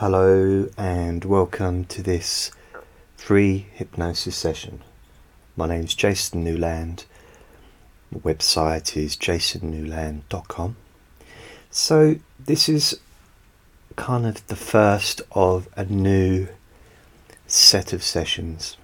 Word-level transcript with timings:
Hello 0.00 0.68
and 0.76 1.24
welcome 1.24 1.86
to 1.86 2.02
this 2.02 2.50
free 3.16 3.68
hypnosis 3.72 4.36
session. 4.36 4.82
My 5.56 5.68
name 5.68 5.84
is 5.84 5.94
Jason 5.94 6.44
Newland. 6.44 7.06
Website 8.14 8.94
is 8.94 9.16
jasonnewland.com. 9.16 10.76
So, 11.70 12.16
this 12.38 12.68
is 12.68 13.00
kind 13.96 14.26
of 14.26 14.46
the 14.48 14.54
first 14.54 15.22
of 15.32 15.66
a 15.78 15.86
new 15.86 16.48
set 17.46 17.94
of 17.94 18.02
sessions. 18.02 18.76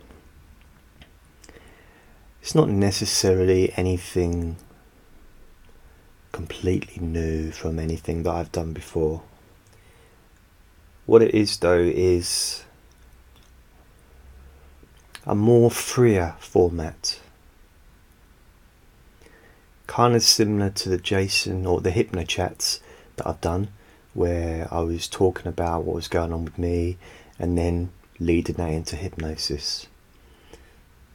It's 2.41 2.55
not 2.55 2.71
necessarily 2.71 3.71
anything 3.77 4.57
completely 6.33 7.07
new 7.07 7.51
from 7.51 7.79
anything 7.79 8.23
that 8.23 8.31
I've 8.31 8.51
done 8.51 8.73
before. 8.73 9.21
What 11.05 11.23
it 11.23 11.35
is, 11.35 11.57
though, 11.57 11.81
is 11.81 12.65
a 15.27 15.35
more 15.35 15.71
freer 15.71 16.37
format. 16.39 17.21
Kind 19.87 20.15
of 20.15 20.23
similar 20.23 20.71
to 20.71 20.89
the 20.89 20.99
Jason 20.99 21.67
or 21.67 21.81
the 21.81 21.91
Hypno 21.91 22.25
chats 22.25 22.81
that 23.17 23.27
I've 23.27 23.41
done, 23.41 23.69
where 24.15 24.69
I 24.73 24.81
was 24.81 25.09
talking 25.09 25.49
about 25.49 25.85
what 25.85 25.97
was 25.97 26.09
going 26.09 26.33
on 26.33 26.45
with 26.45 26.59
me 26.59 26.99
and 27.39 27.59
then 27.59 27.91
leading 28.21 28.57
that 28.57 28.71
into 28.71 28.95
hypnosis. 28.95 29.89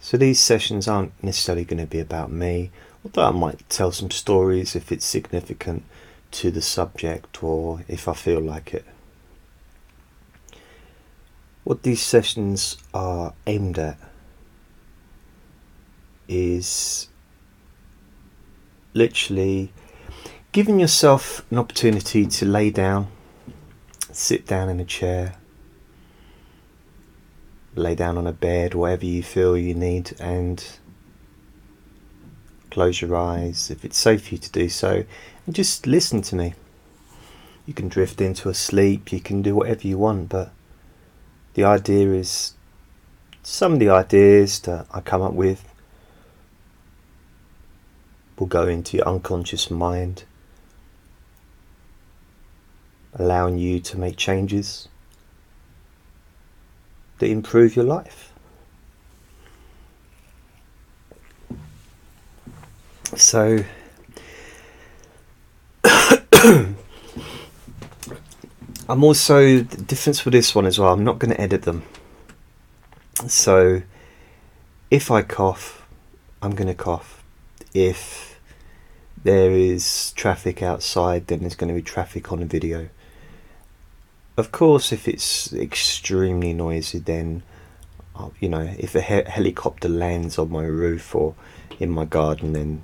So 0.01 0.17
these 0.17 0.39
sessions 0.39 0.87
aren't 0.87 1.21
necessarily 1.23 1.63
going 1.63 1.79
to 1.79 1.87
be 1.87 1.99
about 1.99 2.31
me, 2.31 2.71
although 3.03 3.27
I 3.27 3.31
might 3.31 3.69
tell 3.69 3.91
some 3.91 4.11
stories 4.11 4.75
if 4.75 4.91
it's 4.91 5.05
significant 5.05 5.83
to 6.31 6.51
the 6.51 6.61
subject 6.61 7.41
or 7.41 7.83
if 7.87 8.07
I 8.07 8.13
feel 8.13 8.41
like 8.41 8.73
it. 8.73 8.85
What 11.67 11.83
these 11.83 12.01
sessions 12.01 12.77
are 12.93 13.33
aimed 13.45 13.77
at 13.77 13.99
is 16.29 17.09
literally 18.93 19.73
giving 20.53 20.79
yourself 20.79 21.45
an 21.51 21.57
opportunity 21.57 22.25
to 22.25 22.45
lay 22.45 22.69
down, 22.69 23.07
sit 24.13 24.47
down 24.47 24.69
in 24.69 24.79
a 24.79 24.85
chair, 24.85 25.35
lay 27.75 27.95
down 27.95 28.17
on 28.17 28.27
a 28.27 28.31
bed, 28.31 28.73
whatever 28.73 29.05
you 29.05 29.21
feel 29.21 29.57
you 29.57 29.73
need, 29.73 30.15
and 30.21 30.65
close 32.71 33.01
your 33.01 33.13
eyes 33.13 33.69
if 33.69 33.83
it's 33.83 33.97
safe 33.97 34.29
for 34.29 34.35
you 34.35 34.37
to 34.37 34.51
do 34.53 34.69
so, 34.69 35.03
and 35.45 35.53
just 35.53 35.85
listen 35.85 36.21
to 36.21 36.35
me. 36.37 36.53
You 37.65 37.73
can 37.73 37.89
drift 37.89 38.21
into 38.21 38.47
a 38.47 38.53
sleep, 38.53 39.11
you 39.11 39.19
can 39.19 39.41
do 39.41 39.53
whatever 39.53 39.85
you 39.85 39.97
want, 39.97 40.29
but 40.29 40.53
the 41.57 41.63
idea 41.63 42.13
is 42.13 42.53
some 43.41 43.73
of 43.73 43.79
the 43.79 43.89
ideas 43.89 44.59
that 44.59 44.85
I 44.91 45.01
come 45.01 45.23
up 45.23 45.33
with 45.33 45.67
will 48.37 48.45
go 48.45 48.67
into 48.67 48.97
your 48.97 49.07
unconscious 49.07 49.71
mind, 49.71 50.25
allowing 53.15 53.57
you 53.57 53.79
to 53.79 53.97
make 53.97 54.17
changes 54.17 54.87
that 57.17 57.25
improve 57.25 57.75
your 57.75 57.85
life. 57.85 58.31
So, 63.15 63.63
I'm 68.89 69.03
also 69.03 69.59
the 69.59 69.83
difference 69.83 70.23
with 70.23 70.33
this 70.33 70.55
one 70.55 70.65
as 70.65 70.79
well. 70.79 70.93
I'm 70.93 71.03
not 71.03 71.19
going 71.19 71.31
to 71.31 71.41
edit 71.41 71.63
them. 71.63 71.83
So 73.27 73.81
if 74.89 75.11
I 75.11 75.23
cough, 75.23 75.85
I'm 76.41 76.51
going 76.51 76.69
to 76.69 76.73
cough. 76.73 77.21
If 77.73 78.39
there 79.21 79.51
is 79.51 80.13
traffic 80.13 80.61
outside, 80.61 81.27
then 81.27 81.39
there's 81.39 81.55
going 81.55 81.67
to 81.67 81.73
be 81.73 81.81
traffic 81.81 82.31
on 82.31 82.39
the 82.39 82.45
video. 82.45 82.87
Of 84.37 84.51
course, 84.51 84.93
if 84.93 85.07
it's 85.07 85.51
extremely 85.51 86.53
noisy, 86.53 86.99
then 86.99 87.43
uh, 88.15 88.29
you 88.39 88.47
know, 88.47 88.73
if 88.79 88.95
a 88.95 89.01
he- 89.01 89.29
helicopter 89.29 89.89
lands 89.89 90.37
on 90.37 90.49
my 90.49 90.63
roof 90.63 91.13
or 91.13 91.35
in 91.79 91.89
my 91.89 92.05
garden, 92.05 92.53
then 92.53 92.83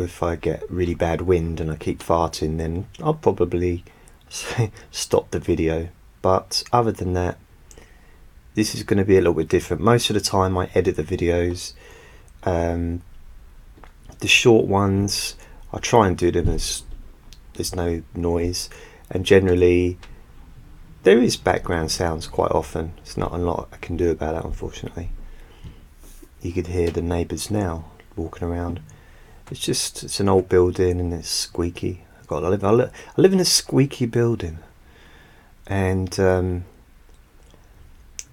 if 0.00 0.22
I 0.22 0.36
get 0.36 0.68
really 0.70 0.94
bad 0.94 1.22
wind 1.22 1.60
and 1.60 1.70
I 1.70 1.76
keep 1.76 2.00
farting, 2.00 2.58
then 2.58 2.86
I'll 3.02 3.14
probably 3.14 3.84
stop 4.90 5.30
the 5.30 5.40
video. 5.40 5.88
But 6.22 6.62
other 6.72 6.92
than 6.92 7.12
that, 7.14 7.38
this 8.54 8.74
is 8.74 8.82
going 8.82 8.98
to 8.98 9.04
be 9.04 9.16
a 9.16 9.20
little 9.20 9.34
bit 9.34 9.48
different. 9.48 9.82
Most 9.82 10.10
of 10.10 10.14
the 10.14 10.20
time, 10.20 10.58
I 10.58 10.68
edit 10.74 10.96
the 10.96 11.04
videos. 11.04 11.74
Um, 12.42 13.02
the 14.18 14.28
short 14.28 14.66
ones, 14.66 15.36
I 15.72 15.78
try 15.78 16.06
and 16.06 16.16
do 16.16 16.30
them 16.30 16.48
as 16.48 16.82
there's 17.54 17.74
no 17.74 18.02
noise, 18.14 18.68
and 19.10 19.24
generally 19.24 19.98
there 21.02 21.18
is 21.18 21.36
background 21.36 21.90
sounds 21.90 22.26
quite 22.26 22.50
often. 22.50 22.92
It's 22.98 23.16
not 23.16 23.32
a 23.32 23.38
lot 23.38 23.68
I 23.72 23.76
can 23.76 23.96
do 23.96 24.10
about 24.10 24.34
that, 24.34 24.44
unfortunately. 24.44 25.10
You 26.40 26.52
could 26.52 26.68
hear 26.68 26.90
the 26.90 27.02
neighbours 27.02 27.50
now 27.50 27.86
walking 28.16 28.46
around. 28.46 28.80
It's 29.50 29.60
just 29.60 30.04
it's 30.04 30.20
an 30.20 30.28
old 30.28 30.48
building 30.48 31.00
and 31.00 31.12
it's 31.12 31.28
squeaky. 31.28 32.04
Got 32.26 32.44
I 32.44 32.48
live 32.48 32.64
I 32.64 32.70
live, 32.70 32.92
I 33.16 33.20
live 33.20 33.32
in 33.32 33.40
a 33.40 33.44
squeaky 33.44 34.06
building, 34.06 34.58
and 35.66 36.18
um, 36.20 36.64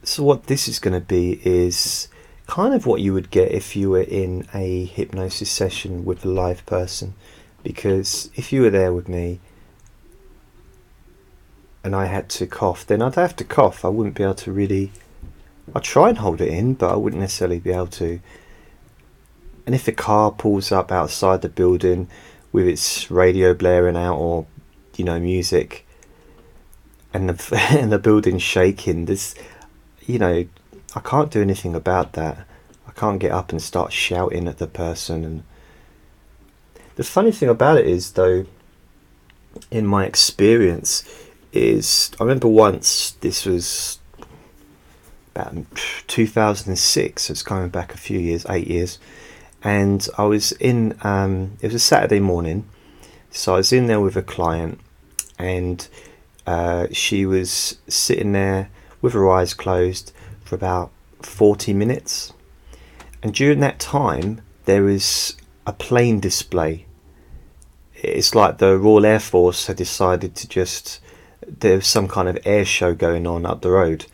so 0.04 0.24
what 0.24 0.48
this 0.48 0.68
is 0.68 0.80
going 0.80 0.94
to 0.94 1.06
be 1.06 1.40
is 1.44 2.10
kind 2.48 2.74
of 2.74 2.86
what 2.86 3.02
you 3.02 3.14
would 3.14 3.32
get 3.32 3.52
if 3.52 3.76
you 3.76 3.90
were 3.90 4.02
in 4.02 4.48
a 4.54 4.86
hypnosis 4.86 5.50
session 5.50 6.06
with 6.06 6.26
a 6.26 6.28
live 6.28 6.66
person, 6.66 7.14
because 7.64 8.30
if 8.36 8.52
you 8.52 8.62
were 8.62 8.70
there 8.70 8.94
with 8.94 9.08
me 9.08 9.40
and 11.86 11.96
I 11.96 12.06
had 12.06 12.30
to 12.30 12.48
cough, 12.48 12.86
then 12.86 13.02
I'd 13.02 13.16
have 13.16 13.36
to 13.38 13.44
cough. 13.44 13.86
I 13.86 13.90
wouldn't 13.90 14.16
be 14.16 14.24
able 14.24 14.36
to 14.36 14.52
really. 14.52 14.92
I'd 15.74 15.84
try 15.84 16.10
and 16.10 16.18
hold 16.18 16.42
it 16.42 16.50
in, 16.50 16.74
but 16.74 16.92
I 16.92 16.96
wouldn't 16.96 17.22
necessarily 17.22 17.60
be 17.60 17.72
able 17.72 17.88
to. 17.88 18.20
And 19.66 19.74
if 19.74 19.86
the 19.86 19.92
car 19.92 20.32
pulls 20.32 20.72
up 20.72 20.92
outside 20.92 21.42
the 21.42 21.50
building 21.50 22.08
with 22.52 22.68
its 22.68 23.10
radio 23.10 23.54
blaring 23.54 23.98
out 23.98 24.18
or, 24.18 24.46
you 24.96 25.04
know, 25.04 25.20
music, 25.20 25.86
and 27.14 27.30
the 27.30 27.58
and 27.72 27.92
the 27.92 28.00
building's 28.00 28.44
shaking, 28.44 29.06
this, 29.06 29.36
you 30.06 30.20
know, 30.20 30.46
I 30.96 31.00
can't 31.00 31.32
do 31.32 31.42
anything 31.42 31.76
about 31.76 32.14
that. 32.14 32.46
I 32.88 32.92
can't 32.92 33.20
get 33.20 33.32
up 33.32 33.52
and 33.52 33.62
start 33.62 33.92
shouting 33.92 34.48
at 34.48 34.60
the 34.60 34.68
person. 34.68 35.26
And 35.26 35.44
the 36.96 37.04
funny 37.04 37.32
thing 37.32 37.50
about 37.50 37.78
it 37.78 37.88
is, 37.88 38.12
though, 38.12 38.46
in 39.72 39.86
my 39.88 40.06
experience, 40.06 41.04
is 41.52 42.12
I 42.20 42.24
remember 42.24 42.48
once 42.48 43.12
this 43.22 43.46
was 43.46 44.00
about 45.34 45.56
2006. 46.08 47.24
So 47.24 47.32
it's 47.32 47.44
coming 47.44 47.70
back 47.70 47.94
a 47.94 47.98
few 47.98 48.20
years, 48.20 48.46
eight 48.48 48.68
years 48.68 49.00
and 49.66 50.08
I 50.16 50.26
was 50.26 50.52
in. 50.54 50.98
Um, 51.02 51.58
it 51.60 51.68
was 51.68 51.76
a 51.76 51.80
Saturday 51.80 52.20
morning, 52.20 52.70
so 53.32 53.56
I 53.56 53.58
was 53.58 53.74
in 53.74 53.88
there 53.88 54.00
with 54.00 54.16
a 54.16 54.22
client, 54.22 54.80
and 55.40 55.86
uh, 56.46 56.88
she 56.92 57.26
was 57.26 57.80
sitting 57.88 58.32
there 58.32 58.70
with 59.02 59.14
her 59.14 59.30
eyes 59.30 59.56
closed 59.56 60.14
for 60.44 60.56
about 60.56 60.92
forty 61.22 61.74
minutes, 61.74 62.32
and 63.24 63.34
during 63.34 63.60
that 63.62 63.80
time 63.80 64.40
there 64.66 64.84
was 64.84 65.36
a 65.66 65.74
plane 65.74 66.20
display. 66.20 66.86
It's 67.96 68.36
like 68.36 68.60
the 68.60 68.78
Royal 68.78 69.06
Air 69.06 69.20
Force 69.20 69.66
had 69.66 69.78
decided 69.78 70.36
to 70.36 70.48
just 70.48 71.02
there 71.48 71.78
was 71.78 71.88
some 71.88 72.08
kind 72.08 72.30
of 72.30 72.38
air 72.46 72.66
show 72.66 72.94
going 72.94 73.26
on 73.26 73.48
up 73.48 73.62
the 73.62 73.72
road, 73.72 74.06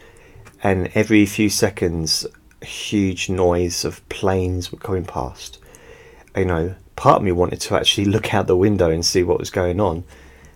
and 0.63 0.89
every 0.95 1.25
few 1.25 1.49
seconds 1.49 2.25
huge 2.61 3.29
noise 3.29 3.83
of 3.85 4.07
planes 4.09 4.71
were 4.71 4.77
going 4.77 5.05
past. 5.05 5.59
You 6.35 6.45
know, 6.45 6.75
part 6.95 7.17
of 7.17 7.23
me 7.23 7.31
wanted 7.31 7.59
to 7.61 7.75
actually 7.75 8.05
look 8.05 8.33
out 8.33 8.47
the 8.47 8.55
window 8.55 8.89
and 8.89 9.05
see 9.05 9.23
what 9.23 9.39
was 9.39 9.49
going 9.49 9.79
on 9.79 10.03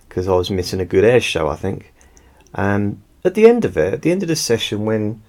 because 0.07 0.27
I 0.27 0.33
was 0.35 0.49
missing 0.49 0.79
a 0.79 0.85
good 0.85 1.03
air 1.03 1.19
show, 1.19 1.49
I 1.49 1.55
think. 1.55 1.93
And 2.53 3.01
at 3.25 3.33
the 3.33 3.47
end 3.47 3.65
of 3.65 3.75
it, 3.77 3.95
at 3.95 4.01
the 4.01 4.11
end 4.11 4.21
of 4.21 4.29
the 4.29 4.35
session, 4.35 4.85
when 4.85 5.21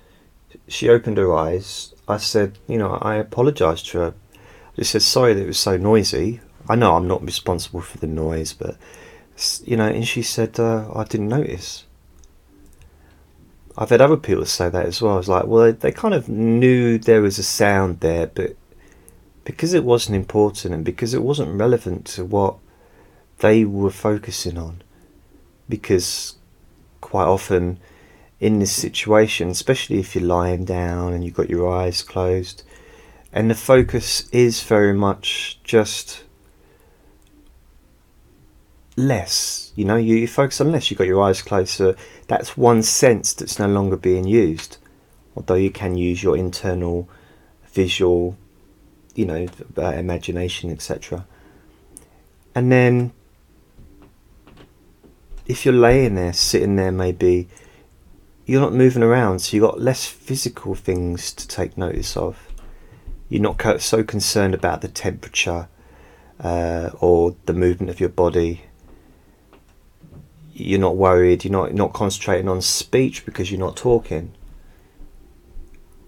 she 0.69 0.89
opened 0.89 1.17
her 1.17 1.35
eyes, 1.35 1.95
I 2.07 2.19
said, 2.19 2.59
you 2.69 2.79
know, 2.79 2.99
I 3.03 3.17
apologised 3.17 3.87
to 3.87 3.99
her. 3.99 4.15
I 4.35 4.77
just 4.77 4.93
said, 4.93 5.03
sorry 5.03 5.35
that 5.35 5.43
it 5.43 5.47
was 5.47 5.59
so 5.59 5.77
noisy. 5.77 6.41
I 6.69 6.77
know 6.77 6.95
I'm 6.95 7.09
not 7.09 7.25
responsible 7.25 7.81
for 7.81 7.99
the 7.99 8.07
noise, 8.07 8.53
but, 8.53 8.77
you 9.65 9.77
know, 9.77 9.89
and 9.89 10.07
she 10.07 10.23
said, 10.23 10.61
uh, 10.61 10.91
I 10.95 11.05
didn't 11.05 11.29
notice. 11.29 11.86
I've 13.79 13.91
had 13.91 14.01
other 14.01 14.17
people 14.17 14.47
say 14.47 14.71
that 14.71 14.87
as 14.87 15.03
well. 15.03 15.15
I 15.15 15.19
was 15.19 15.29
like, 15.29 15.47
well, 15.47 15.65
they, 15.65 15.73
they 15.73 15.93
kind 15.93 16.15
of 16.15 16.29
knew 16.29 16.99
there 16.99 17.21
was 17.21 17.39
a 17.39 17.43
sound 17.43 18.01
there, 18.01 18.27
but 18.27 18.57
because 19.45 19.75
it 19.75 19.85
wasn't 19.85 20.17
important 20.17 20.75
and 20.75 20.85
because 20.85 21.15
it 21.15 21.23
wasn't 21.23 21.59
relevant 21.59 22.07
to 22.07 22.25
what 22.25 22.57
they 23.39 23.65
were 23.65 23.91
focusing 23.91 24.57
on, 24.57 24.83
because 25.69 26.37
quite 27.01 27.27
often 27.27 27.79
in 28.41 28.59
this 28.59 28.73
situation, 28.73 29.51
especially 29.51 29.99
if 29.99 30.15
you're 30.15 30.25
lying 30.25 30.65
down 30.65 31.13
and 31.13 31.25
you've 31.25 31.35
got 31.35 31.51
your 31.51 31.73
eyes 31.73 32.03
closed, 32.03 32.63
and 33.33 33.51
the 33.51 33.55
focus 33.55 34.29
is 34.31 34.63
very 34.63 34.95
much 34.95 35.61
just 35.63 36.25
less. 38.97 39.73
You 39.77 39.85
know, 39.85 39.97
you, 39.97 40.17
you 40.17 40.27
focus 40.27 40.61
on 40.61 40.73
less. 40.73 40.91
You've 40.91 40.99
got 40.99 41.07
your 41.07 41.23
eyes 41.23 41.43
closed, 41.43 41.71
so 41.71 41.95
that's 42.27 42.57
one 42.57 42.83
sense 42.83 43.33
that's 43.35 43.59
no 43.59 43.69
longer 43.69 43.97
being 43.97 44.27
used. 44.27 44.79
Although 45.37 45.55
you 45.55 45.71
can 45.71 45.97
use 45.97 46.23
your 46.23 46.37
internal 46.37 47.09
visual, 47.67 48.37
you 49.15 49.27
know, 49.27 49.47
uh, 49.77 49.93
imagination, 49.93 50.71
etc. 50.71 51.27
And 52.55 52.73
then, 52.73 53.13
if 55.47 55.65
you're 55.65 55.75
laying 55.75 56.15
there, 56.15 56.33
sitting 56.33 56.77
there, 56.77 56.91
maybe 56.91 57.49
you're 58.47 58.63
not 58.63 58.73
moving 58.73 59.03
around, 59.03 59.41
so 59.41 59.57
you've 59.57 59.67
got 59.67 59.81
less 59.81 60.07
physical 60.07 60.75
things 60.75 61.33
to 61.35 61.47
take 61.47 61.77
notice 61.77 62.17
of. 62.17 62.49
You're 63.29 63.43
not 63.43 63.83
so 63.83 64.05
concerned 64.05 64.55
about 64.55 64.81
the 64.81 64.89
temperature 64.89 65.69
uh, 66.39 66.91
or 67.01 67.35
the 67.47 67.53
movement 67.53 67.91
of 67.91 67.99
your 67.99 68.09
body. 68.09 68.63
You're 70.59 70.81
not 70.81 70.97
worried. 70.97 71.45
You're 71.45 71.53
not 71.53 71.75
not 71.75 71.93
concentrating 71.93 72.49
on 72.49 72.63
speech 72.63 73.27
because 73.27 73.51
you're 73.51 73.61
not 73.61 73.77
talking, 73.77 74.33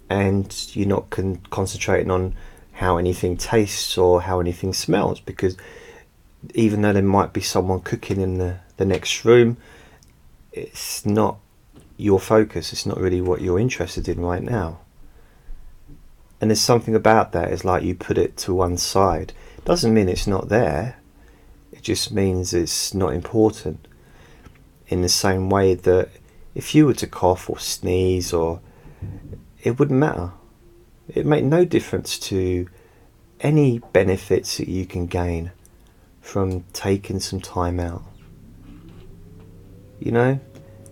and 0.09 0.55
you're 0.73 0.89
not 0.89 1.11
con- 1.11 1.43
concentrating 1.51 2.11
on 2.11 2.35
how 2.73 2.97
anything 2.97 3.37
tastes 3.37 3.99
or 3.99 4.23
how 4.23 4.41
anything 4.41 4.73
smells 4.73 5.19
because 5.21 5.57
even 6.55 6.81
though 6.81 6.93
there 6.93 7.03
might 7.03 7.33
be 7.33 7.41
someone 7.41 7.81
cooking 7.81 8.21
in 8.21 8.39
the, 8.39 8.57
the 8.77 8.85
next 8.85 9.25
room, 9.25 9.57
it's 10.53 11.05
not 11.05 11.39
your 11.97 12.21
focus. 12.21 12.73
It's 12.73 12.87
not 12.87 12.99
really 12.99 13.21
what 13.21 13.41
you're 13.41 13.59
interested 13.59 14.09
in 14.09 14.21
right 14.21 14.43
now. 14.43 14.79
And 16.41 16.51
there's 16.51 16.61
something 16.61 16.95
about 16.95 17.33
that. 17.33 17.51
It's 17.53 17.65
like 17.65 17.83
you 17.83 17.97
put 17.97 18.17
it 18.17 18.37
to 18.39 18.55
one 18.55 18.77
side. 18.77 19.33
Doesn't 19.65 19.93
mean 19.93 20.09
it's 20.09 20.29
not 20.29 20.49
there. 20.49 21.01
It 21.73 21.83
just 21.83 22.13
means 22.13 22.55
it's 22.55 22.95
not 22.95 23.13
important. 23.13 23.88
In 24.89 25.03
the 25.03 25.09
same 25.09 25.51
way 25.51 25.75
that 25.75 26.09
if 26.55 26.75
you 26.75 26.87
were 26.87 26.95
to 26.95 27.07
cough 27.07 27.49
or 27.49 27.59
sneeze 27.59 28.33
or 28.33 28.61
it 29.63 29.79
wouldn't 29.79 29.99
matter. 29.99 30.33
It 31.09 31.27
make 31.27 31.45
no 31.45 31.65
difference 31.65 32.19
to 32.21 32.69
any 33.41 33.81
benefits 33.93 34.59
that 34.59 34.69
you 34.69 34.87
can 34.87 35.07
gain 35.07 35.53
from 36.21 36.65
taking 36.73 37.21
some 37.21 37.41
time 37.41 37.81
out. 37.81 38.03
You 40.01 40.13
know, 40.13 40.41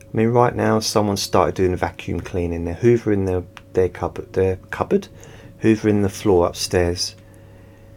I 0.02 0.16
mean, 0.16 0.28
right 0.28 0.54
now 0.54 0.80
someone 0.80 1.16
started 1.16 1.54
doing 1.54 1.72
a 1.72 1.76
vacuum 1.76 2.20
cleaning. 2.20 2.64
They're 2.64 2.74
hoovering 2.74 3.26
their 3.26 3.44
their 3.74 3.88
cupboard, 3.90 4.32
their 4.32 4.56
cupboard, 4.70 5.08
hoovering 5.62 6.02
the 6.02 6.08
floor 6.08 6.46
upstairs. 6.46 7.14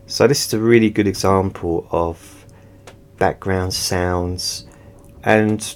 So 0.07 0.27
this 0.27 0.45
is 0.45 0.53
a 0.53 0.59
really 0.59 0.89
good 0.89 1.07
example 1.07 1.87
of 1.91 2.45
background 3.17 3.73
sounds, 3.73 4.65
and 5.23 5.75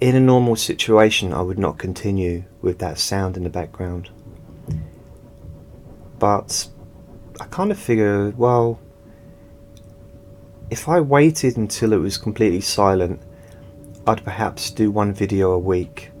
in 0.00 0.14
a 0.14 0.20
normal 0.20 0.56
situation, 0.56 1.32
I 1.32 1.42
would 1.42 1.58
not 1.58 1.78
continue 1.78 2.44
with 2.60 2.78
that 2.78 2.98
sound 2.98 3.36
in 3.36 3.44
the 3.44 3.50
background. 3.50 4.10
But 6.18 6.68
I 7.40 7.44
kind 7.46 7.70
of 7.70 7.78
figure, 7.78 8.30
well, 8.30 8.80
if 10.70 10.88
I 10.88 11.00
waited 11.00 11.56
until 11.56 11.92
it 11.92 11.98
was 11.98 12.18
completely 12.18 12.60
silent 12.60 13.20
I'd 14.08 14.22
perhaps 14.22 14.70
do 14.70 14.92
one 14.92 15.12
video 15.12 15.50
a 15.50 15.58
week. 15.58 16.12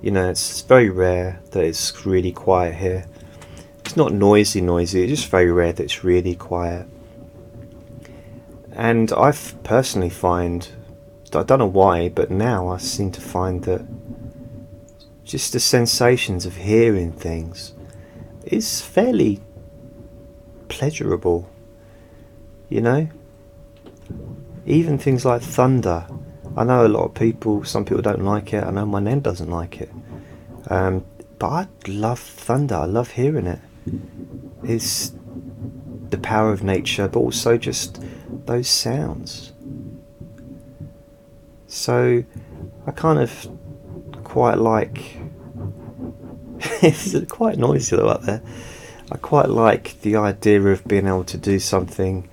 You 0.00 0.10
know, 0.10 0.30
it's 0.30 0.62
very 0.62 0.88
rare 0.88 1.42
that 1.50 1.62
it's 1.62 2.06
really 2.06 2.32
quiet 2.32 2.76
here. 2.76 3.04
It's 3.80 3.98
not 3.98 4.14
noisy, 4.14 4.62
noisy, 4.62 5.02
it's 5.02 5.20
just 5.20 5.30
very 5.30 5.52
rare 5.52 5.74
that 5.74 5.82
it's 5.82 6.04
really 6.04 6.34
quiet. 6.34 6.86
And 8.72 9.12
I 9.12 9.32
personally 9.62 10.08
find, 10.08 10.66
I 11.40 11.42
don't 11.42 11.58
know 11.58 11.66
why, 11.66 12.08
but 12.08 12.30
now 12.30 12.68
I 12.68 12.78
seem 12.78 13.10
to 13.12 13.20
find 13.20 13.64
that 13.64 13.86
just 15.24 15.52
the 15.52 15.60
sensations 15.60 16.46
of 16.46 16.56
hearing 16.56 17.12
things 17.12 17.72
is 18.44 18.80
fairly 18.80 19.40
pleasurable. 20.68 21.48
You 22.68 22.80
know? 22.80 23.08
Even 24.66 24.98
things 24.98 25.24
like 25.24 25.42
thunder 25.42 26.06
I 26.56 26.62
know 26.62 26.86
a 26.86 26.88
lot 26.88 27.04
of 27.04 27.14
people, 27.14 27.64
some 27.64 27.84
people 27.84 28.02
don't 28.02 28.24
like 28.24 28.52
it. 28.52 28.62
I 28.62 28.70
know 28.70 28.86
my 28.86 29.00
nan 29.00 29.20
doesn't 29.20 29.50
like 29.50 29.80
it. 29.80 29.90
Um, 30.68 31.04
but 31.38 31.48
I 31.48 31.66
love 31.88 32.20
thunder. 32.20 32.76
I 32.76 32.84
love 32.84 33.10
hearing 33.10 33.46
it. 33.48 33.58
It's 34.62 35.12
the 36.10 36.18
power 36.18 36.52
of 36.52 36.62
nature, 36.62 37.08
but 37.08 37.18
also 37.18 37.56
just 37.58 38.00
those 38.46 38.68
sounds. 38.68 39.52
So 41.74 42.24
I 42.86 42.90
kind 42.90 43.18
of 43.18 43.48
quite 44.24 44.58
like. 44.58 45.16
it's 46.82 47.14
quite 47.30 47.58
noisy 47.58 47.96
though 47.96 48.08
up 48.08 48.22
there. 48.22 48.42
I 49.12 49.16
quite 49.18 49.48
like 49.50 50.00
the 50.00 50.16
idea 50.16 50.60
of 50.62 50.86
being 50.86 51.06
able 51.06 51.24
to 51.24 51.36
do 51.36 51.58
something 51.58 52.28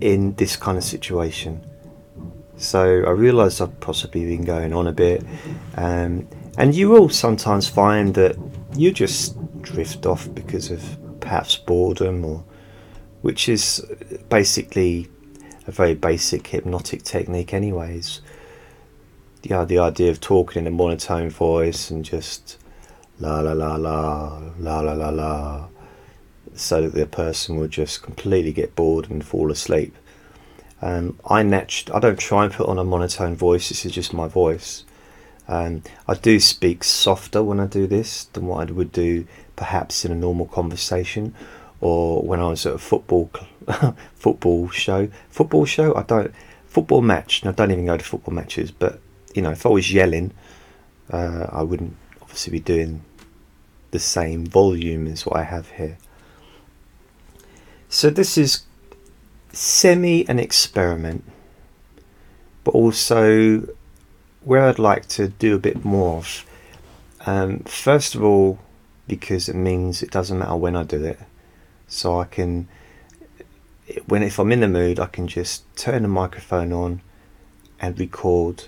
in 0.00 0.34
this 0.34 0.56
kind 0.56 0.76
of 0.76 0.84
situation 0.84 1.64
so 2.56 3.04
I 3.06 3.10
realised 3.10 3.60
I've 3.60 3.78
possibly 3.80 4.24
been 4.24 4.44
going 4.44 4.72
on 4.72 4.86
a 4.86 4.92
bit. 4.92 5.24
Um, 5.76 6.28
and 6.56 6.74
you 6.74 6.88
will 6.88 7.08
sometimes 7.08 7.68
find 7.68 8.14
that 8.14 8.36
you 8.76 8.92
just 8.92 9.36
drift 9.60 10.06
off 10.06 10.32
because 10.34 10.70
of 10.70 10.98
perhaps 11.20 11.56
boredom 11.56 12.24
or 12.24 12.44
which 13.22 13.48
is 13.48 13.84
basically 14.28 15.08
a 15.66 15.72
very 15.72 15.94
basic 15.94 16.46
hypnotic 16.46 17.02
technique 17.02 17.54
anyways. 17.54 18.20
Yeah, 19.46 19.66
the 19.66 19.78
idea 19.78 20.10
of 20.10 20.22
talking 20.22 20.60
in 20.60 20.66
a 20.66 20.70
monotone 20.70 21.28
voice 21.28 21.90
and 21.90 22.02
just 22.02 22.56
la 23.20 23.40
la 23.40 23.52
la 23.52 23.76
la 23.76 24.40
la 24.58 24.80
la 24.80 24.92
la 24.94 25.10
la 25.10 25.68
so 26.54 26.80
that 26.80 26.94
the 26.94 27.06
person 27.06 27.56
will 27.56 27.68
just 27.68 28.02
completely 28.02 28.52
get 28.54 28.74
bored 28.74 29.10
and 29.10 29.22
fall 29.22 29.52
asleep. 29.52 29.94
Um, 30.80 31.18
I 31.28 31.42
nat- 31.42 31.90
I 31.92 31.98
don't 31.98 32.18
try 32.18 32.44
and 32.44 32.54
put 32.54 32.70
on 32.70 32.78
a 32.78 32.84
monotone 32.84 33.36
voice. 33.36 33.68
This 33.68 33.84
is 33.84 33.92
just 33.92 34.14
my 34.14 34.28
voice. 34.28 34.84
Um, 35.46 35.82
I 36.08 36.14
do 36.14 36.40
speak 36.40 36.82
softer 36.82 37.42
when 37.42 37.60
I 37.60 37.66
do 37.66 37.86
this 37.86 38.24
than 38.32 38.46
what 38.46 38.66
I 38.66 38.72
would 38.72 38.92
do 38.92 39.26
perhaps 39.56 40.06
in 40.06 40.12
a 40.12 40.14
normal 40.14 40.46
conversation 40.46 41.34
or 41.82 42.22
when 42.22 42.40
I 42.40 42.48
was 42.48 42.64
at 42.64 42.74
a 42.76 42.78
football 42.78 43.30
football 44.14 44.70
show. 44.70 45.08
Football 45.28 45.66
show. 45.66 45.94
I 45.94 46.02
don't 46.02 46.32
football 46.66 47.02
match. 47.02 47.44
I 47.44 47.52
don't 47.52 47.70
even 47.70 47.84
go 47.84 47.98
to 47.98 48.04
football 48.04 48.32
matches. 48.32 48.70
But 48.70 49.00
you 49.34 49.42
know, 49.42 49.50
if 49.50 49.66
I 49.66 49.68
was 49.68 49.92
yelling, 49.92 50.32
uh, 51.10 51.46
I 51.50 51.62
wouldn't 51.62 51.96
obviously 52.22 52.52
be 52.52 52.60
doing 52.60 53.04
the 53.90 53.98
same 53.98 54.46
volume 54.46 55.06
as 55.06 55.26
what 55.26 55.36
I 55.36 55.42
have 55.42 55.70
here. 55.70 55.98
So 57.88 58.10
this 58.10 58.38
is 58.38 58.62
semi 59.52 60.26
an 60.28 60.38
experiment, 60.38 61.24
but 62.62 62.72
also 62.72 63.68
where 64.42 64.62
I'd 64.62 64.78
like 64.78 65.06
to 65.08 65.28
do 65.28 65.54
a 65.54 65.58
bit 65.58 65.84
more 65.84 66.18
of. 66.18 66.44
Um, 67.26 67.60
first 67.60 68.14
of 68.14 68.22
all, 68.22 68.58
because 69.06 69.48
it 69.48 69.54
means 69.54 70.02
it 70.02 70.10
doesn't 70.10 70.38
matter 70.38 70.56
when 70.56 70.76
I 70.76 70.82
do 70.82 71.04
it, 71.04 71.20
so 71.86 72.18
I 72.20 72.24
can, 72.24 72.68
when 74.06 74.22
if 74.22 74.38
I'm 74.38 74.52
in 74.52 74.60
the 74.60 74.68
mood, 74.68 74.98
I 74.98 75.06
can 75.06 75.28
just 75.28 75.64
turn 75.76 76.02
the 76.02 76.08
microphone 76.08 76.72
on 76.72 77.00
and 77.80 77.98
record 77.98 78.64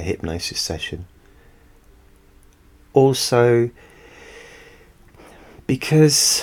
a 0.00 0.02
hypnosis 0.02 0.60
session. 0.60 1.06
Also, 2.92 3.70
because 5.66 6.42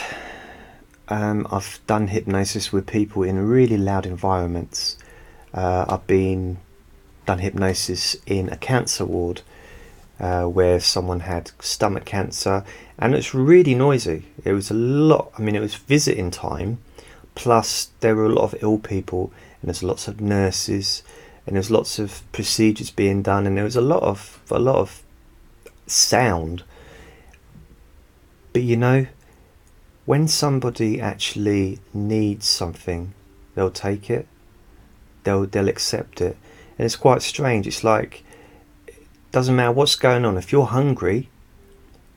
um, 1.09 1.47
I've 1.51 1.79
done 1.87 2.07
hypnosis 2.07 2.71
with 2.71 2.87
people 2.87 3.23
in 3.23 3.47
really 3.47 3.77
loud 3.77 4.05
environments. 4.05 4.97
Uh, 5.53 5.85
I've 5.89 6.07
been 6.07 6.57
done 7.25 7.39
hypnosis 7.39 8.15
in 8.25 8.49
a 8.49 8.57
cancer 8.57 9.05
ward 9.05 9.41
uh, 10.19 10.45
where 10.45 10.79
someone 10.79 11.21
had 11.21 11.51
stomach 11.59 12.05
cancer, 12.05 12.63
and 12.97 13.13
it's 13.13 13.33
really 13.33 13.75
noisy. 13.75 14.25
It 14.43 14.53
was 14.53 14.71
a 14.71 14.73
lot. 14.73 15.31
I 15.37 15.41
mean, 15.41 15.55
it 15.55 15.59
was 15.59 15.75
visiting 15.75 16.31
time, 16.31 16.79
plus 17.35 17.89
there 17.99 18.15
were 18.15 18.25
a 18.25 18.33
lot 18.33 18.53
of 18.53 18.63
ill 18.63 18.79
people, 18.79 19.31
and 19.61 19.69
there's 19.69 19.83
lots 19.83 20.07
of 20.07 20.21
nurses, 20.21 21.03
and 21.47 21.55
there's 21.55 21.71
lots 21.71 21.97
of 21.97 22.29
procedures 22.33 22.91
being 22.91 23.21
done, 23.21 23.47
and 23.47 23.55
there 23.55 23.63
was 23.63 23.77
a 23.77 23.81
lot 23.81 24.03
of 24.03 24.41
a 24.51 24.59
lot 24.59 24.75
of 24.75 25.01
sound. 25.87 26.63
But 28.51 28.63
you 28.63 28.75
know, 28.75 29.07
when 30.05 30.27
somebody 30.27 30.99
actually 30.99 31.79
needs 31.93 32.45
something, 32.45 33.13
they'll 33.55 33.71
take 33.71 34.09
it, 34.09 34.27
they'll 35.23 35.45
they'll 35.45 35.69
accept 35.69 36.19
it, 36.19 36.35
And 36.77 36.85
it's 36.85 36.97
quite 36.97 37.21
strange. 37.21 37.65
It's 37.65 37.83
like, 37.83 38.25
it 38.85 39.07
doesn't 39.31 39.55
matter 39.55 39.71
what's 39.71 39.95
going 39.95 40.25
on. 40.25 40.37
If 40.37 40.51
you're 40.51 40.65
hungry, 40.65 41.29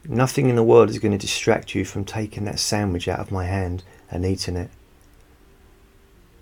nothing 0.09 0.49
in 0.49 0.57
the 0.57 0.65
world 0.65 0.91
is 0.91 0.99
going 0.99 1.13
to 1.13 1.19
distract 1.19 1.75
you 1.77 1.85
from 1.85 2.05
taking 2.05 2.47
that 2.47 2.59
sandwich 2.59 3.07
out 3.07 3.21
of 3.21 3.31
my 3.31 3.45
hand 3.45 3.85
and 4.11 4.27
eating 4.27 4.57
it. 4.57 4.71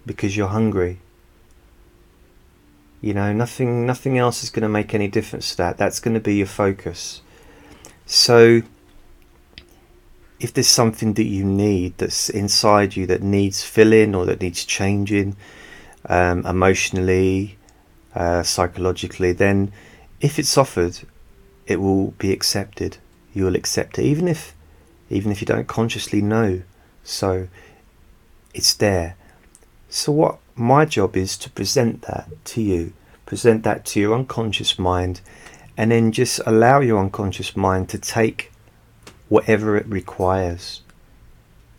Because 0.06 0.38
you're 0.38 0.48
hungry. 0.48 1.00
You 3.00 3.14
know, 3.14 3.32
nothing 3.32 3.86
nothing 3.86 4.18
else 4.18 4.42
is 4.42 4.50
going 4.50 4.62
to 4.62 4.68
make 4.68 4.94
any 4.94 5.08
difference 5.08 5.50
to 5.50 5.56
that. 5.58 5.78
That's 5.78 6.00
going 6.00 6.14
to 6.14 6.20
be 6.20 6.36
your 6.36 6.46
focus. 6.46 7.22
So 8.06 8.62
if 10.40 10.52
there's 10.52 10.68
something 10.68 11.14
that 11.14 11.24
you 11.24 11.44
need 11.44 11.98
that's 11.98 12.28
inside 12.30 12.96
you 12.96 13.06
that 13.06 13.22
needs 13.22 13.62
filling 13.62 14.14
or 14.14 14.24
that 14.26 14.40
needs 14.40 14.64
changing 14.64 15.36
um, 16.08 16.46
emotionally, 16.46 17.58
uh, 18.14 18.42
psychologically, 18.42 19.32
then 19.32 19.72
if 20.20 20.38
it's 20.38 20.56
offered, 20.56 21.00
it 21.66 21.80
will 21.80 22.12
be 22.18 22.32
accepted. 22.32 22.98
You 23.34 23.44
will 23.44 23.56
accept 23.56 23.98
it, 23.98 24.04
even 24.04 24.26
if, 24.28 24.54
even 25.10 25.30
if 25.32 25.40
you 25.40 25.46
don't 25.46 25.66
consciously 25.66 26.22
know. 26.22 26.62
So, 27.04 27.48
it's 28.54 28.74
there. 28.74 29.16
So 29.88 30.12
what 30.12 30.38
my 30.58 30.84
job 30.84 31.16
is 31.16 31.36
to 31.38 31.50
present 31.50 32.02
that 32.02 32.28
to 32.46 32.62
you, 32.62 32.92
present 33.26 33.62
that 33.64 33.84
to 33.86 34.00
your 34.00 34.14
unconscious 34.14 34.78
mind, 34.78 35.20
and 35.76 35.90
then 35.90 36.12
just 36.12 36.40
allow 36.46 36.80
your 36.80 36.98
unconscious 36.98 37.56
mind 37.56 37.88
to 37.90 37.98
take 37.98 38.52
whatever 39.28 39.76
it 39.76 39.86
requires 39.86 40.82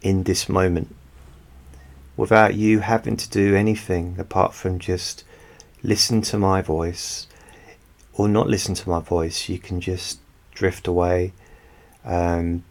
in 0.01 0.23
this 0.23 0.47
moment 0.47 0.95
without 2.15 2.53
you 2.53 2.79
having 2.79 3.15
to 3.15 3.29
do 3.29 3.55
anything 3.55 4.15
apart 4.19 4.53
from 4.53 4.77
just 4.77 5.23
listen 5.83 6.21
to 6.21 6.37
my 6.37 6.61
voice 6.61 7.27
or 8.13 8.27
not 8.27 8.47
listen 8.47 8.75
to 8.75 8.89
my 8.89 8.99
voice. 8.99 9.47
You 9.47 9.57
can 9.57 9.79
just 9.79 10.19
drift 10.53 10.87
away. 10.87 11.31
Um, 12.03 12.65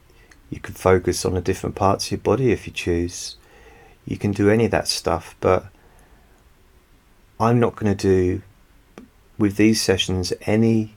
you 0.50 0.60
can 0.60 0.74
focus 0.74 1.24
on 1.24 1.32
the 1.32 1.40
different 1.40 1.74
parts 1.74 2.06
of 2.06 2.10
your 2.12 2.18
body 2.18 2.52
if 2.52 2.66
you 2.66 2.72
choose. 2.72 3.36
You 4.04 4.18
can 4.18 4.32
do 4.32 4.50
any 4.50 4.66
of 4.66 4.70
that 4.72 4.88
stuff, 4.88 5.34
but 5.40 5.66
I'm 7.40 7.60
not 7.60 7.76
going 7.76 7.96
to 7.96 8.08
do 8.08 8.42
with 9.38 9.56
these 9.56 9.80
sessions 9.80 10.32
any 10.42 10.94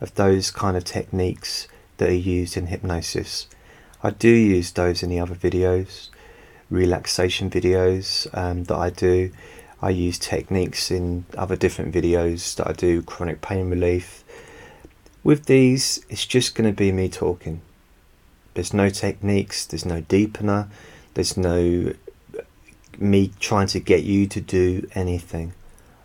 of 0.00 0.14
those 0.14 0.50
kind 0.50 0.74
of 0.74 0.84
techniques 0.84 1.68
that 1.98 2.08
are 2.08 2.14
used 2.14 2.56
in 2.56 2.68
hypnosis. 2.68 3.46
I 4.02 4.10
do 4.10 4.30
use 4.30 4.72
those 4.72 5.02
in 5.02 5.10
the 5.10 5.20
other 5.20 5.34
videos, 5.34 6.08
relaxation 6.70 7.50
videos 7.50 8.26
um, 8.36 8.64
that 8.64 8.76
I 8.76 8.88
do. 8.88 9.32
I 9.82 9.90
use 9.90 10.18
techniques 10.18 10.90
in 10.90 11.26
other 11.36 11.56
different 11.56 11.94
videos 11.94 12.56
that 12.56 12.68
I 12.68 12.72
do, 12.72 13.02
chronic 13.02 13.42
pain 13.42 13.68
relief. 13.68 14.24
With 15.22 15.44
these, 15.44 16.04
it's 16.08 16.24
just 16.24 16.54
going 16.54 16.70
to 16.70 16.74
be 16.74 16.90
me 16.90 17.10
talking. 17.10 17.60
There's 18.54 18.72
no 18.72 18.88
techniques, 18.88 19.66
there's 19.66 19.84
no 19.84 20.00
deepener, 20.00 20.68
there's 21.12 21.36
no 21.36 21.92
me 22.98 23.30
trying 23.40 23.66
to 23.66 23.80
get 23.80 24.04
you 24.04 24.26
to 24.28 24.40
do 24.40 24.88
anything. 24.94 25.52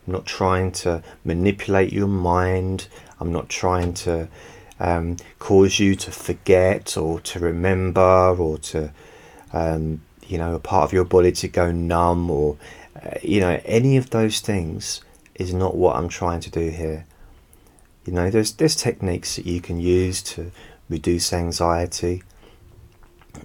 I'm 0.08 0.14
not 0.14 0.26
trying 0.26 0.72
to 0.72 1.04
manipulate 1.26 1.92
your 1.92 2.08
mind. 2.08 2.88
I'm 3.20 3.34
not 3.34 3.50
trying 3.50 3.94
to 3.96 4.30
um, 4.80 5.18
cause 5.38 5.80
you 5.80 5.96
to 5.96 6.12
forget 6.12 6.96
or 6.96 7.20
to 7.22 7.40
remember 7.40 8.02
or 8.40 8.58
to, 8.60 8.94
um, 9.52 10.02
you 10.26 10.38
know, 10.38 10.56
a 10.56 10.60
part 10.60 10.86
of 10.86 10.94
your 10.94 11.04
body 11.04 11.34
to 11.34 11.48
go 11.50 11.72
numb 11.72 12.32
or, 12.32 12.58
uh, 12.96 13.16
you 13.22 13.42
know, 13.42 13.60
any 13.66 13.98
of 13.98 14.12
those 14.12 14.40
things 14.40 15.02
is 15.36 15.54
not 15.54 15.76
what 15.76 15.98
I'm 15.98 16.08
trying 16.08 16.40
to 16.42 16.50
do 16.50 16.70
here. 16.70 17.06
You 18.06 18.14
know, 18.14 18.30
there's 18.30 18.54
there's 18.54 18.76
techniques 18.76 19.36
that 19.36 19.46
you 19.46 19.60
can 19.60 19.80
use 19.82 20.22
to 20.24 20.52
reduce 20.90 21.34
anxiety. 21.34 22.24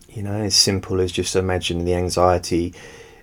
You 0.08 0.22
know, 0.22 0.34
as 0.34 0.54
simple 0.54 1.00
as 1.00 1.10
just 1.10 1.34
imagine 1.34 1.84
the 1.84 1.94
anxiety, 1.94 2.72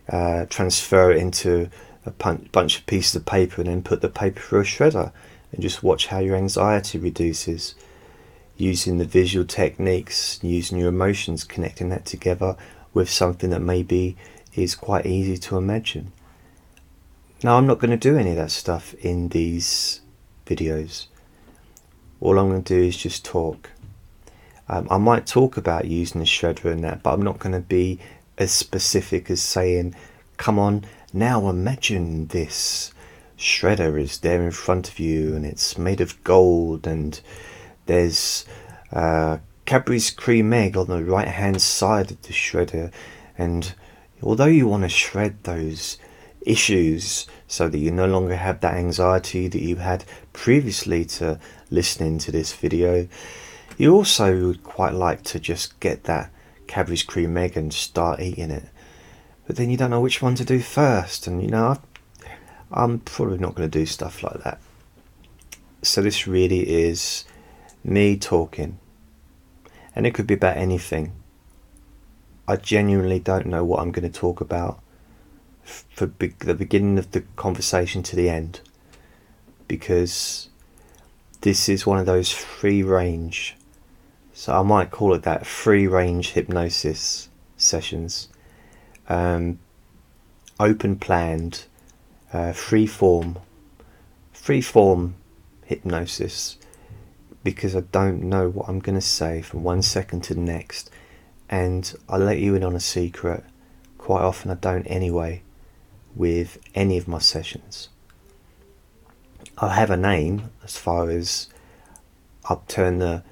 uh, 0.09 0.45
transfer 0.49 1.11
it 1.11 1.17
into 1.17 1.69
a 2.09 2.33
bunch 2.51 2.79
of 2.79 2.85
pieces 2.85 3.15
of 3.15 3.25
paper, 3.25 3.61
and 3.61 3.69
then 3.69 3.83
put 3.83 4.01
the 4.01 4.09
paper 4.09 4.39
through 4.39 4.61
a 4.61 4.63
shredder, 4.63 5.11
and 5.51 5.61
just 5.61 5.83
watch 5.83 6.07
how 6.07 6.19
your 6.19 6.35
anxiety 6.35 6.97
reduces 6.97 7.75
using 8.57 8.97
the 8.97 9.05
visual 9.05 9.45
techniques, 9.45 10.39
using 10.43 10.77
your 10.77 10.89
emotions, 10.89 11.43
connecting 11.43 11.89
that 11.89 12.05
together 12.05 12.57
with 12.93 13.09
something 13.09 13.49
that 13.51 13.61
maybe 13.61 14.17
is 14.53 14.75
quite 14.75 15.05
easy 15.05 15.37
to 15.37 15.57
imagine. 15.57 16.11
Now, 17.41 17.57
I'm 17.57 17.67
not 17.67 17.79
going 17.79 17.91
to 17.91 17.97
do 17.97 18.17
any 18.17 18.31
of 18.31 18.35
that 18.35 18.51
stuff 18.51 18.93
in 18.95 19.29
these 19.29 20.01
videos. 20.45 21.07
All 22.19 22.37
I'm 22.37 22.49
going 22.49 22.63
to 22.63 22.75
do 22.75 22.81
is 22.81 22.97
just 22.97 23.23
talk. 23.23 23.69
Um, 24.67 24.87
I 24.91 24.97
might 24.97 25.25
talk 25.25 25.55
about 25.55 25.85
using 25.85 26.19
the 26.19 26.25
shredder 26.25 26.65
and 26.65 26.83
that, 26.83 27.01
but 27.01 27.13
I'm 27.13 27.21
not 27.21 27.39
going 27.39 27.53
to 27.53 27.61
be 27.61 27.99
as 28.37 28.51
specific 28.51 29.31
as 29.31 29.41
saying, 29.41 29.95
come 30.35 30.59
on, 30.59 30.83
now 31.13 31.49
imagine 31.49 32.27
this 32.27 32.93
shredder 33.37 33.99
is 33.99 34.19
there 34.19 34.43
in 34.43 34.51
front 34.51 34.89
of 34.89 34.99
you 34.99 35.35
and 35.35 35.45
it's 35.45 35.77
made 35.77 36.01
of 36.01 36.23
gold 36.23 36.85
and 36.85 37.21
there's 37.85 38.45
uh, 38.91 39.37
Cadbury's 39.69 40.09
Cream 40.09 40.51
Egg 40.51 40.75
on 40.75 40.87
the 40.87 41.03
right 41.03 41.27
hand 41.27 41.61
side 41.61 42.09
of 42.09 42.21
the 42.23 42.33
shredder, 42.33 42.91
and 43.37 43.75
although 44.23 44.45
you 44.45 44.67
want 44.67 44.81
to 44.81 44.89
shred 44.89 45.43
those 45.43 45.99
issues 46.41 47.27
so 47.47 47.69
that 47.69 47.77
you 47.77 47.91
no 47.91 48.07
longer 48.07 48.35
have 48.35 48.61
that 48.61 48.73
anxiety 48.73 49.47
that 49.47 49.61
you 49.61 49.75
had 49.75 50.05
previously 50.33 51.05
to 51.05 51.39
listening 51.69 52.17
to 52.17 52.31
this 52.31 52.51
video, 52.51 53.07
you 53.77 53.93
also 53.93 54.47
would 54.47 54.63
quite 54.63 54.95
like 54.95 55.21
to 55.25 55.39
just 55.39 55.79
get 55.79 56.05
that 56.05 56.31
Cadbury's 56.65 57.03
Cream 57.03 57.37
Egg 57.37 57.55
and 57.55 57.71
start 57.71 58.21
eating 58.21 58.49
it. 58.49 58.65
But 59.49 59.55
then 59.55 59.71
you 59.71 59.77
don't 59.77 59.89
know 59.89 59.99
which 59.99 60.21
one 60.21 60.35
to 60.35 60.45
do 60.45 60.59
first, 60.59 61.25
and 61.25 61.41
you 61.41 61.49
know, 61.49 61.79
I'm 62.71 62.99
probably 62.99 63.39
not 63.39 63.55
going 63.55 63.67
to 63.67 63.79
do 63.79 63.87
stuff 63.87 64.21
like 64.21 64.43
that. 64.43 64.61
So, 65.81 66.03
this 66.03 66.27
really 66.27 66.69
is 66.69 67.25
me 67.83 68.15
talking. 68.15 68.77
And 69.95 70.05
it 70.05 70.13
could 70.13 70.27
be 70.27 70.35
about 70.35 70.57
anything. 70.57 71.13
I 72.47 72.57
genuinely 72.57 73.17
don't 73.17 73.47
know 73.47 73.65
what 73.65 73.79
I'm 73.79 73.91
going 73.91 74.07
to 74.07 74.19
talk 74.19 74.39
about 74.39 74.81
for 75.63 76.05
be- 76.05 76.35
the 76.37 76.53
beginning 76.53 76.99
of 76.99 77.09
the 77.09 77.21
conversation 77.35 78.03
to 78.03 78.15
the 78.15 78.29
end. 78.29 78.61
Because 79.67 80.49
this 81.41 81.67
is 81.67 81.87
one 81.87 81.97
of 81.97 82.05
those 82.05 82.31
free 82.31 82.83
range, 82.83 83.55
so 84.31 84.53
I 84.53 84.61
might 84.61 84.91
call 84.91 85.15
it 85.15 85.23
that 85.23 85.47
free 85.47 85.87
range 85.87 86.33
hypnosis 86.33 87.29
sessions. 87.57 88.27
Um, 89.09 89.59
open 90.59 90.97
planned, 90.97 91.65
uh, 92.31 92.53
free 92.53 92.85
form, 92.85 93.39
free 94.31 94.61
form 94.61 95.15
hypnosis 95.65 96.57
because 97.43 97.75
I 97.75 97.81
don't 97.81 98.23
know 98.23 98.49
what 98.49 98.67
I'm 98.67 98.79
going 98.79 98.97
to 98.97 99.01
say 99.01 99.41
from 99.41 99.63
one 99.63 99.81
second 99.81 100.23
to 100.25 100.33
the 100.33 100.41
next. 100.41 100.89
And 101.49 101.91
I 102.07 102.17
let 102.17 102.39
you 102.39 102.55
in 102.55 102.63
on 102.63 102.75
a 102.75 102.79
secret. 102.79 103.43
Quite 103.97 104.21
often 104.21 104.51
I 104.51 104.55
don't 104.55 104.85
anyway 104.85 105.41
with 106.15 106.57
any 106.75 106.97
of 106.97 107.07
my 107.07 107.19
sessions. 107.19 107.89
I'll 109.57 109.69
have 109.69 109.89
a 109.89 109.97
name 109.97 110.51
as 110.63 110.77
far 110.77 111.09
as 111.09 111.47
I'll 112.45 112.63
turn 112.67 112.99
the 112.99 113.23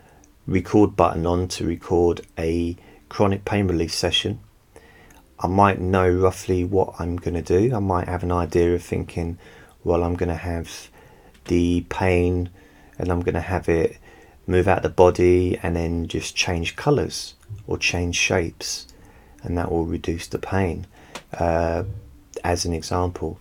record 0.46 0.96
button 0.96 1.26
on 1.26 1.48
to 1.50 1.66
record 1.66 2.22
a 2.38 2.76
chronic 3.10 3.46
pain 3.46 3.68
relief 3.68 3.94
session. 3.94 4.40
I 5.40 5.48
might 5.48 5.80
know 5.80 6.10
roughly 6.10 6.64
what 6.64 6.96
I'm 7.00 7.18
going 7.18 7.36
to 7.36 7.42
do. 7.42 7.76
I 7.76 7.80
might 7.80 8.08
have 8.08 8.24
an 8.24 8.32
idea 8.32 8.74
of 8.74 8.84
thinking, 8.84 9.38
well, 9.84 10.04
I'm 10.04 10.16
going 10.16 10.30
to 10.30 10.36
have 10.36 10.90
the 11.46 11.86
pain 11.90 12.50
and 12.98 13.12
I'm 13.12 13.22
going 13.22 13.36
to 13.36 13.42
have 13.42 13.70
it 13.70 13.98
move 14.48 14.68
out 14.68 14.82
the 14.82 14.90
body 14.90 15.60
and 15.62 15.76
then 15.76 16.08
just 16.08 16.36
change 16.36 16.76
colors 16.76 17.36
or 17.68 17.78
change 17.78 18.16
shapes 18.16 18.88
and 19.44 19.58
that 19.58 19.72
will 19.72 19.86
reduce 19.86 20.28
the 20.28 20.40
pain 20.40 20.88
uh, 21.34 21.84
as 22.44 22.66
an 22.66 22.74
example 22.74 23.40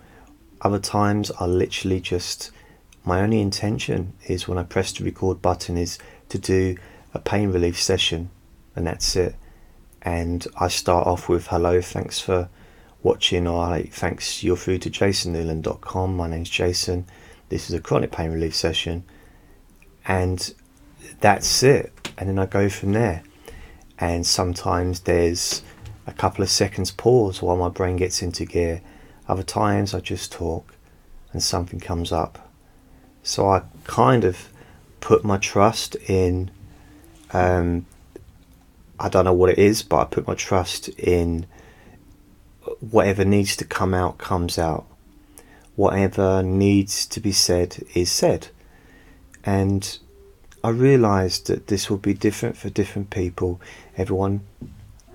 other 0.63 0.79
times 0.79 1.31
i 1.39 1.47
literally 1.47 2.01
just 2.01 2.51
my 3.05 3.21
only 3.21 3.41
intention 3.41 4.13
is 4.27 4.49
when 4.49 4.59
i 4.59 4.63
press 4.63 4.93
the 4.93 5.05
record 5.05 5.41
button 5.41 5.77
is 5.77 5.99
to 6.29 6.39
do 6.39 6.77
a 7.15 7.19
pain 7.19 7.53
relief 7.53 7.81
session 7.81 8.29
and 8.75 8.87
that's 8.87 9.15
it 9.15 9.37
and 10.07 10.47
i 10.59 10.69
start 10.69 11.07
off 11.07 11.29
with 11.29 11.49
hello 11.49 11.83
thanks 11.83 12.19
for 12.19 12.49
watching 13.03 13.47
or 13.47 13.67
like, 13.69 13.93
thanks 13.93 14.43
you're 14.43 14.57
through 14.57 14.79
to 14.79 14.89
jasonnewland.com 14.89 16.17
my 16.17 16.27
name's 16.27 16.49
jason 16.49 17.05
this 17.51 17.69
is 17.69 17.75
a 17.77 17.81
chronic 17.81 18.11
pain 18.11 18.31
relief 18.33 18.55
session 18.55 19.05
and 20.07 20.55
that's 21.21 21.63
it. 21.63 21.93
And 22.19 22.29
then 22.29 22.39
I 22.39 22.47
go 22.47 22.69
from 22.69 22.93
there. 22.93 23.23
And 23.99 24.27
sometimes 24.27 25.01
there's 25.01 25.63
a 26.07 26.13
couple 26.13 26.43
of 26.43 26.51
seconds 26.51 26.91
pause 26.91 27.43
while 27.43 27.57
my 27.57 27.69
brain 27.69 27.97
gets 27.97 28.23
into 28.23 28.45
gear. 28.45 28.83
Other 29.29 29.43
times 29.43 29.95
I 29.95 30.01
just 30.01 30.33
talk 30.33 30.75
and 31.33 31.43
something 31.43 31.81
comes 31.81 32.13
up 32.13 32.51
So 33.23 33.49
I 33.49 33.63
kind 33.85 34.25
of 34.25 34.49
put 35.01 35.25
my 35.25 35.39
trust 35.39 35.97
in. 36.09 36.51
Um, 37.33 37.87
I 38.99 39.09
don't 39.09 39.25
know 39.25 39.33
what 39.33 39.51
it 39.51 39.59
is, 39.59 39.83
but 39.83 39.97
I 39.99 40.05
put 40.05 40.27
my 40.27 40.35
trust 40.35 40.89
in 40.89 41.47
whatever 42.81 43.25
needs 43.25 43.57
to 43.57 43.65
come 43.65 43.95
out 43.95 44.19
comes 44.19 44.59
out. 44.59 44.87
Whatever 45.75 46.43
needs 46.43 47.07
to 47.07 47.21
be 47.21 47.33
said 47.33 47.85
is 47.95 48.11
said. 48.11 48.49
And 49.45 49.99
I 50.65 50.71
realised 50.71 51.47
that 51.49 51.67
this 51.67 51.91
will 51.91 51.99
be 51.99 52.15
different 52.15 52.57
for 52.57 52.71
different 52.71 53.11
people. 53.11 53.61
Everyone 53.97 54.41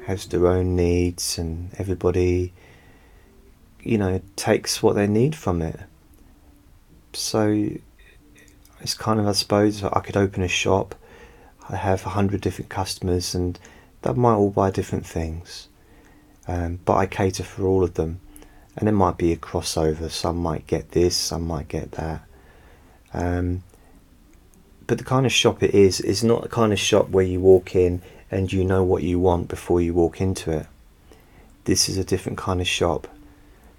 has 0.05 0.25
their 0.27 0.47
own 0.47 0.75
needs, 0.75 1.38
and 1.38 1.71
everybody, 1.77 2.53
you 3.81 3.97
know, 3.97 4.21
takes 4.35 4.81
what 4.81 4.95
they 4.95 5.07
need 5.07 5.35
from 5.35 5.61
it. 5.61 5.79
So 7.13 7.69
it's 8.79 8.93
kind 8.93 9.19
of, 9.19 9.27
I 9.27 9.33
suppose, 9.33 9.83
I 9.83 10.00
could 10.00 10.17
open 10.17 10.43
a 10.43 10.47
shop. 10.47 10.95
I 11.71 11.77
have 11.77 12.05
a 12.05 12.09
hundred 12.09 12.41
different 12.41 12.69
customers, 12.69 13.33
and 13.33 13.57
they 14.01 14.13
might 14.13 14.35
all 14.35 14.51
buy 14.51 14.69
different 14.71 15.05
things. 15.05 15.67
Um, 16.47 16.79
but 16.85 16.97
I 16.97 17.05
cater 17.05 17.43
for 17.43 17.65
all 17.65 17.83
of 17.83 17.93
them, 17.93 18.19
and 18.75 18.87
there 18.87 18.93
might 18.93 19.17
be 19.17 19.31
a 19.31 19.37
crossover. 19.37 20.11
Some 20.11 20.37
might 20.37 20.67
get 20.67 20.91
this, 20.91 21.15
some 21.15 21.47
might 21.47 21.67
get 21.67 21.93
that. 21.93 22.21
Um, 23.13 23.63
but 24.87 24.97
the 24.97 25.03
kind 25.03 25.25
of 25.25 25.31
shop 25.31 25.63
it 25.63 25.73
is 25.73 26.01
is 26.01 26.23
not 26.23 26.43
the 26.43 26.49
kind 26.49 26.73
of 26.73 26.79
shop 26.79 27.09
where 27.09 27.23
you 27.23 27.39
walk 27.39 27.75
in 27.75 28.01
and 28.29 28.51
you 28.51 28.63
know 28.63 28.83
what 28.83 29.03
you 29.03 29.19
want 29.19 29.47
before 29.47 29.81
you 29.81 29.93
walk 29.93 30.19
into 30.19 30.51
it. 30.51 30.67
This 31.65 31.87
is 31.87 31.97
a 31.97 32.03
different 32.03 32.37
kind 32.37 32.59
of 32.59 32.67
shop. 32.67 33.07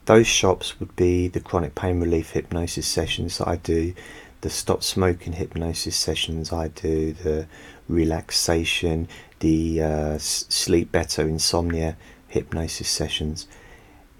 Those 0.04 0.26
shops 0.26 0.78
would 0.80 0.94
be 0.96 1.28
the 1.28 1.40
chronic 1.40 1.74
pain 1.74 2.00
relief 2.00 2.30
hypnosis 2.30 2.86
sessions 2.86 3.38
that 3.38 3.48
I 3.48 3.56
do, 3.56 3.94
the 4.40 4.50
stop 4.50 4.82
smoking 4.82 5.34
hypnosis 5.34 5.96
sessions 5.96 6.52
I 6.52 6.68
do, 6.68 7.12
the 7.12 7.46
relaxation, 7.88 9.08
the 9.40 9.82
uh, 9.82 10.18
sleep 10.18 10.92
better 10.92 11.22
insomnia 11.22 11.96
hypnosis 12.28 12.88
sessions. 12.88 13.46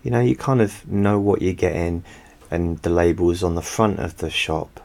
You 0.03 0.11
know, 0.11 0.21
you 0.21 0.37
kind 0.37 0.61
of 0.61 0.87
know 0.89 1.19
what 1.21 1.43
you're 1.43 1.53
getting, 1.53 2.05
and 2.53 2.79
the 2.83 2.91
labels 2.91 3.43
on 3.43 3.55
the 3.55 3.63
front 3.63 3.99
of 3.99 4.19
the 4.19 4.29
shop 4.29 4.79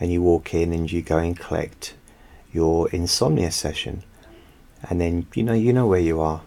and 0.00 0.10
you 0.10 0.20
walk 0.20 0.52
in 0.52 0.72
and 0.72 0.90
you 0.90 1.02
go 1.02 1.18
and 1.18 1.38
collect 1.38 1.94
your 2.52 2.88
insomnia 2.90 3.52
session 3.52 4.02
and 4.82 5.00
then 5.00 5.24
you 5.34 5.44
know 5.44 5.52
you 5.52 5.72
know 5.72 5.86
where 5.86 6.00
you 6.00 6.20
are 6.20 6.42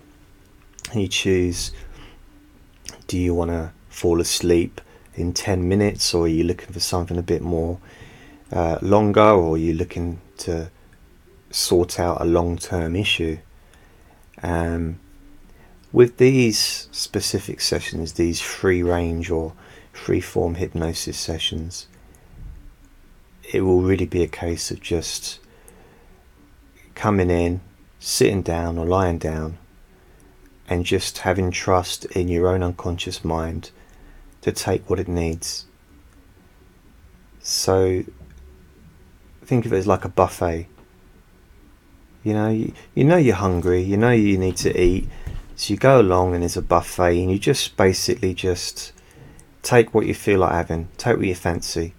and 0.91 1.01
you 1.01 1.07
choose 1.07 1.71
do 3.07 3.17
you 3.17 3.33
want 3.33 3.51
to 3.51 3.71
fall 3.87 4.19
asleep 4.19 4.81
in 5.15 5.31
10 5.31 5.65
minutes 5.65 6.13
or 6.13 6.25
are 6.25 6.27
you 6.27 6.43
looking 6.43 6.73
for 6.73 6.81
something 6.81 7.17
a 7.17 7.23
bit 7.23 7.41
more 7.41 7.79
uh, 8.51 8.77
longer 8.81 9.21
or 9.21 9.53
are 9.55 9.57
you 9.57 9.73
looking 9.73 10.19
to 10.35 10.69
sort 11.53 11.99
out 11.99 12.21
a 12.21 12.25
long-term 12.25 12.95
issue 12.95 13.37
um, 14.41 14.99
with 15.91 16.17
these 16.17 16.87
specific 16.91 17.61
sessions 17.61 18.13
these 18.13 18.41
free 18.41 18.81
range 18.81 19.29
or 19.29 19.53
free 19.91 20.21
form 20.21 20.55
hypnosis 20.55 21.17
sessions 21.17 21.87
it 23.51 23.61
will 23.61 23.81
really 23.81 24.05
be 24.05 24.23
a 24.23 24.27
case 24.27 24.71
of 24.71 24.81
just 24.81 25.39
coming 26.95 27.29
in, 27.29 27.61
sitting 27.99 28.41
down 28.41 28.77
or 28.77 28.85
lying 28.85 29.17
down, 29.17 29.57
and 30.69 30.85
just 30.85 31.19
having 31.19 31.51
trust 31.51 32.05
in 32.05 32.27
your 32.27 32.47
own 32.47 32.63
unconscious 32.63 33.23
mind 33.23 33.71
to 34.41 34.51
take 34.51 34.89
what 34.89 34.99
it 34.99 35.07
needs. 35.07 35.65
So 37.41 38.03
think 39.43 39.65
of 39.65 39.73
it 39.73 39.77
as 39.77 39.87
like 39.87 40.05
a 40.05 40.09
buffet. 40.09 40.67
You 42.23 42.33
know, 42.33 42.49
you, 42.49 42.73
you 42.95 43.03
know 43.03 43.17
you're 43.17 43.35
hungry, 43.35 43.81
you 43.81 43.97
know 43.97 44.11
you 44.11 44.37
need 44.37 44.57
to 44.57 44.81
eat, 44.81 45.09
so 45.55 45.73
you 45.73 45.77
go 45.77 45.99
along 45.99 46.33
and 46.33 46.41
there's 46.41 46.57
a 46.57 46.61
buffet 46.61 47.21
and 47.21 47.31
you 47.31 47.37
just 47.37 47.75
basically 47.75 48.33
just 48.33 48.93
take 49.61 49.93
what 49.93 50.05
you 50.05 50.13
feel 50.13 50.39
like 50.39 50.53
having, 50.53 50.87
take 50.97 51.17
what 51.17 51.25
you 51.25 51.35
fancy 51.35 51.93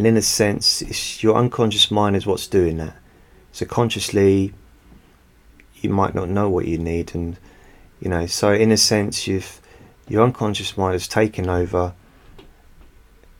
and 0.00 0.06
in 0.06 0.16
a 0.16 0.22
sense, 0.22 0.80
it's 0.80 1.22
your 1.22 1.36
unconscious 1.36 1.90
mind 1.90 2.16
is 2.16 2.26
what's 2.26 2.46
doing 2.46 2.78
that. 2.78 2.96
So 3.52 3.66
consciously, 3.66 4.54
you 5.82 5.90
might 5.90 6.14
not 6.14 6.30
know 6.30 6.48
what 6.48 6.64
you 6.64 6.78
need, 6.78 7.14
and 7.14 7.36
you 8.00 8.08
know. 8.08 8.24
So 8.24 8.50
in 8.50 8.72
a 8.72 8.78
sense, 8.78 9.26
you've 9.26 9.60
your 10.08 10.24
unconscious 10.24 10.74
mind 10.78 10.94
has 10.94 11.06
taken 11.06 11.50
over, 11.50 11.92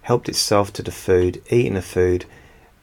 helped 0.03 0.29
itself 0.29 0.71
to 0.75 0.83
the 0.83 0.93
food, 0.93 1.43
eaten 1.49 1.77
the 1.77 1.81
food. 1.81 2.27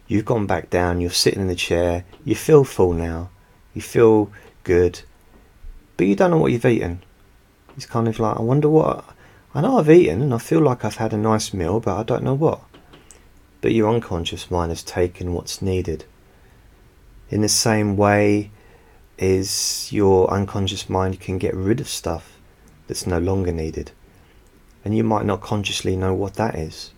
You've 0.08 0.26
gone 0.26 0.46
back 0.46 0.70
down. 0.70 1.02
You're 1.02 1.12
sitting 1.12 1.41
in 1.41 1.48
the 1.48 1.56
chair. 1.56 2.06
You 2.24 2.36
feel 2.36 2.63
full 2.63 2.93
now. 2.93 3.30
You 3.74 3.82
feel 3.82 4.32
good, 4.63 5.02
but 5.98 6.08
you 6.08 6.15
don't 6.15 6.32
know 6.32 6.38
what 6.38 6.52
you've 6.52 6.65
eaten. 6.65 7.04
It's 7.76 7.86
kind 7.86 8.08
of 8.08 8.20
like 8.20 8.38
I 8.38 8.41
wonder 8.41 8.70
what. 8.70 9.06
I 9.54 9.62
know 9.62 9.78
I've 9.78 9.89
eaten, 9.89 10.22
and 10.22 10.34
I 10.34 10.38
feel 10.38 10.62
like 10.62 10.84
I've 10.84 10.96
had 10.96 11.13
a 11.13 11.17
nice 11.17 11.54
meal, 11.54 11.80
but 11.80 11.98
I 11.98 12.04
don't 12.04 12.24
know 12.24 12.34
what 12.34 12.62
but 13.62 13.74
your 13.74 13.93
unconscious 13.93 14.52
mind 14.52 14.72
has 14.72 14.84
taken 14.84 15.34
what's 15.34 15.62
needed. 15.62 16.06
In 17.30 17.41
the 17.41 17.50
same 17.50 17.98
way 17.98 18.52
is 19.17 19.91
your 19.91 20.32
unconscious 20.32 20.89
mind 20.89 21.20
can 21.20 21.38
get 21.38 21.56
rid 21.56 21.80
of 21.80 21.89
stuff 21.89 22.39
that's 22.88 23.08
no 23.08 23.20
longer 23.20 23.52
needed. 23.52 23.91
And 24.86 24.96
you 24.96 25.04
might 25.04 25.26
not 25.26 25.41
consciously 25.41 25.96
know 25.96 26.13
what 26.13 26.36
that 26.36 26.56
is. 26.56 26.91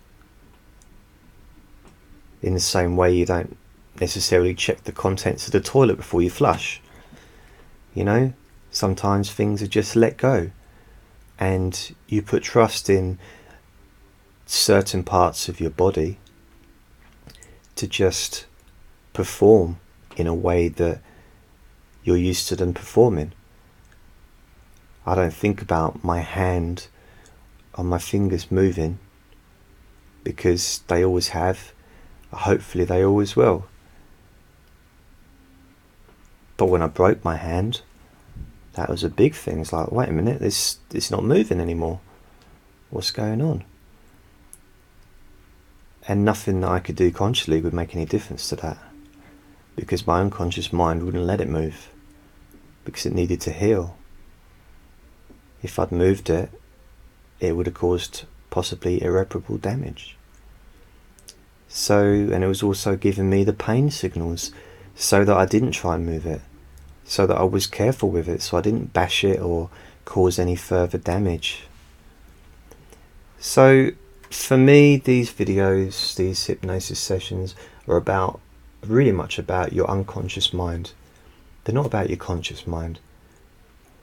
In 2.42 2.54
the 2.54 2.60
same 2.60 2.96
way 2.96 3.14
you 3.14 3.26
don't 3.26 3.56
necessarily 4.00 4.54
check 4.54 4.84
the 4.84 4.92
contents 4.92 5.46
of 5.46 5.52
the 5.52 5.60
toilet 5.60 5.96
before 5.96 6.22
you 6.22 6.30
flush. 6.30 6.80
You 7.94 8.04
know, 8.04 8.32
sometimes 8.70 9.30
things 9.30 9.62
are 9.62 9.66
just 9.66 9.96
let 9.96 10.16
go. 10.16 10.50
And 11.38 11.94
you 12.06 12.22
put 12.22 12.42
trust 12.42 12.88
in 12.88 13.18
certain 14.46 15.04
parts 15.04 15.48
of 15.48 15.60
your 15.60 15.70
body 15.70 16.18
to 17.76 17.86
just 17.86 18.46
perform 19.12 19.78
in 20.16 20.26
a 20.26 20.34
way 20.34 20.68
that 20.68 21.00
you're 22.04 22.16
used 22.16 22.48
to 22.48 22.56
them 22.56 22.74
performing. 22.74 23.32
I 25.06 25.14
don't 25.14 25.32
think 25.32 25.62
about 25.62 26.04
my 26.04 26.20
hand 26.20 26.88
or 27.74 27.84
my 27.84 27.98
fingers 27.98 28.50
moving 28.50 28.98
because 30.24 30.82
they 30.88 31.04
always 31.04 31.28
have. 31.28 31.72
Hopefully, 32.32 32.84
they 32.84 33.04
always 33.04 33.36
will. 33.36 33.66
But 36.56 36.66
when 36.66 36.82
I 36.82 36.86
broke 36.86 37.24
my 37.24 37.36
hand, 37.36 37.80
that 38.74 38.88
was 38.88 39.02
a 39.02 39.08
big 39.08 39.34
thing. 39.34 39.60
It's 39.60 39.72
like, 39.72 39.90
wait 39.90 40.08
a 40.08 40.12
minute, 40.12 40.40
this 40.40 40.78
it's 40.92 41.10
not 41.10 41.24
moving 41.24 41.60
anymore. 41.60 42.00
What's 42.90 43.10
going 43.10 43.40
on? 43.40 43.64
and 46.10 46.24
nothing 46.24 46.60
that 46.60 46.70
I 46.70 46.80
could 46.80 46.96
do 46.96 47.12
consciously 47.12 47.60
would 47.60 47.72
make 47.72 47.94
any 47.94 48.04
difference 48.04 48.48
to 48.48 48.56
that 48.56 48.78
because 49.76 50.08
my 50.08 50.20
unconscious 50.20 50.72
mind 50.72 51.04
wouldn't 51.04 51.24
let 51.24 51.40
it 51.40 51.48
move 51.48 51.90
because 52.84 53.06
it 53.06 53.14
needed 53.14 53.40
to 53.42 53.52
heal. 53.52 53.96
If 55.62 55.78
I'd 55.78 55.92
moved 55.92 56.30
it, 56.30 56.50
it 57.38 57.54
would 57.54 57.66
have 57.66 57.74
caused 57.74 58.24
possibly 58.50 59.02
irreparable 59.02 59.58
damage. 59.58 60.16
So, 61.72 62.02
and 62.04 62.42
it 62.42 62.48
was 62.48 62.64
also 62.64 62.96
giving 62.96 63.30
me 63.30 63.44
the 63.44 63.52
pain 63.52 63.90
signals 63.92 64.50
so 64.96 65.24
that 65.24 65.36
I 65.36 65.46
didn't 65.46 65.70
try 65.70 65.94
and 65.94 66.04
move 66.04 66.26
it, 66.26 66.40
so 67.04 67.26
that 67.28 67.38
I 67.38 67.44
was 67.44 67.68
careful 67.68 68.10
with 68.10 68.28
it, 68.28 68.42
so 68.42 68.58
I 68.58 68.60
didn't 68.60 68.92
bash 68.92 69.22
it 69.22 69.40
or 69.40 69.70
cause 70.04 70.40
any 70.40 70.56
further 70.56 70.98
damage. 70.98 71.62
So, 73.38 73.92
for 74.30 74.58
me, 74.58 74.96
these 74.96 75.32
videos, 75.32 76.16
these 76.16 76.44
hypnosis 76.44 76.98
sessions 76.98 77.54
are 77.86 77.96
about 77.96 78.40
really 78.84 79.12
much 79.12 79.38
about 79.38 79.72
your 79.72 79.88
unconscious 79.88 80.52
mind. 80.52 80.92
They're 81.64 81.74
not 81.74 81.86
about 81.86 82.10
your 82.10 82.18
conscious 82.18 82.66
mind. 82.66 82.98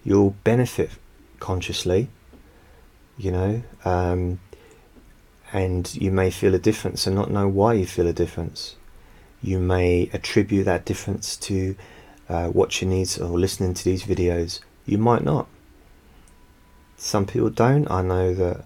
You'll 0.05 0.35
benefit 0.45 0.91
consciously, 1.41 2.07
you 3.17 3.31
know, 3.31 3.63
um, 3.83 4.39
and 5.53 5.93
you 5.95 6.11
may 6.11 6.29
feel 6.29 6.53
a 6.53 6.59
difference 6.59 7.07
and 7.07 7.15
not 7.15 7.31
know 7.31 7.47
why 7.47 7.73
you 7.73 7.85
feel 7.85 8.07
a 8.07 8.13
difference. 8.13 8.75
You 9.41 9.59
may 9.59 10.09
attribute 10.13 10.65
that 10.65 10.85
difference 10.85 11.37
to 11.37 11.75
uh, 12.27 12.51
watching 12.53 12.89
these 12.89 13.17
or 13.17 13.39
listening 13.39 13.73
to 13.75 13.83
these 13.83 14.03
videos. 14.03 14.59
You 14.85 14.97
might 14.97 15.23
not. 15.23 15.47
Some 16.97 17.25
people 17.25 17.49
don't. 17.49 17.89
I 17.89 18.01
know 18.01 18.33
that 18.33 18.65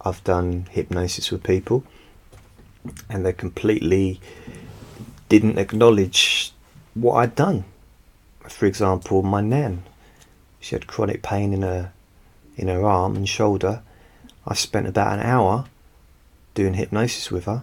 I've 0.00 0.22
done 0.24 0.68
hypnosis 0.70 1.30
with 1.30 1.42
people 1.42 1.84
and 3.10 3.26
they 3.26 3.32
completely 3.32 4.20
didn't 5.28 5.58
acknowledge 5.58 6.52
what 6.94 7.14
I'd 7.14 7.34
done. 7.34 7.64
For 8.48 8.66
example, 8.66 9.22
my 9.22 9.40
nan, 9.40 9.82
she 10.60 10.74
had 10.74 10.86
chronic 10.86 11.22
pain 11.22 11.52
in 11.52 11.62
her 11.62 11.92
in 12.56 12.68
her 12.68 12.84
arm 12.84 13.14
and 13.14 13.28
shoulder. 13.28 13.82
I 14.46 14.54
spent 14.54 14.86
about 14.86 15.18
an 15.18 15.20
hour 15.24 15.66
doing 16.58 16.74
hypnosis 16.74 17.30
with 17.30 17.44
her, 17.44 17.62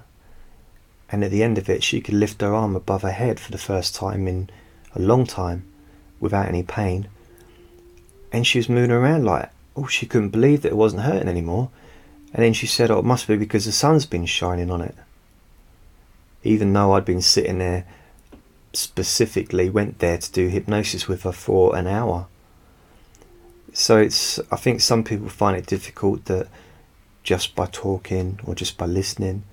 and 1.12 1.21
at 1.21 1.29
the 1.29 1.43
end 1.43 1.58
of 1.58 1.69
it, 1.69 1.84
she 1.84 1.99
could 1.99 2.13
lift 2.13 2.39
her 2.39 2.55
arm 2.55 2.77
above 2.77 3.01
her 3.01 3.12
head 3.12 3.41
for 3.41 3.51
the 3.51 3.58
first 3.58 3.93
time 3.93 4.25
in 4.25 4.49
a 4.95 5.01
long 5.01 5.25
time 5.25 5.65
without 6.21 6.47
any 6.47 6.63
pain. 6.63 7.10
And 8.31 8.47
she 8.47 8.58
was 8.58 8.69
moving 8.69 8.91
around 8.91 9.25
like, 9.25 9.49
oh, 9.75 9.88
she 9.88 10.05
couldn't 10.05 10.29
believe 10.29 10.62
that 10.62 10.71
it 10.71 10.77
wasn't 10.77 11.01
hurting 11.01 11.27
anymore. 11.27 11.71
And 12.34 12.41
then 12.41 12.53
she 12.53 12.67
said, 12.67 12.89
oh, 12.89 12.99
it 12.99 13.05
must 13.05 13.27
be 13.27 13.36
because 13.36 13.65
the 13.65 13.73
sun's 13.73 14.05
been 14.05 14.25
shining 14.25 14.71
on 14.71 14.81
it. 14.81 14.95
Even 16.43 16.71
though 16.71 16.93
I'd 16.93 17.03
been 17.03 17.21
sitting 17.21 17.60
there 17.60 17.86
specifically, 18.71 19.69
went 19.69 19.99
there 19.99 20.17
to 20.17 20.31
do 20.31 20.47
hypnosis 20.47 21.05
with 21.05 21.23
her 21.23 21.34
for 21.34 21.75
an 21.75 21.86
hour. 21.86 22.27
So 23.73 23.97
it's, 23.97 24.39
I 24.51 24.55
think 24.55 24.79
some 24.79 25.03
people 25.03 25.27
find 25.27 25.58
it 25.58 25.65
difficult 25.65 26.25
that 26.25 26.47
just 27.26 27.56
by 27.56 27.66
talking 27.66 28.40
or 28.46 28.56
just 28.56 28.78
by 28.78 28.86
listening, 28.86 29.44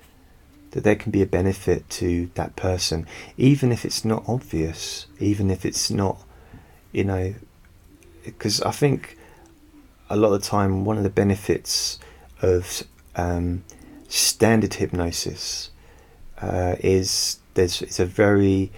that 0.71 0.83
there 0.83 0.95
can 0.95 1.11
be 1.11 1.21
a 1.21 1.25
benefit 1.25 1.89
to 1.89 2.29
that 2.35 2.55
person, 2.55 3.05
even 3.35 3.71
if 3.71 3.83
it's 3.83 4.05
not 4.05 4.23
obvious, 4.27 5.07
even 5.19 5.51
if 5.51 5.65
it's 5.65 5.91
not, 5.91 6.21
you 6.91 7.03
know, 7.03 7.33
because 8.23 8.61
I 8.61 8.71
think 8.71 9.17
a 10.09 10.15
lot 10.15 10.31
of 10.31 10.41
the 10.41 10.47
time 10.47 10.85
one 10.85 10.97
of 10.97 11.03
the 11.03 11.09
benefits 11.09 11.99
of 12.41 12.83
um, 13.15 13.63
standard 14.07 14.75
hypnosis 14.75 15.71
uh, 16.41 16.75
is 16.79 17.39
there's 17.55 17.81
it's 17.81 17.99
a 17.99 18.05
very 18.05 18.71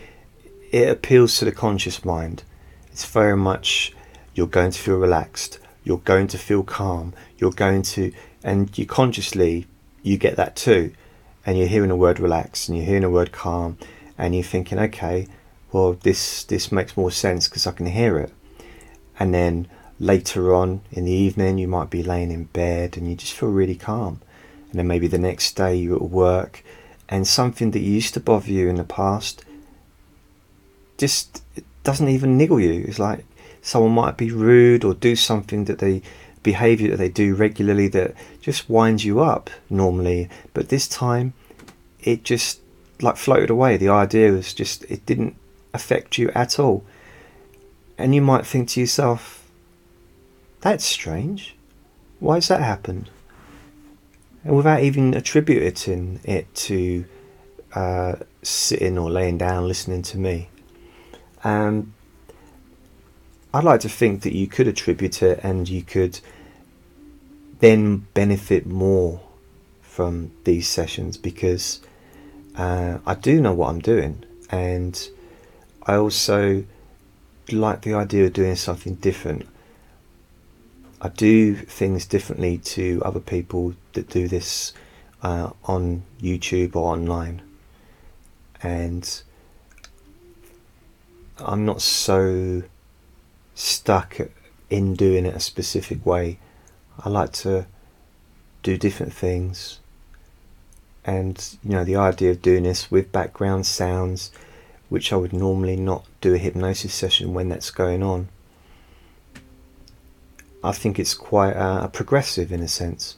it 0.72 0.90
appeals 0.90 1.38
to 1.40 1.46
the 1.46 1.52
conscious 1.52 2.04
mind. 2.06 2.44
It's 2.92 3.06
very 3.06 3.38
much 3.38 3.94
you're 4.34 4.48
going 4.48 4.72
to 4.72 4.80
feel 4.80 4.98
relaxed, 4.98 5.60
you're 5.84 5.98
going 6.00 6.28
to 6.28 6.38
feel 6.38 6.64
calm, 6.64 7.14
you're 7.38 7.52
going 7.52 7.82
to 7.84 8.12
and 8.46 8.78
you 8.78 8.86
consciously 8.86 9.66
you 10.04 10.18
get 10.18 10.38
that 10.38 10.56
too. 10.56 10.94
And 11.46 11.58
you're 11.58 11.68
hearing 11.68 11.90
the 11.90 11.96
word 11.96 12.20
relax 12.20 12.70
and 12.70 12.78
you're 12.78 12.86
hearing 12.86 13.02
the 13.02 13.10
word 13.10 13.32
calm 13.32 13.78
and 14.18 14.34
you're 14.34 14.44
thinking 14.44 14.80
okay 14.80 15.28
well 15.72 15.94
this 15.94 16.46
this 16.46 16.72
makes 16.72 16.96
more 16.96 17.12
sense 17.12 17.50
because 17.50 17.68
I 17.68 17.72
can 17.72 17.88
hear 17.88 18.18
it. 18.20 18.32
And 19.20 19.34
then 19.34 19.68
later 20.00 20.54
on 20.54 20.82
in 20.92 21.06
the 21.06 21.12
evening 21.12 21.58
you 21.58 21.68
might 21.68 21.90
be 21.90 22.04
laying 22.04 22.32
in 22.32 22.46
bed 22.46 22.96
and 22.96 23.10
you 23.10 23.16
just 23.16 23.34
feel 23.34 23.50
really 23.50 23.76
calm. 23.76 24.22
And 24.70 24.80
then 24.80 24.88
maybe 24.88 25.08
the 25.08 25.18
next 25.18 25.56
day 25.56 25.76
you're 25.76 25.96
at 25.96 26.04
work 26.04 26.64
and 27.10 27.28
something 27.28 27.72
that 27.72 27.80
used 27.80 28.14
to 28.14 28.20
bother 28.20 28.52
you 28.52 28.70
in 28.70 28.76
the 28.76 28.84
past 28.84 29.44
just 30.98 31.44
doesn't 31.84 32.10
even 32.10 32.38
niggle 32.38 32.60
you. 32.60 32.86
It's 32.88 33.00
like 33.00 33.26
someone 33.62 33.94
might 33.94 34.18
be 34.18 34.32
rude 34.32 34.84
or 34.84 34.94
do 34.94 35.16
something 35.16 35.66
that 35.66 35.80
they 35.80 36.04
behavior 36.46 36.92
that 36.92 36.98
they 36.98 37.10
do 37.10 37.36
regularly 37.36 37.90
that 37.90 38.16
just 38.40 38.70
winds 38.70 39.04
you 39.04 39.20
up 39.20 39.50
normally 39.70 40.30
but 40.54 40.70
this 40.70 40.88
time 40.88 41.34
it 42.06 42.24
just 42.24 42.62
like 43.02 43.18
floated 43.18 43.50
away. 43.50 43.78
The 43.78 43.90
idea 43.90 44.32
was 44.32 44.54
just 44.54 44.84
it 44.86 45.06
didn't 45.06 45.36
affect 45.74 46.18
you 46.18 46.30
at 46.30 46.60
all. 46.60 46.86
And 47.98 48.14
you 48.14 48.22
might 48.22 48.46
think 48.46 48.70
to 48.70 48.80
yourself 48.80 49.50
that's 50.62 50.86
strange. 50.86 51.56
Why 52.20 52.36
has 52.36 52.48
that 52.48 52.62
happened? 52.62 53.10
And 54.44 54.56
without 54.56 54.82
even 54.82 55.14
attributing 55.14 56.20
it 56.24 56.54
to 56.56 57.06
uh, 57.74 58.16
sitting 58.42 58.98
or 58.98 59.10
laying 59.10 59.38
down 59.38 59.68
listening 59.68 60.02
to 60.04 60.18
me. 60.18 60.50
Um, 61.44 61.94
I'd 63.54 63.64
like 63.64 63.82
to 63.82 63.90
think 63.90 64.22
that 64.22 64.34
you 64.34 64.48
could 64.48 64.68
attribute 64.68 65.22
it 65.22 65.40
and 65.44 65.68
you 65.68 65.84
could 65.84 66.20
then 67.66 68.06
benefit 68.14 68.68
more 68.68 69.20
from 69.82 70.32
these 70.44 70.68
sessions 70.68 71.18
because 71.18 71.80
uh, 72.56 73.00
I 73.08 73.16
do 73.16 73.42
know 73.42 73.56
what 73.56 73.70
I'm 73.70 73.80
doing 73.80 74.24
and 74.52 75.10
I 75.82 75.96
also 75.96 76.64
like 77.52 77.82
the 77.82 77.96
idea 77.96 78.26
of 78.26 78.34
doing 78.34 78.56
something 78.56 78.94
different. 78.96 79.48
I 81.02 81.10
do 81.10 81.56
things 81.56 82.06
differently 82.06 82.60
to 82.76 83.02
other 83.04 83.20
people 83.20 83.74
that 83.94 84.10
do 84.10 84.28
this 84.28 84.72
uh, 85.24 85.50
on 85.64 86.04
YouTube 86.22 86.76
or 86.76 86.94
online, 86.94 87.42
and 88.62 89.22
I'm 91.40 91.66
not 91.66 91.82
so 91.82 92.62
stuck 93.56 94.18
in 94.70 94.94
doing 94.94 95.26
it 95.26 95.36
a 95.36 95.40
specific 95.40 96.06
way. 96.06 96.38
I 97.06 97.10
like 97.10 97.32
to 97.34 97.68
do 98.64 98.78
different 98.78 99.14
things. 99.14 99.80
And 101.06 101.58
you 101.64 101.72
know, 101.72 101.84
the 101.84 101.98
idea 101.98 102.32
of 102.32 102.42
doing 102.42 102.64
this 102.64 102.90
with 102.90 103.12
background 103.12 103.68
sounds, 103.68 104.32
which 104.90 105.14
I 105.14 105.16
would 105.16 105.32
normally 105.32 105.76
not 105.76 106.06
do 106.20 106.34
a 106.34 106.40
hypnosis 106.40 106.96
session 106.96 107.36
when 107.36 107.48
that's 107.50 107.70
going 107.70 108.02
on. 108.02 108.30
I 110.64 110.72
think 110.72 110.98
it's 110.98 111.14
quite 111.14 111.54
uh, 111.54 111.88
progressive 111.90 112.52
in 112.52 112.62
a 112.62 112.68
sense, 112.68 113.18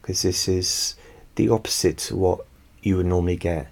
because 0.00 0.22
this 0.22 0.46
is 0.46 0.94
the 1.34 1.48
opposite 1.48 1.98
to 1.98 2.16
what 2.16 2.46
you 2.80 2.96
would 2.96 3.06
normally 3.06 3.34
get 3.34 3.66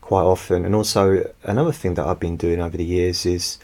quite 0.00 0.24
often. 0.24 0.64
And 0.64 0.74
also, 0.74 1.32
another 1.44 1.70
thing 1.70 1.94
that 1.94 2.04
I've 2.04 2.18
been 2.18 2.36
doing 2.36 2.60
over 2.60 2.76
the 2.76 2.84
years 2.84 3.24
is 3.24 3.58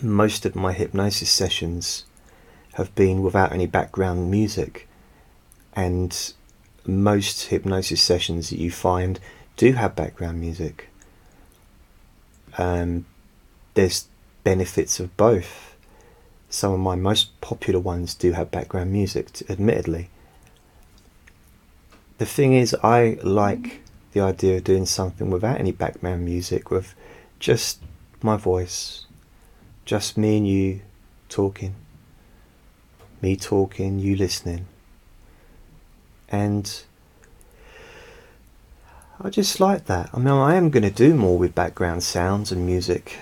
most 0.00 0.46
of 0.46 0.54
my 0.54 0.72
hypnosis 0.72 1.30
sessions 1.30 2.04
have 2.74 2.94
been 2.94 3.22
without 3.22 3.52
any 3.52 3.66
background 3.66 4.30
music. 4.30 4.88
And 5.74 6.32
most 6.86 7.46
hypnosis 7.46 8.02
sessions 8.02 8.50
that 8.50 8.58
you 8.58 8.70
find 8.70 9.20
do 9.56 9.72
have 9.72 9.96
background 9.96 10.40
music. 10.40 10.88
Um, 12.58 13.06
there's 13.74 14.08
benefits 14.44 15.00
of 15.00 15.16
both. 15.16 15.76
Some 16.50 16.72
of 16.72 16.80
my 16.80 16.94
most 16.94 17.40
popular 17.40 17.80
ones 17.80 18.14
do 18.14 18.32
have 18.32 18.50
background 18.50 18.92
music, 18.92 19.42
admittedly. 19.48 20.10
The 22.18 22.26
thing 22.26 22.52
is, 22.52 22.76
I 22.82 23.18
like 23.22 23.80
the 24.12 24.20
idea 24.20 24.58
of 24.58 24.64
doing 24.64 24.84
something 24.84 25.30
without 25.30 25.58
any 25.58 25.72
background 25.72 26.24
music, 26.24 26.70
with 26.70 26.94
just 27.38 27.80
my 28.22 28.36
voice, 28.36 29.06
just 29.86 30.18
me 30.18 30.36
and 30.36 30.46
you 30.46 30.82
talking 31.28 31.74
me 33.22 33.36
talking, 33.36 34.00
you 34.00 34.16
listening. 34.16 34.66
And 36.28 36.82
I 39.20 39.30
just 39.30 39.60
like 39.60 39.84
that. 39.86 40.10
I 40.12 40.18
mean, 40.18 40.28
I 40.28 40.56
am 40.56 40.70
going 40.70 40.82
to 40.82 40.90
do 40.90 41.14
more 41.14 41.38
with 41.38 41.54
background 41.54 42.02
sounds 42.02 42.50
and 42.50 42.66
music. 42.66 43.18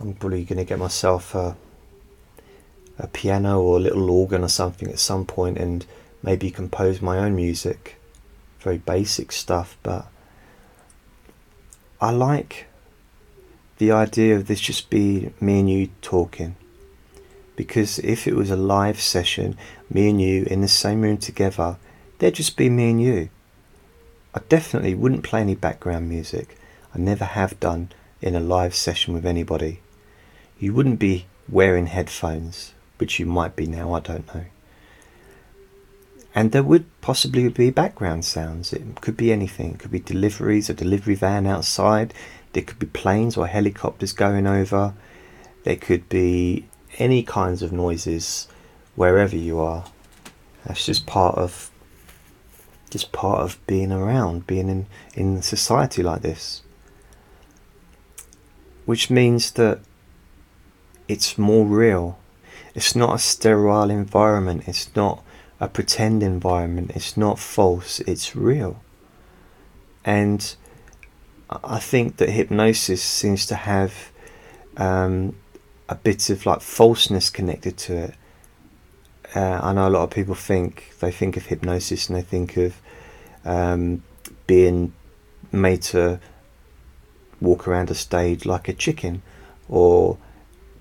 I'm 0.00 0.14
probably 0.14 0.44
going 0.44 0.58
to 0.58 0.64
get 0.64 0.78
myself 0.78 1.34
a, 1.34 1.56
a 2.98 3.08
piano 3.08 3.60
or 3.60 3.78
a 3.78 3.80
little 3.80 4.08
organ 4.08 4.44
or 4.44 4.48
something 4.48 4.88
at 4.88 5.00
some 5.00 5.26
point 5.26 5.58
and 5.58 5.84
maybe 6.22 6.50
compose 6.52 7.02
my 7.02 7.18
own 7.18 7.34
music. 7.34 7.96
Very 8.60 8.78
basic 8.78 9.32
stuff, 9.32 9.76
but 9.82 10.06
I 12.00 12.10
like 12.12 12.66
the 13.78 13.90
idea 13.90 14.36
of 14.36 14.46
this 14.46 14.60
just 14.60 14.90
be 14.90 15.32
me 15.40 15.60
and 15.60 15.70
you 15.70 15.88
talking 16.02 16.54
because 17.58 17.98
if 17.98 18.28
it 18.28 18.36
was 18.36 18.52
a 18.52 18.56
live 18.56 19.00
session, 19.00 19.56
me 19.90 20.08
and 20.08 20.22
you 20.22 20.44
in 20.44 20.60
the 20.60 20.68
same 20.68 21.00
room 21.00 21.18
together, 21.18 21.76
there'd 22.18 22.34
just 22.34 22.56
be 22.56 22.70
me 22.70 22.90
and 22.90 23.02
you. 23.02 23.30
I 24.32 24.42
definitely 24.48 24.94
wouldn't 24.94 25.24
play 25.24 25.40
any 25.40 25.56
background 25.56 26.08
music. 26.08 26.56
I 26.94 26.98
never 26.98 27.24
have 27.24 27.58
done 27.58 27.90
in 28.20 28.36
a 28.36 28.40
live 28.40 28.76
session 28.76 29.12
with 29.12 29.26
anybody. 29.26 29.80
You 30.60 30.72
wouldn't 30.72 31.00
be 31.00 31.26
wearing 31.48 31.86
headphones, 31.86 32.74
which 32.98 33.18
you 33.18 33.26
might 33.26 33.56
be 33.56 33.66
now, 33.66 33.92
I 33.92 34.00
don't 34.00 34.32
know. 34.32 34.44
And 36.36 36.52
there 36.52 36.62
would 36.62 36.86
possibly 37.00 37.48
be 37.48 37.70
background 37.70 38.24
sounds. 38.24 38.72
It 38.72 39.00
could 39.00 39.16
be 39.16 39.32
anything. 39.32 39.72
It 39.72 39.78
could 39.80 39.90
be 39.90 39.98
deliveries, 39.98 40.70
a 40.70 40.74
delivery 40.74 41.16
van 41.16 41.44
outside. 41.44 42.14
There 42.52 42.62
could 42.62 42.78
be 42.78 42.86
planes 42.86 43.36
or 43.36 43.48
helicopters 43.48 44.12
going 44.12 44.46
over. 44.46 44.94
There 45.64 45.74
could 45.74 46.08
be 46.08 46.68
any 46.98 47.22
kinds 47.22 47.62
of 47.62 47.72
noises 47.72 48.48
wherever 48.96 49.36
you 49.36 49.60
are. 49.60 49.84
That's 50.64 50.84
just 50.84 51.06
part 51.06 51.36
of 51.36 51.70
just 52.90 53.12
part 53.12 53.40
of 53.40 53.58
being 53.66 53.92
around, 53.92 54.46
being 54.46 54.68
in, 54.68 54.86
in 55.14 55.42
society 55.42 56.02
like 56.02 56.22
this. 56.22 56.62
Which 58.86 59.10
means 59.10 59.52
that 59.52 59.80
it's 61.06 61.36
more 61.36 61.66
real. 61.66 62.18
It's 62.74 62.94
not 62.94 63.14
a 63.14 63.18
sterile 63.18 63.90
environment, 63.90 64.64
it's 64.66 64.94
not 64.94 65.22
a 65.60 65.68
pretend 65.68 66.22
environment, 66.22 66.92
it's 66.94 67.16
not 67.16 67.38
false, 67.38 68.00
it's 68.00 68.36
real. 68.36 68.80
And 70.04 70.54
I 71.50 71.78
think 71.78 72.18
that 72.18 72.30
hypnosis 72.30 73.02
seems 73.02 73.46
to 73.46 73.54
have 73.54 74.10
um, 74.76 75.34
a 75.88 75.94
bit 75.94 76.30
of 76.30 76.44
like 76.46 76.60
falseness 76.60 77.30
connected 77.30 77.76
to 77.78 77.96
it. 77.96 78.14
Uh, 79.34 79.60
I 79.62 79.72
know 79.72 79.88
a 79.88 79.90
lot 79.90 80.04
of 80.04 80.10
people 80.10 80.34
think 80.34 80.94
they 81.00 81.10
think 81.10 81.36
of 81.36 81.46
hypnosis 81.46 82.08
and 82.08 82.16
they 82.16 82.22
think 82.22 82.56
of 82.56 82.80
um, 83.44 84.02
being 84.46 84.92
made 85.52 85.82
to 85.82 86.20
walk 87.40 87.68
around 87.68 87.90
a 87.90 87.94
stage 87.94 88.44
like 88.44 88.68
a 88.68 88.72
chicken 88.72 89.22
or 89.68 90.18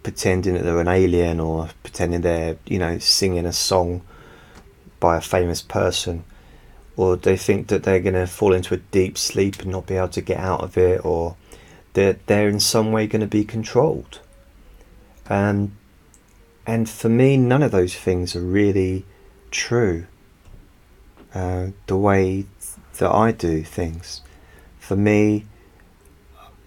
pretending 0.04 0.54
that 0.54 0.64
they're 0.64 0.80
an 0.80 0.88
alien 0.88 1.40
or 1.40 1.70
pretending 1.84 2.22
they're, 2.22 2.58
you 2.66 2.80
know, 2.80 2.98
singing 2.98 3.46
a 3.46 3.54
song 3.54 4.02
by 5.00 5.18
a 5.18 5.22
famous 5.22 5.62
person. 5.62 6.24
Or 6.96 7.16
they 7.16 7.38
think 7.38 7.68
that 7.68 7.84
they're 7.84 8.00
going 8.00 8.16
to 8.16 8.26
fall 8.26 8.54
into 8.54 8.74
a 8.74 8.78
deep 8.78 9.18
sleep 9.18 9.60
and 9.60 9.72
not 9.72 9.86
be 9.86 9.96
able 9.96 10.08
to 10.10 10.22
get 10.22 10.40
out 10.40 10.62
of 10.62 10.78
it, 10.78 11.06
or 11.06 11.36
they're, 11.94 12.18
they're 12.26 12.50
in 12.50 12.60
some 12.60 12.92
way 12.92 13.06
going 13.06 13.22
to 13.22 13.28
be 13.28 13.44
controlled. 13.44 14.20
Um, 15.30 15.78
and 16.66 16.90
for 16.90 17.10
me, 17.10 17.38
none 17.38 17.64
of 17.64 17.72
those 17.72 17.96
things 17.96 18.36
are 18.36 18.42
really 18.42 19.06
true. 19.52 20.06
Uh, 21.34 21.68
the 21.88 21.98
way 21.98 22.46
that 22.98 23.12
I 23.12 23.32
do 23.32 23.64
things. 23.64 24.22
For 24.80 24.96
me, 24.96 25.46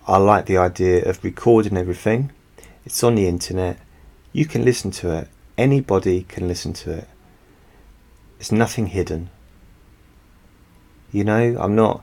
I 0.07 0.17
like 0.19 0.47
the 0.47 0.59
idea 0.59 1.09
of 1.09 1.23
recording 1.25 1.77
everything. 1.77 2.33
It's 2.85 3.03
on 3.03 3.15
the 3.15 3.27
internet. 3.27 3.79
You 4.33 4.47
can 4.47 4.65
listen 4.65 4.91
to 4.93 5.13
it. 5.17 5.29
Anybody 5.59 6.23
can 6.23 6.49
listen 6.49 6.73
to 6.75 6.93
it. 6.93 7.09
There's 8.39 8.53
nothing 8.53 8.87
hidden. 8.87 9.31
You 11.13 11.25
know, 11.25 11.57
I'm 11.59 11.75
not. 11.75 12.03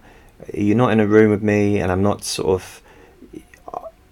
You're 0.54 0.78
not 0.78 0.92
in 0.92 1.00
a 1.00 1.08
room 1.08 1.32
with 1.32 1.42
me, 1.42 1.80
and 1.80 1.92
I'm 1.92 2.04
not 2.04 2.24
sort 2.24 2.50
of. 2.50 2.82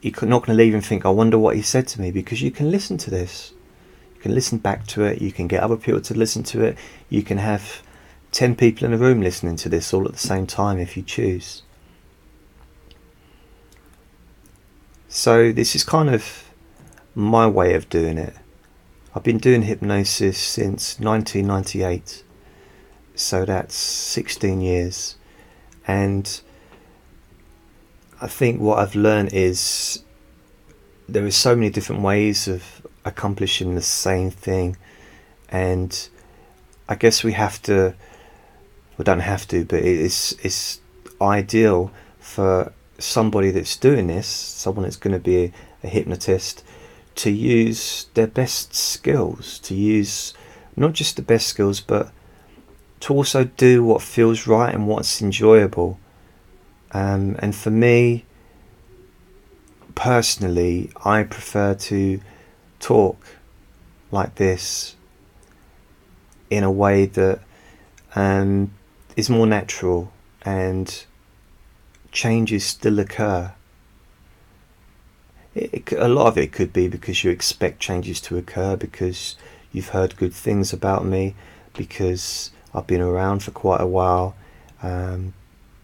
You're 0.05 0.29
not 0.29 0.45
going 0.45 0.55
to 0.55 0.63
leave 0.63 0.75
and 0.75 0.85
think, 0.85 1.03
I 1.03 1.09
wonder 1.09 1.39
what 1.39 1.55
he 1.55 1.63
said 1.63 1.87
to 1.87 2.01
me, 2.01 2.11
because 2.11 2.39
you 2.39 2.51
can 2.51 2.69
listen 2.69 2.97
to 2.99 3.09
this. 3.09 3.53
You 4.13 4.21
can 4.21 4.35
listen 4.35 4.59
back 4.59 4.85
to 4.87 5.03
it. 5.03 5.19
You 5.19 5.31
can 5.31 5.47
get 5.47 5.63
other 5.63 5.77
people 5.77 6.01
to 6.01 6.13
listen 6.13 6.43
to 6.43 6.63
it. 6.63 6.77
You 7.09 7.23
can 7.23 7.39
have 7.39 7.81
10 8.31 8.55
people 8.55 8.85
in 8.85 8.93
a 8.93 8.97
room 8.97 9.21
listening 9.21 9.55
to 9.55 9.69
this 9.69 9.93
all 9.93 10.05
at 10.05 10.11
the 10.11 10.19
same 10.19 10.45
time 10.45 10.77
if 10.77 10.95
you 10.95 11.01
choose. 11.01 11.63
So, 15.09 15.51
this 15.51 15.75
is 15.75 15.83
kind 15.83 16.13
of 16.13 16.51
my 17.15 17.47
way 17.47 17.73
of 17.73 17.89
doing 17.89 18.19
it. 18.19 18.35
I've 19.15 19.23
been 19.23 19.39
doing 19.39 19.63
hypnosis 19.63 20.37
since 20.37 20.99
1998, 20.99 22.23
so 23.15 23.45
that's 23.45 23.73
16 23.73 24.61
years. 24.61 25.15
And 25.87 26.41
I 28.25 28.27
think 28.27 28.59
what 28.59 28.79
I've 28.79 28.95
learned 28.95 29.33
is 29.33 30.01
there 31.07 31.23
are 31.23 31.29
so 31.29 31.55
many 31.55 31.69
different 31.69 32.01
ways 32.01 32.47
of 32.47 32.63
accomplishing 33.05 33.75
the 33.75 33.83
same 33.83 34.31
thing, 34.31 34.77
and 35.47 36.09
I 36.89 36.95
guess 36.95 37.23
we 37.23 37.33
have 37.33 37.61
to, 37.69 37.93
we 38.97 39.05
don't 39.05 39.19
have 39.19 39.47
to, 39.49 39.63
but 39.63 39.83
it's 39.83 40.31
it's 40.43 40.81
ideal 41.21 41.91
for 42.19 42.73
somebody 42.97 43.51
that's 43.51 43.77
doing 43.77 44.07
this, 44.07 44.25
someone 44.25 44.85
that's 44.85 44.95
going 44.95 45.13
to 45.13 45.19
be 45.19 45.37
a, 45.43 45.53
a 45.83 45.87
hypnotist, 45.87 46.63
to 47.17 47.29
use 47.29 48.07
their 48.15 48.25
best 48.25 48.73
skills, 48.73 49.59
to 49.59 49.75
use 49.75 50.33
not 50.75 50.93
just 50.93 51.15
the 51.15 51.21
best 51.21 51.45
skills, 51.45 51.79
but 51.79 52.11
to 53.01 53.13
also 53.13 53.43
do 53.43 53.83
what 53.83 54.01
feels 54.01 54.47
right 54.47 54.73
and 54.73 54.87
what's 54.87 55.21
enjoyable. 55.21 55.99
Um, 56.95 57.35
and 57.39 57.53
for 57.53 57.71
me, 57.71 58.23
personally, 59.95 60.91
I 61.03 61.23
prefer 61.23 61.73
to 61.73 62.21
talk 62.79 63.17
like 64.11 64.35
this 64.35 64.95
in 66.49 66.63
a 66.63 66.71
way 66.71 67.05
that 67.05 67.41
um, 68.15 68.71
is 69.17 69.29
more 69.29 69.45
natural 69.45 70.13
and 70.43 71.05
changes 72.13 72.63
still 72.63 72.97
occur. 72.99 73.51
It, 75.53 75.73
it, 75.73 75.91
a 75.97 76.07
lot 76.07 76.27
of 76.27 76.37
it 76.37 76.53
could 76.53 76.71
be 76.71 76.87
because 76.87 77.25
you 77.25 77.29
expect 77.29 77.81
changes 77.81 78.21
to 78.21 78.37
occur 78.37 78.77
because 78.77 79.35
you've 79.73 79.89
heard 79.89 80.15
good 80.15 80.33
things 80.33 80.71
about 80.71 81.03
me, 81.03 81.35
because 81.73 82.51
I've 82.73 82.87
been 82.87 83.01
around 83.01 83.43
for 83.43 83.51
quite 83.51 83.81
a 83.81 83.87
while, 83.87 84.33
um, 84.81 85.33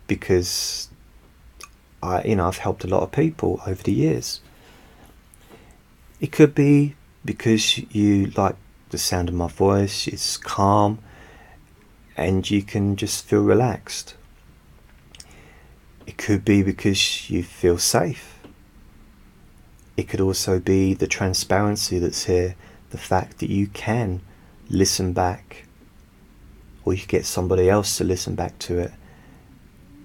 because 0.08 0.88
I, 2.02 2.24
you 2.24 2.36
know, 2.36 2.48
I've 2.48 2.58
helped 2.58 2.84
a 2.84 2.88
lot 2.88 3.04
of 3.04 3.12
people 3.12 3.62
over 3.66 3.82
the 3.82 3.94
years. 3.94 4.42
It 6.20 6.32
could 6.32 6.54
be 6.56 6.96
because 7.24 7.78
you 7.94 8.28
like 8.38 8.56
the 8.90 8.98
sound 8.98 9.30
of 9.30 9.36
my 9.36 9.48
voice, 9.48 10.08
it's 10.08 10.38
calm, 10.38 11.00
and 12.18 12.50
you 12.50 12.62
can 12.62 12.96
just 12.96 13.26
feel 13.26 13.42
relaxed. 13.42 14.16
It 16.06 16.18
could 16.18 16.44
be 16.44 16.62
because 16.62 17.30
you 17.30 17.44
feel 17.44 17.78
safe. 17.78 18.40
It 19.96 20.10
could 20.10 20.22
also 20.22 20.60
be 20.60 20.94
the 20.94 21.08
transparency 21.08 22.00
that's 22.00 22.26
here, 22.26 22.56
the 22.90 22.98
fact 22.98 23.40
that 23.40 23.50
you 23.50 23.68
can 23.68 24.22
listen 24.70 25.14
back, 25.14 25.66
or 26.84 26.94
you 26.94 27.06
get 27.06 27.26
somebody 27.26 27.70
else 27.70 27.98
to 27.98 28.04
listen 28.04 28.36
back 28.36 28.58
to 28.60 28.80
it, 28.80 28.92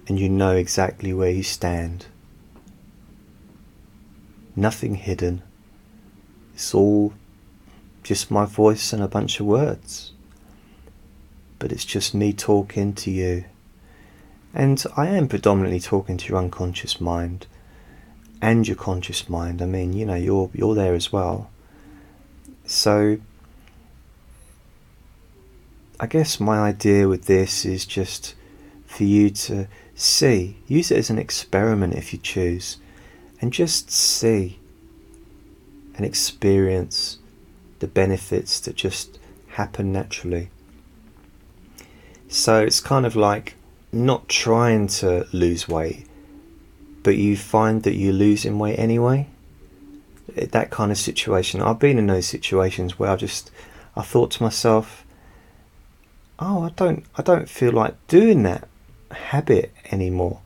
and 0.07 0.17
you 0.17 0.29
know 0.29 0.55
exactly 0.55 1.13
where 1.13 1.29
you 1.29 1.43
stand. 1.43 2.05
Nothing 4.55 4.95
hidden. 4.95 5.43
It's 6.53 6.73
all 6.73 7.13
just 8.03 8.31
my 8.31 8.45
voice 8.45 8.93
and 8.93 9.03
a 9.03 9.07
bunch 9.07 9.39
of 9.39 9.45
words. 9.45 10.13
But 11.59 11.71
it's 11.71 11.85
just 11.85 12.15
me 12.15 12.31
talking 12.31 12.93
to 12.93 13.11
you. 13.11 13.45
And 14.53 14.83
I 14.95 15.07
am 15.07 15.27
predominantly 15.27 15.79
talking 15.79 16.17
to 16.17 16.29
your 16.29 16.37
unconscious 16.37 17.01
mind 17.01 17.45
and 18.41 18.67
your 18.67 18.77
conscious 18.77 19.29
mind. 19.29 19.61
I 19.61 19.65
mean, 19.65 19.93
you 19.93 20.05
know, 20.05 20.15
you're 20.15 20.49
you're 20.53 20.73
there 20.73 20.95
as 20.95 21.11
well. 21.11 21.49
So 22.65 23.17
I 25.99 26.07
guess 26.07 26.39
my 26.39 26.59
idea 26.59 27.07
with 27.07 27.25
this 27.25 27.65
is 27.65 27.85
just 27.85 28.35
for 28.85 29.03
you 29.03 29.29
to 29.31 29.67
see, 29.97 30.57
use 30.67 30.91
it 30.91 30.97
as 30.97 31.09
an 31.09 31.17
experiment 31.17 31.95
if 31.95 32.13
you 32.13 32.19
choose, 32.19 32.77
and 33.41 33.51
just 33.51 33.91
see 33.91 34.59
and 35.95 36.05
experience 36.05 37.17
the 37.79 37.87
benefits 37.87 38.59
that 38.61 38.75
just 38.75 39.19
happen 39.49 39.91
naturally. 39.91 40.49
So 42.27 42.61
it's 42.61 42.79
kind 42.79 43.05
of 43.05 43.15
like 43.15 43.55
not 43.91 44.29
trying 44.29 44.87
to 44.87 45.27
lose 45.33 45.67
weight, 45.67 46.05
but 47.01 47.17
you 47.17 47.35
find 47.35 47.83
that 47.83 47.95
you're 47.95 48.13
losing 48.13 48.59
weight 48.59 48.77
anyway. 48.77 49.27
That 50.35 50.69
kind 50.69 50.91
of 50.91 50.97
situation. 50.97 51.61
I've 51.61 51.79
been 51.79 51.97
in 51.97 52.07
those 52.07 52.27
situations 52.27 52.99
where 52.99 53.09
I 53.09 53.15
just 53.15 53.49
I 53.95 54.03
thought 54.03 54.29
to 54.31 54.43
myself, 54.43 55.03
oh, 56.37 56.63
I 56.63 56.69
don't 56.69 57.03
I 57.15 57.23
don't 57.23 57.49
feel 57.49 57.71
like 57.71 57.95
doing 58.07 58.43
that 58.43 58.67
habit 59.11 59.73
anymore, 59.91 60.39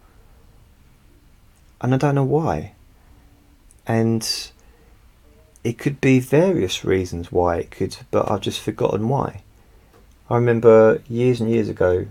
and 1.79 1.93
I 1.93 1.97
don't 1.97 2.15
know 2.15 2.23
why. 2.23 2.73
And 3.87 4.27
it 5.63 5.77
could 5.77 5.99
be 6.01 6.19
various 6.19 6.83
reasons 6.85 7.31
why 7.31 7.57
it 7.57 7.71
could, 7.71 7.97
but 8.09 8.29
I've 8.29 8.41
just 8.41 8.61
forgotten 8.61 9.09
why. 9.09 9.43
I 10.29 10.35
remember 10.35 11.01
years 11.09 11.41
and 11.41 11.49
years 11.49 11.69
ago, 11.69 12.07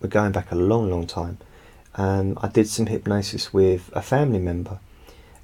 we're 0.00 0.08
going 0.08 0.32
back 0.32 0.52
a 0.52 0.56
long, 0.56 0.90
long 0.90 1.06
time. 1.06 1.38
Um, 1.94 2.38
I 2.40 2.48
did 2.48 2.68
some 2.68 2.86
hypnosis 2.86 3.52
with 3.52 3.90
a 3.92 4.02
family 4.02 4.38
member, 4.38 4.78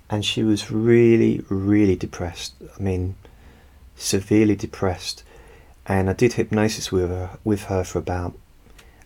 and 0.09 0.25
she 0.25 0.43
was 0.43 0.71
really, 0.71 1.45
really 1.49 1.97
depressed. 1.97 2.55
I 2.79 2.83
mean, 2.83 3.17
severely 3.97 4.57
depressed. 4.57 5.25
And 5.87 6.09
I 6.09 6.13
did 6.13 6.35
hypnosis 6.35 6.93
with 6.93 7.09
her, 7.09 7.39
with 7.45 7.65
her 7.65 7.85
for 7.85 7.99
about 7.99 8.35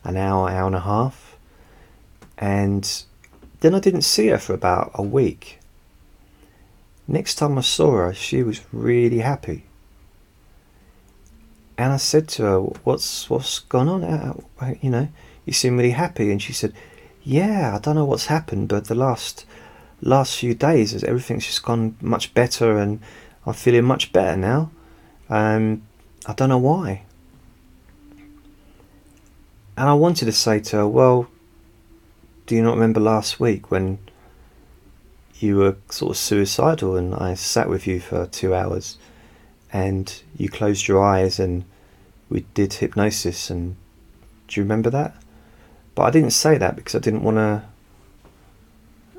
an 0.04 0.16
hour, 0.16 0.48
hour 0.48 0.66
and 0.66 0.76
a 0.76 0.80
half, 0.80 1.36
and 2.38 3.04
then 3.60 3.74
I 3.74 3.80
didn't 3.80 4.02
see 4.02 4.28
her 4.28 4.38
for 4.38 4.54
about 4.54 4.90
a 4.94 5.02
week. 5.02 5.60
Next 7.06 7.36
time 7.36 7.58
I 7.58 7.60
saw 7.62 7.92
her, 7.96 8.14
she 8.14 8.42
was 8.42 8.60
really 8.72 9.18
happy. 9.18 9.64
And 11.78 11.92
I 11.92 11.96
said 11.96 12.28
to 12.28 12.42
her, 12.42 12.60
"What's 12.84 13.28
what's 13.30 13.60
gone 13.60 13.88
on? 13.88 14.04
Uh, 14.04 14.34
you 14.80 14.90
know, 14.90 15.08
you 15.44 15.52
seem 15.52 15.76
really 15.76 15.92
happy." 15.92 16.30
And 16.30 16.40
she 16.40 16.52
said, 16.52 16.72
"Yeah, 17.22 17.74
I 17.74 17.78
don't 17.78 17.96
know 17.96 18.04
what's 18.04 18.26
happened, 18.26 18.68
but 18.68 18.86
the 18.86 18.94
last 18.94 19.46
last 20.00 20.36
few 20.36 20.54
days, 20.54 21.02
everything's 21.04 21.46
just 21.46 21.64
gone 21.64 21.96
much 22.00 22.34
better, 22.34 22.78
and 22.78 23.00
I'm 23.46 23.54
feeling 23.54 23.84
much 23.84 24.12
better 24.12 24.36
now. 24.36 24.70
Um, 25.30 25.82
I 26.26 26.34
don't 26.34 26.48
know 26.48 26.58
why." 26.58 27.02
And 29.76 29.88
I 29.88 29.94
wanted 29.94 30.26
to 30.26 30.32
say 30.32 30.61
to 30.61 30.76
her, 30.76 30.88
"Well, 30.88 31.28
do 32.46 32.54
you 32.54 32.62
not 32.62 32.74
remember 32.74 33.00
last 33.00 33.40
week 33.40 33.70
when?" 33.70 33.98
you 35.42 35.56
were 35.56 35.76
sort 35.90 36.12
of 36.12 36.16
suicidal, 36.16 36.96
and 36.96 37.14
I 37.14 37.35
sat 37.35 37.68
with 37.68 37.87
you 37.87 37.98
for 37.98 38.26
two 38.26 38.54
hours, 38.54 38.96
and 39.72 40.22
you 40.37 40.48
closed 40.48 40.87
your 40.87 41.02
eyes, 41.02 41.40
and 41.40 41.64
we 42.30 42.46
did 42.54 42.74
hypnosis. 42.74 43.50
And 43.50 43.76
do 44.46 44.61
you 44.61 44.62
remember 44.62 44.88
that? 44.90 45.16
But 45.94 46.04
I 46.04 46.11
didn't 46.11 46.30
say 46.30 46.56
that 46.58 46.76
because 46.76 46.94
I 46.94 47.00
didn't 47.00 47.24
want 47.24 47.37
to 47.38 47.64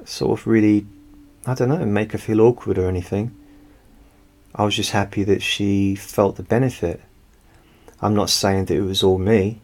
sort 0.05 0.39
of 0.39 0.47
really, 0.47 0.87
I 1.45 1.53
don't 1.53 1.69
know, 1.69 1.85
make 1.85 2.13
her 2.13 2.17
feel 2.17 2.41
awkward 2.41 2.77
or 2.77 2.87
anything. 2.87 3.35
I 4.55 4.63
was 4.63 4.75
just 4.75 4.91
happy 4.91 5.23
that 5.25 5.41
she 5.41 5.95
felt 5.95 6.37
the 6.37 6.43
benefit. 6.43 7.01
I'm 8.01 8.15
not 8.15 8.29
saying 8.29 8.65
that 8.65 8.77
it 8.77 8.81
was 8.81 9.03
all 9.03 9.17
me, 9.17 9.59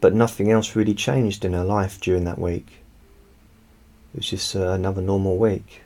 but 0.00 0.14
nothing 0.14 0.50
else 0.50 0.74
really 0.74 0.94
changed 0.94 1.44
in 1.44 1.52
her 1.52 1.64
life 1.64 2.00
during 2.00 2.24
that 2.24 2.38
week. 2.38 2.82
It 4.14 4.18
was 4.18 4.30
just 4.30 4.56
uh, 4.56 4.70
another 4.70 5.02
normal 5.02 5.36
week. 5.36 5.82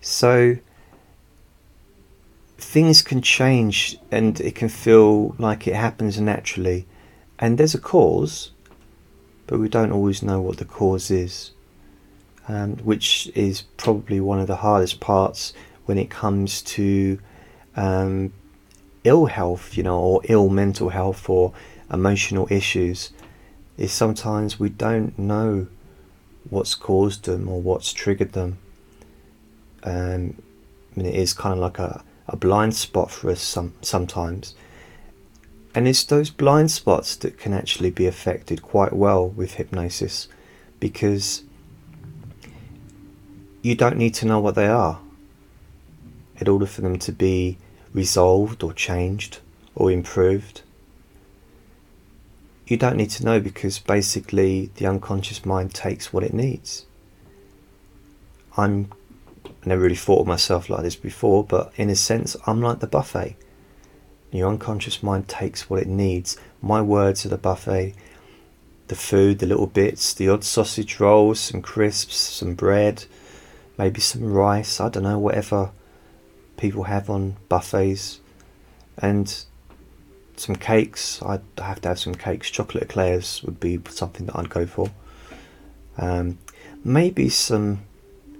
So 0.00 0.56
things 2.58 3.02
can 3.02 3.22
change 3.22 3.96
and 4.10 4.40
it 4.40 4.54
can 4.54 4.68
feel 4.68 5.34
like 5.38 5.66
it 5.66 5.74
happens 5.74 6.20
naturally. 6.20 6.86
And 7.38 7.56
there's 7.56 7.74
a 7.74 7.80
cause, 7.80 8.50
but 9.46 9.58
we 9.58 9.68
don't 9.68 9.92
always 9.92 10.22
know 10.22 10.40
what 10.40 10.58
the 10.58 10.64
cause 10.64 11.10
is, 11.10 11.52
um, 12.48 12.76
which 12.78 13.30
is 13.34 13.62
probably 13.76 14.20
one 14.20 14.40
of 14.40 14.48
the 14.48 14.56
hardest 14.56 15.00
parts 15.00 15.52
when 15.86 15.98
it 15.98 16.10
comes 16.10 16.60
to 16.62 17.18
um, 17.76 18.32
ill 19.04 19.26
health, 19.26 19.76
you 19.76 19.82
know, 19.82 19.98
or 19.98 20.20
ill 20.24 20.48
mental 20.48 20.90
health 20.90 21.28
or 21.30 21.54
emotional 21.92 22.46
issues. 22.50 23.12
Is 23.76 23.92
sometimes 23.92 24.58
we 24.58 24.70
don't 24.70 25.16
know 25.18 25.68
what's 26.50 26.74
caused 26.74 27.24
them 27.24 27.48
or 27.48 27.60
what's 27.60 27.92
triggered 27.92 28.32
them. 28.32 28.58
Um, 29.84 30.42
I 30.94 31.00
mean, 31.00 31.06
it 31.06 31.14
is 31.14 31.32
kind 31.32 31.52
of 31.52 31.60
like 31.60 31.78
a, 31.78 32.02
a 32.26 32.36
blind 32.36 32.74
spot 32.74 33.10
for 33.10 33.30
us 33.30 33.40
some, 33.40 33.74
sometimes. 33.82 34.54
And 35.74 35.86
it's 35.86 36.02
those 36.02 36.30
blind 36.30 36.70
spots 36.70 37.14
that 37.16 37.38
can 37.38 37.52
actually 37.52 37.90
be 37.90 38.06
affected 38.06 38.62
quite 38.62 38.92
well 38.92 39.28
with 39.28 39.54
hypnosis 39.54 40.26
because 40.80 41.44
you 43.62 43.74
don't 43.74 43.96
need 43.96 44.14
to 44.14 44.26
know 44.26 44.40
what 44.40 44.54
they 44.54 44.66
are 44.66 44.98
in 46.38 46.48
order 46.48 46.66
for 46.66 46.80
them 46.80 46.98
to 46.98 47.12
be 47.12 47.58
resolved 47.92 48.62
or 48.62 48.72
changed 48.72 49.38
or 49.74 49.90
improved. 49.90 50.62
You 52.68 52.76
don't 52.76 52.96
need 52.96 53.10
to 53.10 53.24
know 53.24 53.40
because 53.40 53.78
basically 53.78 54.70
the 54.76 54.86
unconscious 54.86 55.46
mind 55.46 55.74
takes 55.74 56.12
what 56.12 56.22
it 56.22 56.34
needs. 56.34 56.84
I'm 58.58 58.92
I 59.46 59.68
never 59.68 59.82
really 59.82 59.96
thought 59.96 60.20
of 60.20 60.26
myself 60.26 60.68
like 60.68 60.82
this 60.82 60.96
before, 60.96 61.42
but 61.42 61.72
in 61.76 61.88
a 61.90 61.96
sense, 61.96 62.36
I'm 62.46 62.60
like 62.60 62.80
the 62.80 62.86
buffet. 62.86 63.36
Your 64.30 64.50
unconscious 64.50 65.02
mind 65.02 65.28
takes 65.28 65.70
what 65.70 65.80
it 65.80 65.88
needs. 65.88 66.36
My 66.60 66.82
words 66.82 67.24
are 67.24 67.30
the 67.30 67.38
buffet. 67.38 67.94
The 68.88 68.94
food, 68.94 69.38
the 69.38 69.46
little 69.46 69.66
bits, 69.66 70.12
the 70.12 70.28
odd 70.28 70.44
sausage 70.44 71.00
rolls, 71.00 71.40
some 71.40 71.62
crisps, 71.62 72.16
some 72.16 72.54
bread, 72.54 73.06
maybe 73.78 74.00
some 74.00 74.24
rice, 74.24 74.80
I 74.80 74.90
don't 74.90 75.02
know, 75.02 75.18
whatever 75.18 75.70
people 76.56 76.84
have 76.84 77.08
on 77.08 77.36
buffets. 77.48 78.20
And 78.98 79.44
some 80.38 80.56
cakes. 80.56 81.22
I'd 81.22 81.42
have 81.58 81.80
to 81.82 81.88
have 81.88 81.98
some 81.98 82.14
cakes. 82.14 82.50
Chocolate 82.50 82.84
eclairs 82.84 83.42
would 83.44 83.60
be 83.60 83.80
something 83.88 84.26
that 84.26 84.36
I'd 84.36 84.50
go 84.50 84.66
for. 84.66 84.90
Um, 85.96 86.38
maybe 86.84 87.28
some 87.28 87.80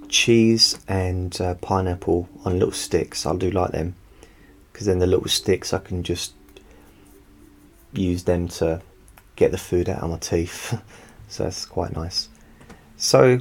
cheese 0.08 0.78
and 0.88 1.38
uh, 1.40 1.54
pineapple 1.54 2.28
on 2.44 2.54
little 2.54 2.72
sticks. 2.72 3.26
I 3.26 3.34
do 3.37 3.50
like 3.50 3.72
them 3.72 3.94
because 4.72 4.87
then 4.87 4.98
the 4.98 5.06
little 5.06 5.28
sticks 5.28 5.72
I 5.72 5.78
can 5.78 6.02
just 6.02 6.34
use 7.92 8.24
them 8.24 8.48
to 8.48 8.80
get 9.37 9.50
the 9.50 9.58
food 9.58 9.88
out 9.88 10.02
of 10.02 10.11
my 10.11 10.18
teeth. 10.18 10.80
so 11.28 11.44
that's 11.44 11.66
quite 11.66 11.94
nice. 11.94 12.28
So 12.96 13.40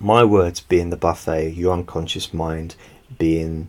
my 0.00 0.24
words 0.24 0.60
being 0.60 0.90
the 0.90 0.96
buffet, 0.96 1.50
your 1.50 1.72
unconscious 1.72 2.34
mind 2.34 2.76
being 3.18 3.68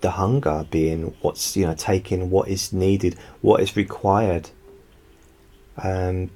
the 0.00 0.12
hunger, 0.12 0.66
being 0.70 1.14
what's 1.20 1.56
you 1.56 1.66
know 1.66 1.74
taking 1.74 2.30
what 2.30 2.48
is 2.48 2.72
needed, 2.72 3.16
what 3.40 3.60
is 3.60 3.76
required. 3.76 4.50
Um, 5.76 6.30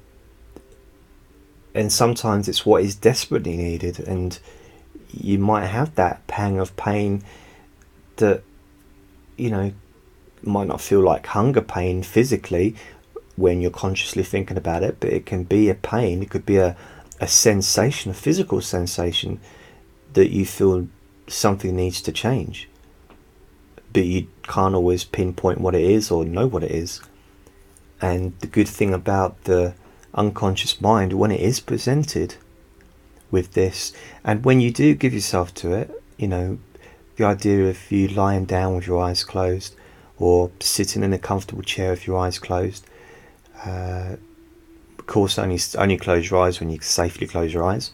and 1.74 1.92
sometimes 1.92 2.48
it's 2.48 2.66
what 2.66 2.82
is 2.82 2.94
desperately 2.94 3.56
needed 3.56 4.00
and 4.00 4.38
you 5.12 5.38
might 5.38 5.66
have 5.66 5.94
that 5.94 6.26
pang 6.26 6.58
of 6.58 6.76
pain 6.76 7.22
that 8.16 8.42
you 9.36 9.50
know 9.50 9.72
might 10.42 10.66
not 10.66 10.80
feel 10.80 11.00
like 11.00 11.26
hunger 11.26 11.60
pain 11.60 12.02
physically 12.02 12.74
when 13.36 13.60
you're 13.60 13.70
consciously 13.70 14.22
thinking 14.22 14.56
about 14.56 14.82
it 14.82 14.96
but 15.00 15.10
it 15.10 15.26
can 15.26 15.44
be 15.44 15.68
a 15.68 15.74
pain 15.74 16.22
it 16.22 16.30
could 16.30 16.46
be 16.46 16.56
a, 16.56 16.76
a 17.20 17.28
sensation 17.28 18.10
a 18.10 18.14
physical 18.14 18.60
sensation 18.60 19.40
that 20.12 20.30
you 20.30 20.44
feel 20.44 20.88
something 21.28 21.76
needs 21.76 22.02
to 22.02 22.12
change 22.12 22.68
but 23.92 24.04
you 24.04 24.28
can't 24.42 24.74
always 24.74 25.04
pinpoint 25.04 25.60
what 25.60 25.74
it 25.74 25.82
is 25.82 26.10
or 26.10 26.24
know 26.24 26.46
what 26.46 26.62
it 26.62 26.70
is 26.70 27.00
and 28.00 28.38
the 28.40 28.46
good 28.46 28.68
thing 28.68 28.94
about 28.94 29.44
the 29.44 29.74
unconscious 30.14 30.80
mind 30.80 31.12
when 31.12 31.30
it 31.30 31.40
is 31.40 31.60
presented 31.60 32.36
with 33.30 33.52
this. 33.52 33.92
And 34.24 34.44
when 34.44 34.60
you 34.60 34.70
do 34.70 34.94
give 34.94 35.14
yourself 35.14 35.54
to 35.54 35.72
it, 35.72 36.02
you 36.16 36.28
know, 36.28 36.58
the 37.16 37.24
idea 37.24 37.68
of 37.68 37.90
you 37.92 38.08
lying 38.08 38.44
down 38.44 38.74
with 38.74 38.86
your 38.86 39.02
eyes 39.02 39.24
closed 39.24 39.74
or 40.18 40.50
sitting 40.60 41.02
in 41.02 41.12
a 41.12 41.18
comfortable 41.18 41.62
chair 41.62 41.90
with 41.90 42.06
your 42.06 42.18
eyes 42.18 42.38
closed. 42.38 42.86
Uh, 43.64 44.16
of 44.98 45.06
course, 45.06 45.38
only 45.38 45.58
only 45.76 45.96
close 45.96 46.30
your 46.30 46.42
eyes 46.42 46.60
when 46.60 46.70
you 46.70 46.78
safely 46.80 47.26
close 47.26 47.52
your 47.52 47.64
eyes. 47.64 47.90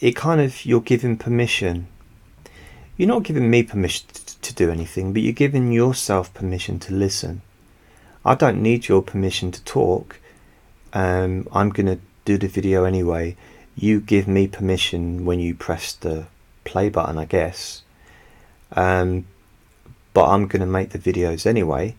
It 0.00 0.16
kind 0.16 0.40
of 0.40 0.64
you're 0.64 0.80
giving 0.80 1.16
permission. 1.16 1.86
You're 2.96 3.08
not 3.08 3.24
giving 3.24 3.50
me 3.50 3.62
permission 3.62 4.06
to 4.42 4.54
do 4.54 4.70
anything, 4.70 5.12
but 5.12 5.22
you're 5.22 5.32
giving 5.32 5.72
yourself 5.72 6.32
permission 6.32 6.78
to 6.80 6.94
listen. 6.94 7.42
I 8.24 8.34
don't 8.34 8.62
need 8.62 8.88
your 8.88 9.02
permission 9.02 9.50
to 9.52 9.62
talk 9.64 10.18
um, 10.94 11.48
I'm 11.52 11.70
going 11.70 11.86
to 11.86 11.98
do 12.24 12.38
the 12.38 12.46
video 12.46 12.84
anyway. 12.84 13.36
You 13.76 14.00
give 14.00 14.28
me 14.28 14.46
permission 14.46 15.24
when 15.24 15.40
you 15.40 15.54
press 15.54 15.92
the 15.92 16.26
play 16.62 16.88
button, 16.88 17.18
I 17.18 17.24
guess. 17.24 17.82
Um, 18.72 19.26
but 20.14 20.28
I'm 20.28 20.46
going 20.46 20.60
to 20.60 20.66
make 20.66 20.90
the 20.90 20.98
videos 20.98 21.44
anyway. 21.44 21.96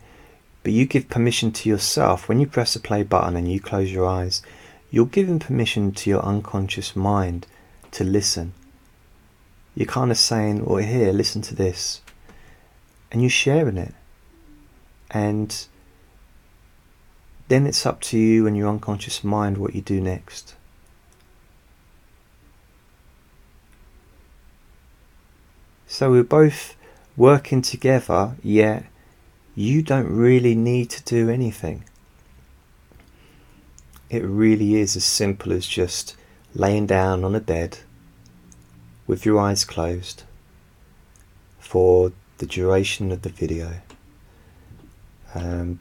But 0.63 0.71
you 0.71 0.86
give 0.86 1.10
permission 1.10 1.51
to 1.51 1.69
yourself 1.69 2.27
when 2.27 2.39
you 2.39 2.47
press 2.47 2.73
the 2.73 2.79
play 2.79 3.03
button 3.03 3.36
and 3.36 3.51
you 3.51 3.60
close 3.60 3.91
your 3.91 4.08
eyes. 4.08 4.41
You're 4.89 5.05
giving 5.05 5.39
permission 5.39 5.91
to 5.91 6.10
your 6.10 6.21
unconscious 6.21 6.95
mind 6.95 7.45
to 7.91 8.05
listen. 8.05 8.53
You're 9.76 9.86
kind 9.86 10.10
of 10.10 10.18
saying, 10.18 10.66
well, 10.66 10.78
here, 10.78 11.12
listen 11.12 11.42
to 11.44 11.56
this. 11.56 12.02
And 13.12 13.22
you're 13.22 13.30
sharing 13.30 13.78
it. 13.78 13.94
And 15.12 15.66
then 17.50 17.68
it's 17.68 17.86
up 17.86 18.02
to 18.02 18.18
you 18.18 18.48
and 18.48 18.56
your 18.56 18.70
unconscious 18.70 19.24
mind 19.24 19.58
what 19.58 19.76
you 19.76 19.82
do 19.82 20.02
next. 20.02 20.56
So 25.88 26.12
we're 26.12 26.24
both 26.24 26.76
working 27.16 27.62
together, 27.62 28.36
yet 28.44 28.86
you 29.56 29.82
don't 29.82 30.10
really 30.10 30.56
need 30.56 30.90
to 30.90 31.04
do 31.04 31.30
anything. 31.30 31.86
It 34.10 34.24
really 34.24 34.76
is 34.76 34.96
as 34.96 35.06
simple 35.06 35.54
as 35.54 35.66
just 35.66 36.16
laying 36.54 36.86
down 36.86 37.24
on 37.24 37.36
a 37.36 37.40
bed 37.40 37.80
with 39.08 39.26
your 39.26 39.39
eyes 39.39 39.63
closed 39.63 40.24
for 41.60 42.12
the 42.38 42.46
duration 42.46 43.12
of 43.12 43.21
the 43.21 43.29
video. 43.29 43.82
Um, 45.34 45.79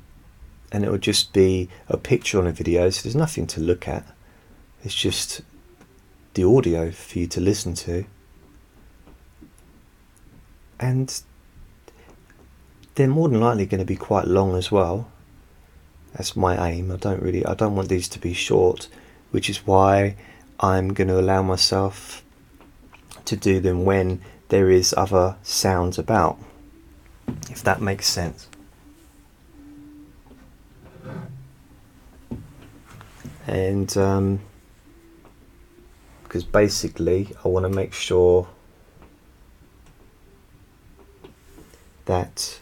and 0.72 0.84
it 0.84 0.90
will 0.90 0.98
just 0.98 1.32
be 1.32 1.68
a 1.88 1.96
picture 1.96 2.38
on 2.38 2.46
a 2.46 2.53
video, 2.53 2.90
so 2.90 3.03
there's 3.03 3.14
nothing 3.14 3.46
to 3.48 3.61
look 3.61 3.86
at. 3.86 4.05
It's 4.82 4.94
just 4.94 5.42
the 6.34 6.44
audio 6.44 6.90
for 6.90 7.20
you 7.20 7.26
to 7.28 7.40
listen 7.40 7.74
to. 7.74 8.05
And 10.80 11.22
they're 12.96 13.07
more 13.07 13.28
than 13.28 13.40
likely 13.40 13.66
going 13.66 13.78
to 13.78 13.84
be 13.84 13.96
quite 13.96 14.26
long 14.26 14.57
as 14.57 14.70
well. 14.72 15.11
That's 16.14 16.36
my 16.36 16.70
aim. 16.70 16.90
I 16.90 16.96
don't 16.96 17.22
really 17.22 17.44
I 17.46 17.55
don't 17.55 17.74
want 17.74 17.88
these 17.88 18.09
to 18.09 18.18
be 18.18 18.32
short, 18.32 18.88
which 19.30 19.48
is 19.48 19.66
why 19.66 20.16
I'm 20.61 20.92
going 20.92 21.09
to 21.09 21.18
allow 21.18 21.42
myself 21.42 22.23
to 23.26 23.36
do 23.36 23.60
them 23.60 23.84
when 23.84 24.20
there 24.48 24.70
is 24.70 24.94
other 24.96 25.36
sounds 25.42 25.98
about. 25.98 26.38
If 27.50 27.62
that 27.62 27.80
makes 27.80 28.06
sense. 28.06 28.48
and 33.46 33.88
because 33.88 34.04
um, 36.44 36.50
basically 36.50 37.28
I 37.44 37.48
want 37.48 37.64
to 37.64 37.68
make 37.68 37.92
sure 37.92 38.48
that 42.06 42.58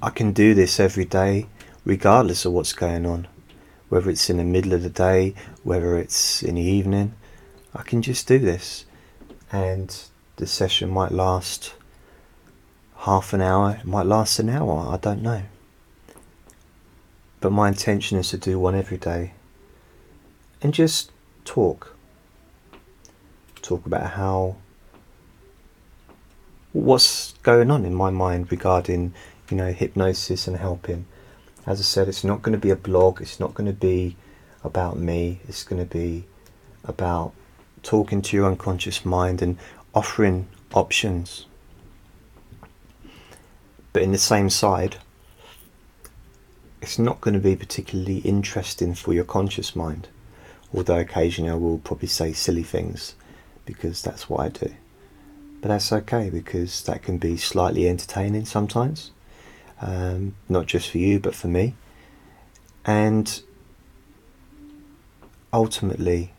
I 0.00 0.10
can 0.10 0.32
do 0.32 0.54
this 0.54 0.78
every 0.78 1.04
day 1.04 1.48
regardless 1.84 2.44
of 2.44 2.52
what's 2.52 2.72
going 2.72 3.06
on 3.06 3.26
whether 3.94 4.10
it's 4.10 4.28
in 4.28 4.38
the 4.38 4.44
middle 4.44 4.72
of 4.72 4.82
the 4.82 4.90
day, 4.90 5.34
whether 5.62 5.96
it's 5.96 6.42
in 6.42 6.56
the 6.56 6.62
evening. 6.62 7.14
I 7.74 7.82
can 7.82 8.02
just 8.02 8.28
do 8.28 8.38
this, 8.38 8.84
and 9.50 9.94
the 10.36 10.46
session 10.46 10.90
might 10.90 11.10
last 11.10 11.74
half 12.98 13.32
an 13.32 13.40
hour, 13.40 13.78
it 13.80 13.84
might 13.84 14.06
last 14.06 14.38
an 14.38 14.48
hour, 14.48 14.88
I 14.92 14.96
don't 14.96 15.22
know. 15.22 15.42
But 17.40 17.52
my 17.52 17.68
intention 17.68 18.16
is 18.18 18.30
to 18.30 18.38
do 18.38 18.58
one 18.58 18.74
every 18.74 18.96
day 18.96 19.34
and 20.62 20.72
just 20.72 21.10
talk. 21.44 21.94
Talk 23.60 23.84
about 23.84 24.12
how 24.12 24.56
what's 26.72 27.34
going 27.42 27.70
on 27.70 27.84
in 27.84 27.94
my 27.94 28.10
mind 28.10 28.50
regarding, 28.50 29.12
you 29.50 29.56
know, 29.56 29.72
hypnosis 29.72 30.48
and 30.48 30.56
helping. 30.56 31.06
As 31.66 31.80
I 31.80 31.82
said, 31.82 32.08
it's 32.08 32.24
not 32.24 32.42
going 32.42 32.52
to 32.52 32.58
be 32.58 32.70
a 32.70 32.76
blog, 32.76 33.20
it's 33.20 33.38
not 33.38 33.54
going 33.54 33.66
to 33.66 33.78
be 33.78 34.16
about 34.62 34.98
me, 34.98 35.40
it's 35.48 35.64
going 35.64 35.86
to 35.86 35.90
be 35.90 36.24
about 36.84 37.32
talking 37.84 38.20
to 38.22 38.36
your 38.36 38.46
unconscious 38.46 39.04
mind 39.04 39.40
and 39.40 39.56
offering 39.94 40.48
options. 40.72 41.46
But 43.92 44.02
in 44.02 44.10
the 44.10 44.18
same 44.18 44.50
side, 44.50 44.96
it's 46.82 46.98
not 46.98 47.20
going 47.20 47.34
to 47.34 47.40
be 47.40 47.54
particularly 47.54 48.18
interesting 48.18 48.94
for 48.94 49.14
your 49.14 49.24
conscious 49.24 49.76
mind. 49.76 50.08
Although 50.74 50.98
occasionally 50.98 51.50
I 51.50 51.54
will 51.54 51.78
probably 51.78 52.08
say 52.08 52.32
silly 52.32 52.64
things 52.64 53.14
because 53.64 54.02
that's 54.02 54.28
what 54.28 54.40
I 54.40 54.48
do. 54.48 54.74
But 55.60 55.68
that's 55.68 55.92
okay 55.92 56.28
because 56.28 56.82
that 56.82 57.02
can 57.02 57.18
be 57.18 57.36
slightly 57.36 57.88
entertaining 57.88 58.44
sometimes. 58.44 59.12
Um, 59.80 60.34
not 60.48 60.66
just 60.66 60.90
for 60.90 60.98
you, 60.98 61.20
but 61.20 61.34
for 61.34 61.48
me. 61.48 61.74
And 62.84 63.40
ultimately, 65.52 66.32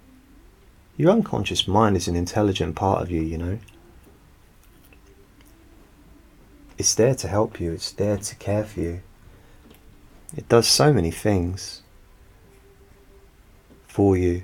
your 0.97 1.11
unconscious 1.11 1.67
mind 1.67 1.97
is 1.97 2.07
an 2.07 2.15
intelligent 2.15 2.75
part 2.75 3.01
of 3.01 3.11
you, 3.11 3.21
you 3.21 3.37
know. 3.37 3.59
It's 6.77 6.95
there 6.95 7.15
to 7.15 7.27
help 7.27 7.59
you, 7.59 7.71
it's 7.71 7.91
there 7.91 8.17
to 8.17 8.35
care 8.35 8.63
for 8.63 8.79
you. 8.79 9.01
It 10.35 10.49
does 10.49 10.67
so 10.67 10.91
many 10.93 11.11
things 11.11 11.81
for 13.87 14.17
you. 14.17 14.43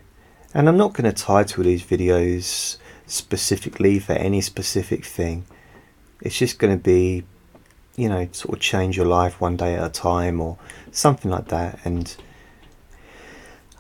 And 0.54 0.68
I'm 0.68 0.78
not 0.78 0.94
going 0.94 1.14
to 1.14 1.24
title 1.24 1.64
these 1.64 1.84
videos 1.84 2.78
specifically 3.06 4.00
for 4.00 4.14
any 4.14 4.42
specific 4.42 5.06
thing. 5.06 5.46
It's 6.22 6.38
just 6.38 6.60
going 6.60 6.78
to 6.78 6.82
be, 6.82 7.24
you 7.96 8.08
know, 8.08 8.28
sort 8.32 8.58
of 8.58 8.62
change 8.62 8.96
your 8.96 9.06
life 9.06 9.42
one 9.42 9.58
day 9.58 9.76
at 9.76 9.86
a 9.86 9.90
time 9.90 10.40
or 10.40 10.58
something 10.92 11.32
like 11.32 11.48
that. 11.48 11.80
And 11.84 12.16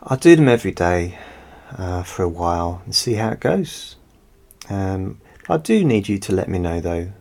I 0.03 0.15
do 0.15 0.36
them 0.36 0.49
every 0.49 0.72
day 0.72 1.17
uh, 1.78 2.03
for 2.03 2.24
a 2.24 2.30
while 2.30 2.82
and 2.86 2.95
see 2.95 3.13
how 3.13 3.30
it 3.30 3.39
goes. 3.39 3.95
Um, 4.69 5.19
I 5.49 5.57
do 5.57 5.84
need 5.84 6.07
you 6.07 6.17
to 6.19 6.34
let 6.34 6.47
me 6.47 6.59
know 6.59 6.80
though, 6.80 7.11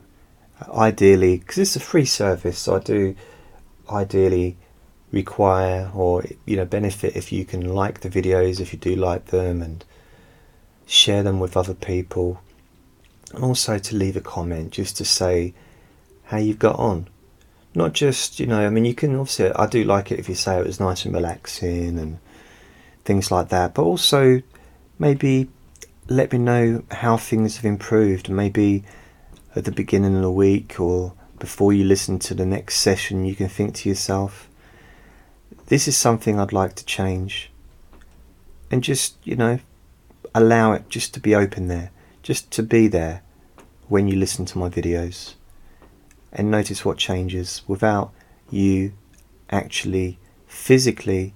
ideally, 0.68 1.38
because 1.38 1.58
it's 1.58 1.76
a 1.76 1.80
free 1.80 2.04
service, 2.04 2.58
so 2.58 2.76
I 2.76 2.78
do 2.80 3.16
ideally 3.90 4.56
require 5.12 5.90
or 5.94 6.24
you 6.46 6.56
know 6.56 6.64
benefit 6.64 7.16
if 7.16 7.32
you 7.32 7.44
can 7.44 7.74
like 7.74 8.00
the 8.00 8.08
videos 8.08 8.60
if 8.60 8.72
you 8.72 8.78
do 8.78 8.94
like 8.94 9.26
them 9.26 9.60
and 9.60 9.84
share 10.86 11.22
them 11.22 11.40
with 11.40 11.56
other 11.56 11.74
people 11.74 12.40
and 13.34 13.42
also 13.42 13.76
to 13.78 13.96
leave 13.96 14.16
a 14.16 14.20
comment 14.20 14.70
just 14.70 14.96
to 14.96 15.04
say 15.04 15.52
how 16.26 16.36
you've 16.36 16.60
got 16.60 16.76
on 16.78 17.08
not 17.74 17.92
just 17.92 18.38
you 18.38 18.46
know 18.46 18.64
i 18.64 18.70
mean 18.70 18.84
you 18.84 18.94
can 18.94 19.16
obviously 19.16 19.50
i 19.54 19.66
do 19.66 19.82
like 19.82 20.12
it 20.12 20.18
if 20.20 20.28
you 20.28 20.34
say 20.34 20.58
it 20.58 20.66
was 20.66 20.78
nice 20.78 21.04
and 21.04 21.14
relaxing 21.14 21.98
and 21.98 22.18
things 23.10 23.32
like 23.32 23.48
that. 23.48 23.74
But 23.74 23.82
also, 23.82 24.40
maybe 24.96 25.48
let 26.06 26.30
me 26.32 26.38
know 26.38 26.84
how 26.92 27.16
things 27.16 27.56
have 27.56 27.64
improved. 27.64 28.28
Maybe 28.28 28.84
at 29.56 29.64
the 29.64 29.72
beginning 29.72 30.14
of 30.14 30.22
the 30.22 30.30
week 30.30 30.78
or 30.78 31.14
before 31.40 31.72
you 31.72 31.82
listen 31.82 32.20
to 32.20 32.34
the 32.34 32.46
next 32.46 32.76
session, 32.76 33.24
you 33.24 33.34
can 33.34 33.48
think 33.48 33.74
to 33.74 33.88
yourself, 33.88 34.48
this 35.66 35.88
is 35.88 35.96
something 35.96 36.38
I'd 36.38 36.52
like 36.52 36.76
to 36.76 36.84
change. 36.84 37.50
And 38.70 38.84
just, 38.84 39.16
you 39.24 39.34
know, 39.34 39.58
allow 40.32 40.70
it 40.70 40.88
just 40.88 41.12
to 41.14 41.20
be 41.20 41.34
open 41.34 41.66
there, 41.66 41.90
just 42.22 42.52
to 42.52 42.62
be 42.62 42.86
there 42.86 43.24
when 43.88 44.06
you 44.06 44.14
listen 44.14 44.44
to 44.44 44.58
my 44.58 44.68
videos. 44.68 45.34
And 46.32 46.48
notice 46.48 46.84
what 46.84 46.96
changes 46.96 47.62
without 47.66 48.12
you 48.50 48.92
actually 49.50 50.20
physically 50.46 51.34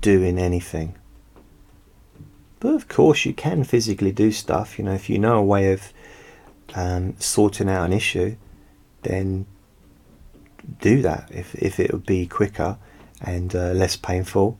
doing 0.00 0.38
anything. 0.38 0.94
But 2.60 2.74
of 2.74 2.88
course, 2.88 3.24
you 3.24 3.32
can 3.32 3.64
physically 3.64 4.12
do 4.12 4.32
stuff. 4.32 4.78
You 4.78 4.84
know, 4.84 4.94
if 4.94 5.08
you 5.08 5.18
know 5.18 5.38
a 5.38 5.42
way 5.42 5.72
of 5.72 5.92
um, 6.74 7.14
sorting 7.18 7.68
out 7.68 7.84
an 7.84 7.92
issue, 7.92 8.36
then 9.02 9.46
do 10.80 11.02
that. 11.02 11.30
If 11.30 11.54
if 11.54 11.78
it 11.78 11.92
would 11.92 12.06
be 12.06 12.26
quicker 12.26 12.78
and 13.20 13.54
uh, 13.54 13.72
less 13.72 13.96
painful, 13.96 14.58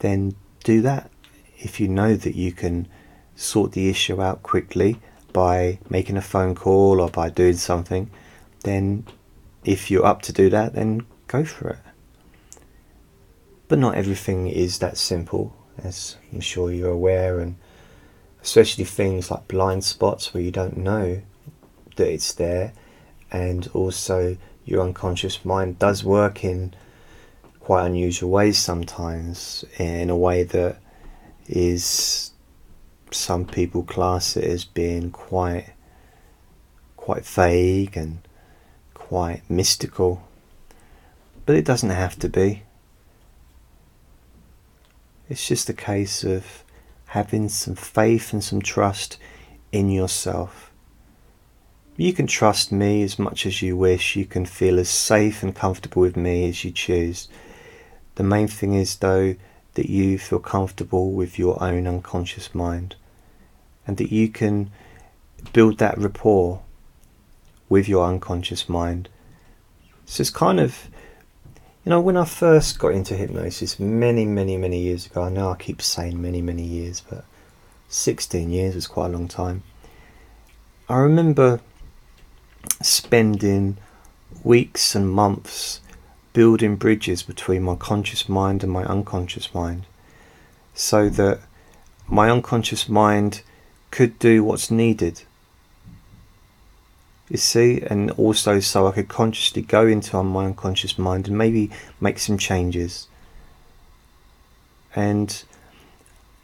then 0.00 0.34
do 0.64 0.82
that. 0.82 1.10
If 1.58 1.80
you 1.80 1.88
know 1.88 2.16
that 2.16 2.34
you 2.34 2.52
can 2.52 2.86
sort 3.34 3.72
the 3.72 3.88
issue 3.88 4.20
out 4.22 4.42
quickly 4.42 4.98
by 5.32 5.78
making 5.90 6.16
a 6.16 6.22
phone 6.22 6.54
call 6.54 7.00
or 7.00 7.08
by 7.08 7.28
doing 7.30 7.56
something, 7.56 8.10
then 8.64 9.06
if 9.64 9.90
you're 9.90 10.06
up 10.06 10.22
to 10.22 10.32
do 10.32 10.48
that, 10.50 10.74
then 10.74 11.04
go 11.28 11.44
for 11.44 11.70
it. 11.70 11.78
But 13.68 13.78
not 13.78 13.96
everything 13.96 14.46
is 14.46 14.78
that 14.78 14.96
simple, 14.96 15.56
as 15.82 16.16
I'm 16.32 16.40
sure 16.40 16.70
you're 16.70 16.90
aware, 16.90 17.40
and 17.40 17.56
especially 18.42 18.84
things 18.84 19.30
like 19.30 19.48
blind 19.48 19.84
spots 19.84 20.32
where 20.32 20.42
you 20.42 20.52
don't 20.52 20.76
know 20.76 21.20
that 21.96 22.08
it's 22.08 22.32
there, 22.34 22.72
and 23.32 23.68
also 23.74 24.36
your 24.64 24.82
unconscious 24.82 25.44
mind 25.44 25.78
does 25.78 26.04
work 26.04 26.44
in 26.44 26.74
quite 27.58 27.86
unusual 27.86 28.30
ways 28.30 28.58
sometimes, 28.58 29.64
in 29.78 30.10
a 30.10 30.16
way 30.16 30.44
that 30.44 30.78
is 31.48 32.32
some 33.10 33.46
people 33.46 33.82
class 33.82 34.36
it 34.36 34.44
as 34.44 34.64
being 34.64 35.10
quite 35.10 35.72
quite 36.96 37.24
vague 37.24 37.96
and 37.96 38.18
quite 38.94 39.42
mystical. 39.48 40.22
But 41.44 41.56
it 41.56 41.64
doesn't 41.64 41.90
have 41.90 42.18
to 42.18 42.28
be 42.28 42.64
it's 45.28 45.46
just 45.46 45.68
a 45.68 45.74
case 45.74 46.24
of 46.24 46.64
having 47.06 47.48
some 47.48 47.74
faith 47.74 48.32
and 48.32 48.42
some 48.42 48.60
trust 48.60 49.18
in 49.72 49.90
yourself. 49.90 50.70
You 51.96 52.12
can 52.12 52.26
trust 52.26 52.70
me 52.70 53.02
as 53.02 53.18
much 53.18 53.46
as 53.46 53.62
you 53.62 53.76
wish. 53.76 54.16
You 54.16 54.26
can 54.26 54.44
feel 54.44 54.78
as 54.78 54.90
safe 54.90 55.42
and 55.42 55.54
comfortable 55.54 56.02
with 56.02 56.16
me 56.16 56.48
as 56.48 56.62
you 56.62 56.70
choose. 56.70 57.28
The 58.16 58.22
main 58.22 58.48
thing 58.48 58.74
is, 58.74 58.96
though, 58.96 59.34
that 59.74 59.88
you 59.88 60.18
feel 60.18 60.38
comfortable 60.38 61.12
with 61.12 61.38
your 61.38 61.62
own 61.62 61.86
unconscious 61.86 62.54
mind 62.54 62.96
and 63.86 63.96
that 63.96 64.12
you 64.12 64.28
can 64.28 64.70
build 65.52 65.78
that 65.78 65.96
rapport 65.98 66.62
with 67.68 67.88
your 67.88 68.06
unconscious 68.06 68.68
mind. 68.68 69.08
So 70.04 70.20
it's 70.20 70.30
kind 70.30 70.60
of 70.60 70.88
you 71.86 71.90
know, 71.90 72.00
when 72.00 72.16
I 72.16 72.24
first 72.24 72.80
got 72.80 72.94
into 72.94 73.14
hypnosis 73.14 73.78
many, 73.78 74.24
many, 74.24 74.56
many 74.56 74.80
years 74.80 75.06
ago, 75.06 75.22
I 75.22 75.28
know 75.28 75.52
I 75.52 75.54
keep 75.54 75.80
saying 75.80 76.20
many, 76.20 76.42
many 76.42 76.64
years, 76.64 77.00
but 77.00 77.24
16 77.88 78.50
years 78.50 78.74
was 78.74 78.88
quite 78.88 79.06
a 79.06 79.10
long 79.10 79.28
time. 79.28 79.62
I 80.88 80.96
remember 80.96 81.60
spending 82.82 83.76
weeks 84.42 84.96
and 84.96 85.08
months 85.08 85.80
building 86.32 86.74
bridges 86.74 87.22
between 87.22 87.62
my 87.62 87.76
conscious 87.76 88.28
mind 88.28 88.64
and 88.64 88.72
my 88.72 88.84
unconscious 88.84 89.54
mind 89.54 89.86
so 90.74 91.08
that 91.08 91.38
my 92.08 92.28
unconscious 92.28 92.88
mind 92.88 93.42
could 93.92 94.18
do 94.18 94.42
what's 94.42 94.72
needed 94.72 95.22
you 97.28 97.36
see, 97.36 97.80
and 97.82 98.10
also 98.12 98.60
so 98.60 98.86
I 98.86 98.92
could 98.92 99.08
consciously 99.08 99.62
go 99.62 99.86
into 99.86 100.22
my 100.22 100.46
unconscious 100.46 100.98
mind 100.98 101.28
and 101.28 101.36
maybe 101.36 101.70
make 102.00 102.18
some 102.18 102.38
changes. 102.38 103.08
And, 104.94 105.42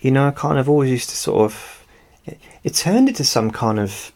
you 0.01 0.11
know, 0.11 0.27
I 0.27 0.33
kind 0.33 0.59
of 0.59 0.69
always 0.69 0.91
used 0.91 1.09
to 1.11 1.17
sort 1.17 1.43
of, 1.43 1.87
it, 2.65 2.75
turned 2.75 3.09
into 3.09 3.25
some 3.25 3.51
kind 3.51 3.79
of, 3.79 4.13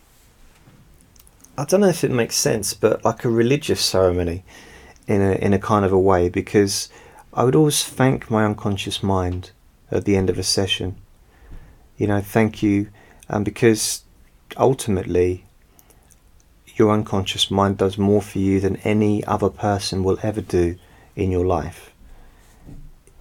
I 1.57 1.65
don't 1.65 1.81
know 1.81 1.89
if 1.89 2.05
it 2.05 2.11
makes 2.11 2.37
sense, 2.37 2.75
but 2.75 3.05
like 3.05 3.25
a 3.25 3.31
religious 3.31 3.81
ceremony 3.81 4.45
in 5.07 5.23
a, 5.23 5.33
in 5.37 5.55
a 5.55 5.59
kind 5.59 5.85
of 5.85 5.93
a 5.93 5.99
way 5.99 6.29
because 6.29 6.91
I 7.33 7.45
would 7.45 7.55
always 7.55 7.85
thank 7.85 8.31
my 8.31 8.45
unconscious 8.45 9.03
mind 9.03 9.53
at 9.91 10.05
the 10.05 10.17
end 10.17 10.29
of 10.29 10.39
a 10.39 10.43
session. 10.43 10.97
You 11.97 12.09
know, 12.09 12.21
thank 12.21 12.63
you, 12.63 12.89
um, 13.31 13.45
because 13.45 14.03
ultimately 14.59 15.46
your 16.79 16.91
unconscious 16.91 17.51
mind 17.51 17.79
does 17.79 17.97
more 17.99 18.23
for 18.23 18.39
you 18.39 18.61
than 18.61 18.77
any 18.77 19.25
other 19.25 19.49
person 19.49 20.05
will 20.05 20.19
ever 20.23 20.41
do 20.41 20.77
in 21.15 21.31
your 21.31 21.47
life. 21.47 21.91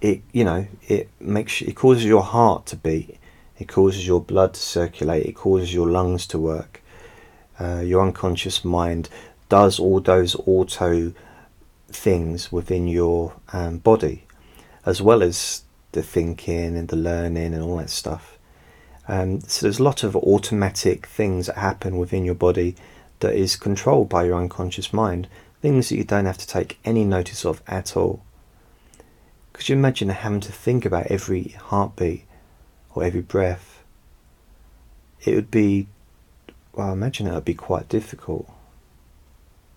it 0.00 0.20
you 0.30 0.44
know 0.44 0.66
it 0.86 1.08
makes 1.18 1.62
it 1.62 1.74
causes 1.74 2.04
your 2.04 2.22
heart 2.22 2.66
to 2.66 2.76
beat. 2.76 3.18
It 3.58 3.68
causes 3.68 4.06
your 4.06 4.20
blood 4.20 4.52
to 4.54 4.60
circulate. 4.60 5.24
It 5.24 5.32
causes 5.32 5.72
your 5.72 5.88
lungs 5.88 6.26
to 6.28 6.38
work. 6.38 6.82
Uh, 7.58 7.80
your 7.80 8.02
unconscious 8.02 8.62
mind 8.64 9.08
does 9.48 9.78
all 9.78 10.00
those 10.00 10.36
auto 10.46 11.14
things 11.88 12.52
within 12.52 12.86
your 12.86 13.32
um, 13.54 13.78
body 13.78 14.24
as 14.84 15.00
well 15.00 15.22
as 15.22 15.62
the 15.92 16.02
thinking 16.02 16.76
and 16.76 16.88
the 16.88 16.96
learning 16.96 17.54
and 17.54 17.62
all 17.62 17.78
that 17.78 17.90
stuff. 17.90 18.38
Um, 19.08 19.40
so 19.40 19.62
there's 19.62 19.78
a 19.78 19.82
lot 19.82 20.02
of 20.02 20.14
automatic 20.16 21.06
things 21.06 21.46
that 21.46 21.56
happen 21.56 21.96
within 21.96 22.24
your 22.24 22.34
body 22.34 22.76
that 23.20 23.34
is 23.34 23.56
controlled 23.56 24.08
by 24.08 24.24
your 24.24 24.38
unconscious 24.38 24.92
mind 24.92 25.26
things 25.62 25.88
that 25.88 25.96
you 25.96 26.04
don't 26.04 26.26
have 26.26 26.38
to 26.38 26.46
take 26.46 26.78
any 26.84 27.04
notice 27.04 27.44
of 27.44 27.62
at 27.66 27.96
all 27.96 28.22
could 29.56 29.70
you 29.70 29.74
imagine 29.74 30.10
having 30.10 30.40
to 30.40 30.52
think 30.52 30.84
about 30.84 31.06
every 31.06 31.56
heartbeat 31.58 32.24
or 32.94 33.02
every 33.02 33.22
breath? 33.22 33.82
It 35.24 35.34
would 35.34 35.50
be, 35.50 35.86
well, 36.74 36.90
I 36.90 36.92
imagine 36.92 37.26
it 37.26 37.32
would 37.32 37.46
be 37.46 37.54
quite 37.54 37.88
difficult. 37.88 38.46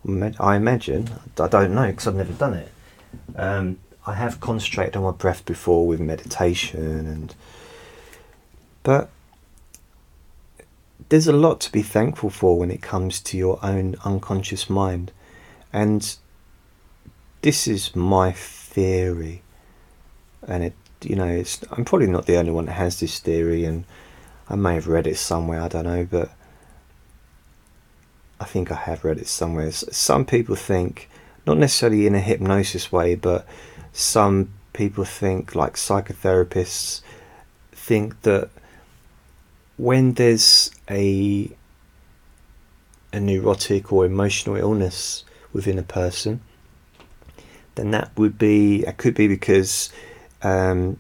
I 0.06 0.58
imagine, 0.58 1.10
I 1.40 1.48
don't 1.48 1.74
know 1.74 1.88
because 1.88 2.08
I've 2.08 2.16
never 2.16 2.34
done 2.34 2.56
it. 2.56 2.72
Um, 3.38 3.80
I 4.06 4.16
have 4.16 4.42
concentrated 4.42 4.98
on 4.98 5.04
my 5.04 5.12
breath 5.12 5.46
before 5.46 5.88
with 5.88 6.02
meditation 6.02 7.08
and 7.08 7.34
but 8.84 9.10
there's 11.10 11.28
a 11.28 11.34
lot 11.34 11.60
to 11.62 11.72
be 11.72 11.82
thankful 11.82 12.30
for 12.30 12.58
when 12.58 12.72
it 12.72 12.82
comes 12.82 13.20
to 13.20 13.38
your 13.38 13.60
own 13.64 13.96
unconscious 14.06 14.70
mind. 14.70 15.12
And 15.74 16.16
this 17.42 17.68
is 17.68 17.96
my 17.96 18.32
theory. 18.32 19.42
And 20.48 20.64
it 20.64 20.74
you 21.04 21.16
know 21.16 21.28
it's 21.28 21.60
I'm 21.72 21.86
probably 21.86 22.08
not 22.08 22.26
the 22.26 22.38
only 22.38 22.52
one 22.52 22.66
that 22.66 22.74
has 22.74 23.00
this 23.00 23.20
theory 23.20 23.66
and 23.66 23.86
I 24.50 24.56
may 24.56 24.76
have 24.76 24.88
read 24.88 25.08
it 25.08 25.18
somewhere 25.18 25.62
I 25.62 25.68
don't 25.68 25.86
know 25.86 26.06
but 26.10 26.32
I 28.40 28.46
think 28.46 28.72
I 28.72 28.76
have 28.76 29.04
read 29.04 29.18
it 29.18 29.28
somewhere. 29.28 29.70
Some 29.72 30.26
people 30.26 30.56
think 30.56 31.10
not 31.46 31.58
necessarily 31.58 32.08
in 32.08 32.16
a 32.16 32.20
hypnosis 32.20 32.92
way 32.92 33.16
but 33.16 33.46
some 33.92 34.54
people 34.74 35.04
think 35.04 35.56
like 35.56 35.74
psychotherapists 35.74 37.02
think 37.72 38.22
that 38.22 38.50
when 39.80 40.14
there's 40.16 40.72
a 40.90 41.50
a 43.14 43.20
neurotic 43.20 43.94
or 43.94 44.06
emotional 44.06 44.58
illness 44.58 45.24
within 45.54 45.80
a 45.80 45.84
person 45.84 46.42
then 47.76 47.92
that 47.92 48.12
would 48.18 48.38
be 48.38 48.86
it 48.86 48.98
could 48.98 49.16
be 49.16 49.26
because 49.26 49.90
um, 50.44 50.98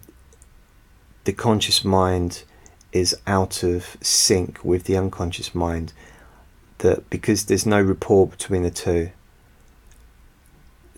the 1.25 1.33
conscious 1.33 1.83
mind 1.83 2.43
is 2.93 3.13
out 3.27 3.63
of 3.63 3.97
sync 3.99 4.63
with 4.63 4.85
the 4.85 4.95
unconscious 4.95 5.53
mind 5.53 5.91
that 6.77 7.07
because 7.09 7.45
there's 7.45 7.65
no 7.65 7.81
rapport 7.81 8.27
between 8.27 8.63
the 8.63 8.71
two 8.71 9.11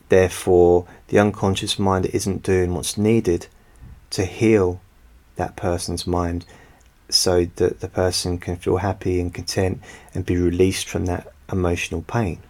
therefore 0.10 0.86
the 1.08 1.18
unconscious 1.18 1.80
mind 1.80 2.06
isn't 2.06 2.44
doing 2.44 2.76
what's 2.76 2.96
needed 2.96 3.48
to 4.12 4.24
heal 4.24 4.80
that 5.36 5.56
person's 5.56 6.06
mind 6.06 6.46
so 7.14 7.46
that 7.56 7.80
the 7.80 7.88
person 7.88 8.38
can 8.38 8.56
feel 8.56 8.78
happy 8.78 9.20
and 9.20 9.34
content 9.34 9.82
and 10.14 10.26
be 10.26 10.38
released 10.38 10.88
from 10.88 11.06
that 11.06 11.28
emotional 11.52 12.02
pain 12.02 12.42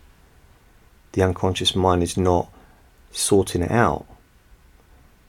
the 1.13 1.23
unconscious 1.23 1.75
mind 1.75 2.03
is 2.03 2.17
not 2.17 2.49
sorting 3.11 3.61
it 3.61 3.71
out 3.71 4.05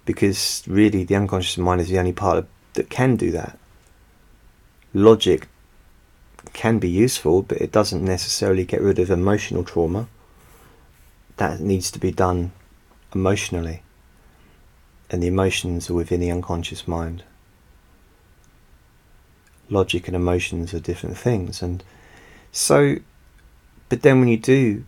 because 0.05 0.63
really 0.67 1.05
the 1.05 1.17
unconscious 1.17 1.59
mind 1.59 1.81
is 1.81 1.89
the 1.89 1.99
only 1.99 2.13
part 2.13 2.39
of, 2.39 2.47
that 2.75 2.91
can 2.91 3.17
do 3.17 3.31
that. 3.31 3.59
Logic 4.95 5.47
can 6.53 6.79
be 6.79 6.89
useful, 6.89 7.43
but 7.43 7.59
it 7.59 7.71
doesn't 7.71 8.05
necessarily 8.05 8.65
get 8.65 8.81
rid 8.81 8.99
of 8.99 9.11
emotional 9.11 9.63
trauma. 9.65 10.09
That 11.37 11.61
needs 11.61 11.91
to 11.93 11.99
be 11.99 12.11
done 12.11 12.53
emotionally, 13.15 13.83
and 15.11 15.23
the 15.23 15.29
emotions 15.29 15.89
are 15.91 15.95
within 15.95 16.21
the 16.21 16.31
unconscious 16.31 16.89
mind. 16.89 17.25
Logic 19.73 20.07
and 20.07 20.15
emotions 20.15 20.75
are 20.75 20.81
different 20.81 21.17
things, 21.17 21.63
and 21.63 21.83
so, 22.53 22.97
but 23.89 24.03
then 24.03 24.21
when 24.21 24.29
you 24.29 24.37
do 24.37 24.85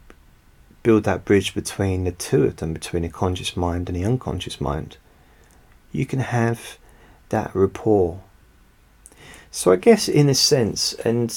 build 0.82 1.05
that 1.05 1.24
bridge 1.24 1.55
between 1.55 2.05
the 2.05 2.12
two 2.12 2.45
of 2.45 2.57
them, 2.57 2.74
between 2.74 3.03
the 3.03 3.09
conscious 3.09 3.57
mind 3.57 3.89
and 3.89 3.97
the 3.97 4.05
unconscious 4.05 4.61
mind, 4.61 4.99
you 5.91 6.05
can 6.05 6.20
have 6.20 6.76
that 7.30 7.55
rapport. 7.55 8.20
So 9.51 9.72
I 9.72 9.76
guess 9.76 10.09
in 10.09 10.28
a 10.28 10.35
sense, 10.35 10.93
and 10.93 11.35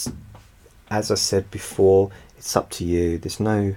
as 0.89 1.09
I 1.09 1.15
said 1.15 1.49
before, 1.49 2.11
it's 2.37 2.55
up 2.55 2.69
to 2.71 2.85
you. 2.85 3.17
There's 3.17 3.39
no 3.39 3.75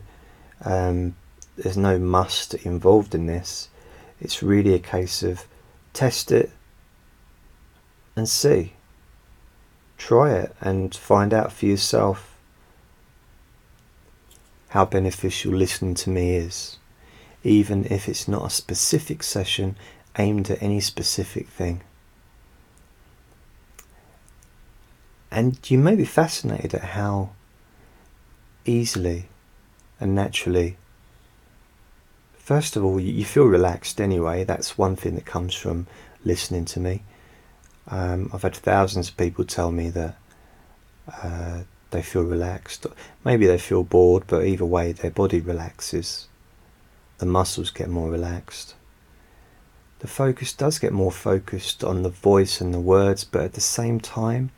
um, 0.64 1.14
there's 1.56 1.76
no 1.76 1.98
must 1.98 2.54
involved 2.54 3.14
in 3.14 3.26
this. 3.26 3.68
It's 4.20 4.42
really 4.42 4.74
a 4.74 4.78
case 4.78 5.22
of 5.22 5.46
test 5.92 6.32
it 6.32 6.50
and 8.16 8.28
see. 8.28 8.72
Try 10.01 10.32
it 10.32 10.57
and 10.62 10.94
find 10.94 11.34
out 11.34 11.53
for 11.53 11.66
yourself 11.66 12.34
how 14.70 14.86
beneficial 14.86 15.53
listening 15.53 15.94
to 15.96 16.09
me 16.09 16.36
is, 16.36 16.78
even 17.44 17.84
if 17.84 18.09
it's 18.09 18.26
not 18.26 18.46
a 18.46 18.51
specific 18.51 19.22
session 19.22 19.76
aimed 20.18 20.51
at 20.51 20.62
any 20.62 20.80
specific 20.80 21.48
thing. 21.48 21.82
And 25.30 25.59
you 25.70 25.76
may 25.76 25.94
be 25.94 26.07
fascinated 26.07 26.74
at 26.74 26.96
how 26.96 27.32
easily 28.64 29.28
and 30.01 30.14
naturally, 30.14 30.78
first 32.38 32.74
of 32.74 32.82
all, 32.82 32.98
you 32.98 33.26
feel 33.26 33.44
relaxed 33.44 34.01
anyway. 34.01 34.44
That's 34.44 34.78
one 34.78 34.96
thing 34.96 35.14
that 35.16 35.26
comes 35.26 35.55
from 35.55 35.86
listening 36.24 36.64
to 36.64 36.80
me. 36.80 37.03
Um, 37.89 38.31
I've 38.33 38.43
had 38.43 38.55
thousands 38.55 39.09
of 39.09 39.16
people 39.16 39.45
tell 39.45 39.72
me 39.72 39.91
that 39.91 40.16
uh, 41.22 41.61
they 41.91 42.03
feel 42.03 42.22
relaxed. 42.22 42.87
Maybe 43.24 43.47
they 43.47 43.59
feel 43.59 43.83
bored, 43.83 44.24
but 44.26 44.45
either 44.45 44.64
way, 44.64 44.93
their 44.93 45.11
body 45.11 45.41
relaxes. 45.41 46.28
The 47.18 47.26
muscles 47.26 47.70
get 47.70 47.89
more 47.89 48.11
relaxed 48.11 48.74
the 50.01 50.09
focus 50.09 50.53
does 50.55 50.78
get 50.78 50.93
more 50.93 51.12
focused 51.12 51.85
on 51.85 52.03
the 52.03 52.09
voice 52.09 52.61
and 52.61 52.72
the 52.74 52.81
words, 52.81 53.22
but 53.22 53.43
at 53.43 53.53
the 53.53 53.61
same 53.61 54.01
time, 54.01 54.51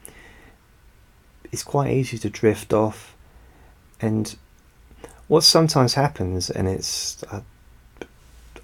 it's 1.51 1.65
quite 1.65 1.91
easy 1.91 2.17
to 2.19 2.31
drift 2.31 2.73
off. 2.73 3.17
And 4.01 4.35
what 5.27 5.43
sometimes 5.43 5.95
happens, 5.95 6.49
and 6.49 6.69
it's 6.69 7.23
uh, 7.25 7.41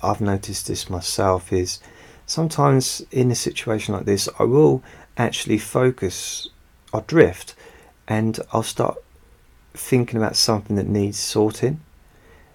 I've 0.02 0.20
noticed 0.20 0.68
this 0.68 0.88
myself, 0.88 1.52
is 1.52 1.80
sometimes 2.28 3.02
in 3.10 3.30
a 3.30 3.34
situation 3.34 3.94
like 3.94 4.04
this, 4.04 4.28
I 4.38 4.44
will 4.44 4.84
actually 5.16 5.58
focus, 5.58 6.48
I'll 6.92 7.00
drift, 7.00 7.56
and 8.06 8.38
I'll 8.52 8.62
start 8.62 8.98
thinking 9.74 10.18
about 10.18 10.36
something 10.36 10.76
that 10.76 10.86
needs 10.86 11.18
sorting. 11.18 11.80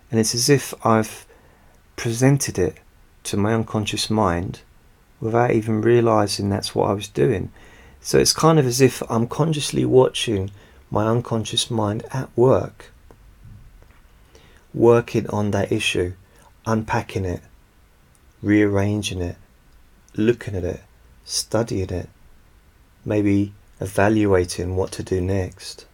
And 0.09 0.19
it's 0.19 0.35
as 0.35 0.47
if 0.47 0.73
I've 0.85 1.25
presented 1.95 2.57
it 2.59 2.77
to 3.23 3.35
my 3.35 3.53
unconscious 3.53 4.09
mind 4.09 4.61
without 5.19 5.51
even 5.51 5.81
realizing 5.81 6.49
that's 6.49 6.75
what 6.75 6.89
I 6.89 6.93
was 6.93 7.07
doing. 7.07 7.51
So 7.99 8.19
it's 8.19 8.33
kind 8.33 8.59
of 8.59 8.65
as 8.67 8.79
if 8.79 9.01
I'm 9.09 9.27
consciously 9.27 9.85
watching 9.85 10.51
my 10.91 11.07
unconscious 11.07 11.71
mind 11.71 12.03
at 12.13 12.29
work, 12.37 12.91
working 14.73 15.27
on 15.29 15.49
that 15.51 15.71
issue, 15.71 16.13
unpacking 16.67 17.25
it, 17.25 17.41
rearranging 18.43 19.21
it, 19.21 19.37
looking 20.15 20.55
at 20.55 20.63
it, 20.63 20.81
studying 21.25 21.89
it, 21.89 22.09
maybe 23.05 23.53
evaluating 23.79 24.75
what 24.75 24.91
to 24.93 25.03
do 25.03 25.21
next. 25.21 25.85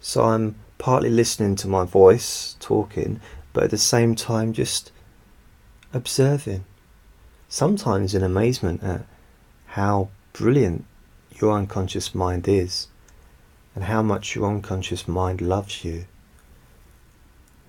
So 0.00 0.24
I'm 0.24 0.56
partly 0.78 1.10
listening 1.10 1.56
to 1.56 1.68
my 1.68 1.84
voice 1.84 2.56
talking, 2.60 3.20
but 3.52 3.64
at 3.64 3.70
the 3.70 3.78
same 3.78 4.14
time 4.14 4.52
just 4.52 4.92
observing, 5.92 6.64
sometimes 7.48 8.14
in 8.14 8.22
amazement 8.22 8.82
at 8.82 9.06
how 9.66 10.08
brilliant 10.32 10.84
your 11.40 11.52
unconscious 11.52 12.14
mind 12.14 12.48
is 12.48 12.88
and 13.74 13.84
how 13.84 14.02
much 14.02 14.34
your 14.34 14.48
unconscious 14.48 15.06
mind 15.06 15.40
loves 15.40 15.84
you. 15.84 16.06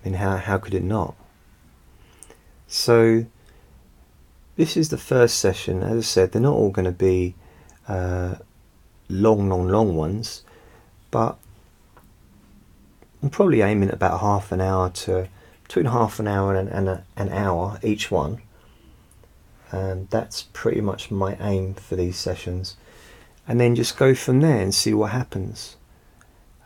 I 0.02 0.08
mean, 0.08 0.14
how, 0.14 0.36
how 0.36 0.58
could 0.58 0.74
it 0.74 0.82
not? 0.82 1.14
So, 2.66 3.26
this 4.58 4.76
is 4.76 4.88
the 4.88 4.98
first 4.98 5.38
session. 5.38 5.84
As 5.84 5.98
I 5.98 6.00
said, 6.00 6.32
they're 6.32 6.42
not 6.42 6.54
all 6.54 6.70
going 6.70 6.84
to 6.84 6.90
be 6.90 7.36
uh, 7.86 8.34
long, 9.08 9.48
long, 9.48 9.68
long 9.68 9.94
ones, 9.94 10.42
but 11.12 11.38
I'm 13.22 13.30
probably 13.30 13.60
aiming 13.62 13.90
at 13.90 13.94
about 13.94 14.20
half 14.20 14.50
an 14.50 14.60
hour 14.60 14.90
to 14.90 15.28
between 15.62 15.86
half 15.86 16.18
an 16.18 16.26
hour 16.26 16.56
and, 16.56 16.68
and 16.68 16.88
a, 16.88 17.04
an 17.16 17.28
hour 17.28 17.78
each 17.84 18.10
one. 18.10 18.42
And 19.70 20.10
that's 20.10 20.42
pretty 20.52 20.80
much 20.80 21.12
my 21.12 21.36
aim 21.40 21.74
for 21.74 21.94
these 21.94 22.16
sessions. 22.16 22.76
And 23.46 23.60
then 23.60 23.76
just 23.76 23.96
go 23.96 24.12
from 24.12 24.40
there 24.40 24.60
and 24.60 24.74
see 24.74 24.92
what 24.92 25.12
happens. 25.12 25.76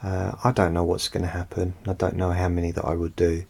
Uh, 0.03 0.32
I 0.43 0.51
don't 0.53 0.72
know 0.72 0.84
what's 0.84 1.09
going 1.09 1.24
to 1.24 1.30
happen. 1.30 1.74
I 1.86 1.93
don't 1.93 2.16
know 2.16 2.30
how 2.30 2.49
many 2.49 2.70
that 2.70 2.86
I 2.86 2.95
will 2.95 3.09
do. 3.09 3.45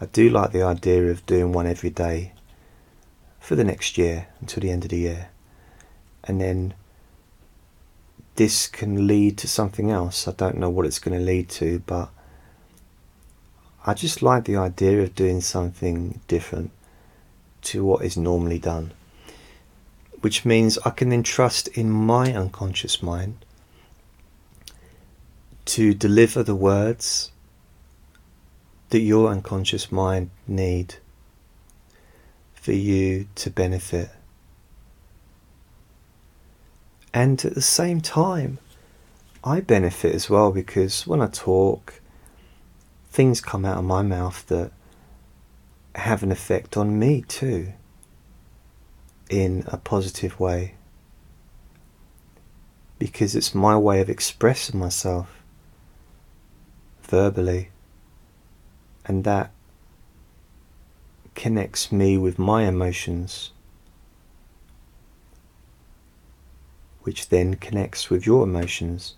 I 0.00 0.06
do 0.06 0.30
like 0.30 0.52
the 0.52 0.62
idea 0.62 1.10
of 1.10 1.26
doing 1.26 1.52
one 1.52 1.66
every 1.66 1.90
day 1.90 2.32
for 3.42 3.56
the 3.56 3.64
next 3.64 3.98
year 3.98 4.28
until 4.40 4.60
the 4.60 4.70
end 4.70 4.84
of 4.84 4.90
the 4.90 4.98
year. 4.98 5.28
And 6.22 6.40
then 6.40 6.74
this 8.36 8.68
can 8.68 9.08
lead 9.08 9.36
to 9.38 9.48
something 9.48 9.90
else. 9.90 10.28
I 10.28 10.32
don't 10.32 10.58
know 10.58 10.70
what 10.70 10.86
it's 10.86 11.00
going 11.00 11.18
to 11.18 11.24
lead 11.24 11.48
to, 11.50 11.80
but 11.80 12.08
I 13.84 13.94
just 13.94 14.22
like 14.22 14.44
the 14.44 14.56
idea 14.56 15.02
of 15.02 15.16
doing 15.16 15.40
something 15.40 16.20
different 16.28 16.70
to 17.62 17.84
what 17.84 18.04
is 18.04 18.16
normally 18.16 18.60
done. 18.60 18.92
Which 20.20 20.44
means 20.44 20.78
I 20.84 20.90
can 20.90 21.08
then 21.08 21.24
trust 21.24 21.66
in 21.66 21.90
my 21.90 22.32
unconscious 22.32 23.02
mind 23.02 23.44
to 25.64 25.94
deliver 25.94 26.44
the 26.44 26.54
words 26.54 27.32
that 28.90 29.00
your 29.00 29.30
unconscious 29.30 29.90
mind 29.90 30.30
need 30.46 30.94
for 32.62 32.72
you 32.72 33.26
to 33.34 33.50
benefit. 33.50 34.08
And 37.12 37.44
at 37.44 37.56
the 37.56 37.60
same 37.60 38.00
time, 38.00 38.58
I 39.42 39.58
benefit 39.58 40.14
as 40.14 40.30
well 40.30 40.52
because 40.52 41.04
when 41.04 41.20
I 41.20 41.26
talk, 41.26 42.00
things 43.10 43.40
come 43.40 43.64
out 43.64 43.78
of 43.78 43.84
my 43.84 44.02
mouth 44.02 44.46
that 44.46 44.70
have 45.96 46.22
an 46.22 46.30
effect 46.30 46.76
on 46.76 47.00
me 47.00 47.22
too 47.26 47.72
in 49.28 49.64
a 49.66 49.76
positive 49.76 50.38
way 50.38 50.76
because 53.00 53.34
it's 53.34 53.56
my 53.56 53.76
way 53.76 54.00
of 54.00 54.08
expressing 54.08 54.78
myself 54.78 55.42
verbally 57.02 57.70
and 59.04 59.24
that 59.24 59.50
connects 61.42 61.90
me 61.90 62.16
with 62.16 62.38
my 62.38 62.62
emotions, 62.62 63.50
which 67.02 67.30
then 67.30 67.56
connects 67.56 68.08
with 68.08 68.24
your 68.24 68.44
emotions. 68.44 69.16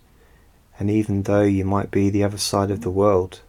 And 0.79 0.91
even 0.91 1.25
though 1.25 1.43
you 1.43 1.67
might 1.67 1.91
be 1.91 2.09
the 2.09 2.25
other 2.25 2.39
side 2.39 2.71
of 2.71 2.81
the 2.81 2.89
world, 2.89 3.43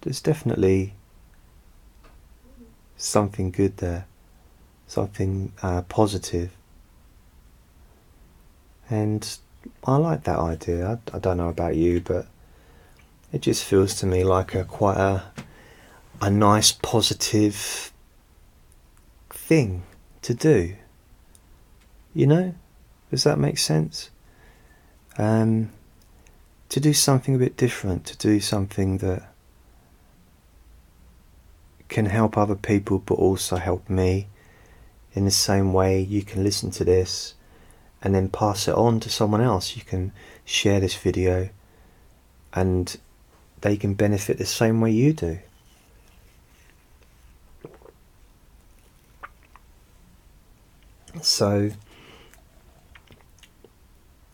there's 0.00 0.22
definitely 0.22 0.94
something 2.96 3.50
good 3.50 3.76
there, 3.76 4.06
something 4.86 5.52
uh, 5.62 5.82
positive. 5.82 6.52
And 8.88 9.36
I 9.84 9.96
like 9.96 10.24
that 10.24 10.38
idea. 10.38 10.98
I, 11.12 11.16
I 11.16 11.18
don't 11.18 11.36
know 11.36 11.50
about 11.50 11.76
you, 11.76 12.00
but 12.00 12.26
it 13.34 13.42
just 13.42 13.64
feels 13.64 13.94
to 13.96 14.06
me 14.06 14.24
like 14.24 14.54
a 14.54 14.64
quite 14.64 14.96
a 14.96 15.24
a 16.22 16.30
nice 16.30 16.70
positive 16.70 17.92
thing 19.28 19.82
to 20.22 20.32
do. 20.32 20.76
You 22.14 22.28
know? 22.28 22.54
Does 23.10 23.24
that 23.24 23.40
make 23.40 23.58
sense? 23.58 24.10
Um, 25.18 25.70
to 26.68 26.78
do 26.78 26.92
something 26.92 27.34
a 27.34 27.38
bit 27.38 27.56
different, 27.56 28.06
to 28.06 28.16
do 28.16 28.38
something 28.38 28.98
that 28.98 29.34
can 31.88 32.06
help 32.06 32.38
other 32.38 32.54
people 32.54 33.00
but 33.00 33.14
also 33.14 33.56
help 33.56 33.90
me 33.90 34.28
in 35.14 35.24
the 35.24 35.30
same 35.30 35.72
way 35.72 36.00
you 36.00 36.22
can 36.22 36.44
listen 36.44 36.70
to 36.70 36.84
this 36.84 37.34
and 38.00 38.14
then 38.14 38.28
pass 38.28 38.68
it 38.68 38.74
on 38.76 39.00
to 39.00 39.10
someone 39.10 39.40
else. 39.40 39.76
You 39.76 39.82
can 39.82 40.12
share 40.44 40.78
this 40.78 40.94
video 40.94 41.48
and 42.54 42.96
they 43.60 43.76
can 43.76 43.94
benefit 43.94 44.38
the 44.38 44.46
same 44.46 44.80
way 44.80 44.92
you 44.92 45.12
do. 45.12 45.40
So 51.20 51.70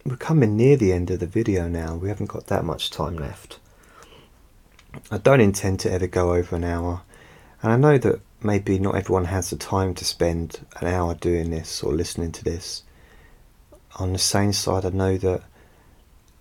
we're 0.05 0.16
coming 0.16 0.57
near 0.57 0.76
the 0.76 0.93
end 0.93 1.11
of 1.11 1.20
the 1.20 1.26
video 1.26 1.68
now. 1.68 1.97
We 1.97 2.09
haven't 2.09 2.31
got 2.31 2.47
that 2.47 2.64
much 2.64 2.91
time 2.91 3.16
left. 3.16 3.59
I 5.11 5.18
don't 5.18 5.41
intend 5.41 5.81
to 5.81 5.93
ever 5.93 6.07
go 6.07 6.33
over 6.35 6.57
an 6.57 6.64
hour. 6.64 7.03
And 7.62 7.72
I 7.72 7.76
know 7.76 7.99
that 7.99 8.20
maybe 8.43 8.79
not 8.79 8.95
everyone 8.95 9.26
has 9.26 9.51
the 9.51 9.57
time 9.57 9.95
to 9.95 10.05
spend 10.05 10.64
an 10.81 10.87
hour 10.87 11.14
doing 11.14 11.51
this 11.51 11.83
or 11.83 11.93
listening 11.93 12.33
to 12.33 12.45
this. 12.45 12.85
On 13.97 14.12
the 14.12 14.18
same 14.18 14.53
side, 14.53 14.85
I 14.85 14.91
know 14.91 15.16
that 15.18 15.43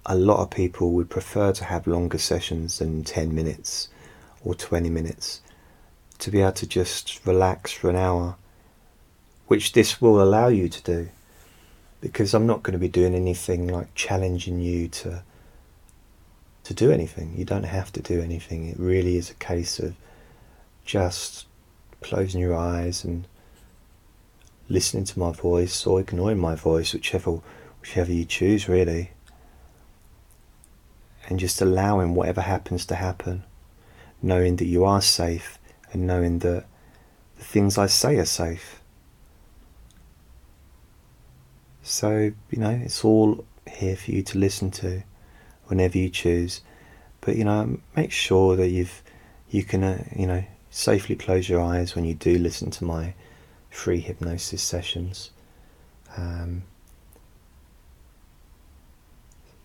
a 0.06 0.16
lot 0.16 0.40
of 0.40 0.52
people 0.52 0.92
would 0.92 1.10
prefer 1.10 1.52
to 1.52 1.66
have 1.66 1.88
longer 1.88 2.18
sessions 2.18 2.80
than 2.80 3.04
10 3.04 3.34
minutes 3.34 3.90
or 4.44 4.56
20 4.56 4.90
minutes 4.90 5.42
to 6.20 6.32
be 6.32 6.42
able 6.42 6.54
to 6.54 6.68
just 6.68 7.26
relax 7.26 7.72
for 7.72 7.90
an 7.90 7.96
hour, 7.96 8.38
which 9.48 9.74
this 9.74 10.02
will 10.02 10.22
allow 10.22 10.48
you 10.48 10.70
to 10.70 10.84
do. 10.84 11.10
Because 12.00 12.34
I'm 12.34 12.46
not 12.46 12.64
going 12.64 12.74
to 12.74 12.80
be 12.80 12.88
doing 12.88 13.16
anything 13.16 13.68
like 13.68 13.94
challenging 13.96 14.60
you 14.62 14.88
to 14.90 15.24
to 16.64 16.74
do 16.74 16.92
anything. 16.92 17.34
You 17.38 17.46
don't 17.46 17.64
have 17.64 17.94
to 17.94 18.02
do 18.02 18.22
anything. 18.22 18.68
It 18.68 18.78
really 18.78 19.16
is 19.16 19.32
a 19.32 19.36
case 19.36 19.80
of 19.80 19.96
just 20.84 21.48
closing 22.02 22.42
your 22.42 22.56
eyes 22.56 23.06
and 23.06 23.26
listening 24.68 25.06
to 25.06 25.18
my 25.18 25.32
voice 25.32 25.88
or 25.88 26.02
ignoring 26.02 26.40
my 26.40 26.56
voice, 26.56 26.94
whichever 26.94 27.40
whichever 27.80 28.12
you 28.12 28.26
choose 28.26 28.68
really 28.68 29.12
and 31.28 31.40
just 31.40 31.62
allowing 31.62 32.16
whatever 32.16 32.42
happens 32.42 32.86
to 32.86 32.96
happen, 32.96 33.44
knowing 34.22 34.56
that 34.58 34.66
you 34.66 34.86
are 34.86 35.02
safe 35.02 35.60
and 35.92 36.08
knowing 36.08 36.40
that 36.40 36.66
the 37.38 37.44
things 37.44 37.78
I 37.78 37.88
say 37.88 38.18
are 38.18 38.26
safe. 38.26 38.77
So, 41.88 42.34
you 42.52 42.60
know, 42.60 42.82
it's 42.84 43.06
all 43.06 43.46
here 43.66 43.96
for 43.96 44.12
you 44.12 44.22
to 44.22 44.38
listen 44.38 44.72
to 44.72 45.04
whenever 45.68 45.98
you 45.98 46.10
choose. 46.10 46.60
But, 47.22 47.38
you 47.38 47.46
know, 47.46 47.80
make 47.96 48.12
sure 48.12 48.58
that 48.58 48.68
you've, 48.68 49.02
you 49.50 49.64
can, 49.64 49.86
uh, 49.86 50.04
you 50.14 50.28
know, 50.28 50.44
safely 50.70 51.16
close 51.16 51.48
your 51.48 51.62
eyes 51.62 51.96
when 51.96 52.04
you 52.04 52.14
do 52.14 52.38
listen 52.38 52.72
to 52.72 52.84
my 52.84 53.14
free 53.70 54.02
hypnosis 54.02 54.62
sessions. 54.62 55.32
Um, 56.18 56.64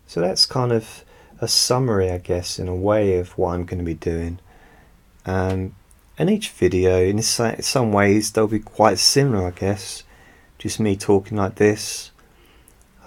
so 0.07 0.21
that's 0.21 0.45
kind 0.45 0.71
of 0.71 1.03
a 1.41 1.47
summary, 1.49 2.09
I 2.09 2.19
guess, 2.19 2.57
in 2.57 2.69
a 2.69 2.75
way 2.75 3.17
of 3.17 3.37
what 3.37 3.55
I'm 3.55 3.65
going 3.65 3.79
to 3.79 3.83
be 3.83 3.95
doing. 3.95 4.39
Um, 5.25 5.75
and 6.17 6.29
each 6.29 6.51
video, 6.51 7.03
in 7.03 7.21
some 7.21 7.91
ways, 7.91 8.31
they'll 8.31 8.47
be 8.47 8.59
quite 8.59 8.97
similar, 8.97 9.47
I 9.47 9.51
guess. 9.51 10.03
Just 10.57 10.79
me 10.79 10.95
talking 10.95 11.37
like 11.37 11.55
this 11.55 12.11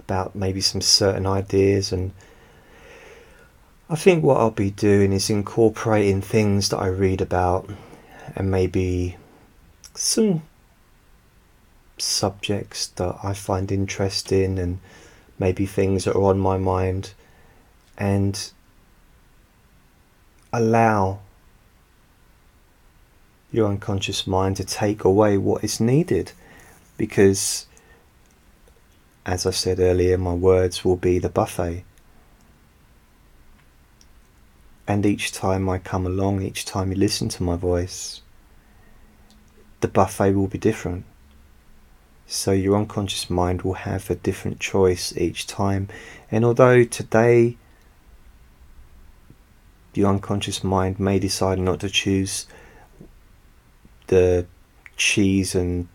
about 0.07 0.37
maybe 0.37 0.61
some 0.61 0.81
certain 0.81 1.27
ideas. 1.27 1.93
And 1.93 2.13
I 3.91 3.97
think 3.97 4.23
what 4.23 4.39
I'll 4.39 4.51
be 4.51 4.71
doing 4.71 5.13
is 5.13 5.29
incorporating 5.29 6.23
things 6.23 6.69
that 6.69 6.79
I 6.79 6.87
read 6.87 7.21
about 7.21 7.69
and 8.37 8.51
maybe 8.51 9.17
some 9.95 10.43
subjects 11.99 12.89
that 12.89 13.17
I 13.23 13.33
find 13.33 13.73
interesting 13.73 14.59
and 14.59 14.79
maybe 15.39 15.67
things 15.67 16.05
that 16.05 16.15
are 16.15 16.23
on 16.23 16.39
my 16.39 16.57
mind 16.57 17.15
and 17.99 18.53
allow 20.53 21.21
your 23.51 23.69
unconscious 23.69 24.27
mind 24.27 24.57
to 24.57 24.65
take 24.65 25.03
away 25.05 25.37
what 25.39 25.65
is 25.65 25.81
needed 25.81 26.33
because 26.97 27.66
as 29.27 29.45
I 29.45 29.51
said 29.51 29.79
earlier 29.79 30.17
my 30.17 30.33
words 30.33 30.85
will 30.85 30.97
be 30.97 31.19
the 31.19 31.29
buffet 31.29 31.85
and 34.89 35.05
each 35.05 35.33
time 35.33 35.69
I 35.69 35.79
come 35.79 36.07
along 36.07 36.41
each 36.41 36.65
time 36.65 36.91
you 36.91 36.97
listen 36.97 37.29
to 37.31 37.43
my 37.43 37.57
voice 37.57 38.23
the 39.83 39.89
buffet 39.89 40.33
will 40.33 40.47
be 40.47 40.59
different 40.59 41.05
so 42.27 42.53
your 42.53 42.77
unconscious 42.77 43.29
mind 43.29 43.63
will 43.63 43.75
have 43.75 44.09
a 44.09 44.15
different 44.15 44.61
choice 44.61 45.15
each 45.19 45.47
time 45.47 45.89
and 46.31 46.45
although 46.45 46.85
today 46.85 47.59
your 49.97 50.11
unconscious 50.11 50.63
mind 50.63 51.01
may 51.01 51.19
decide 51.19 51.59
not 51.59 51.81
to 51.81 51.89
choose 51.89 52.47
the 54.07 54.47
cheese 54.97 55.55
and 55.55 55.89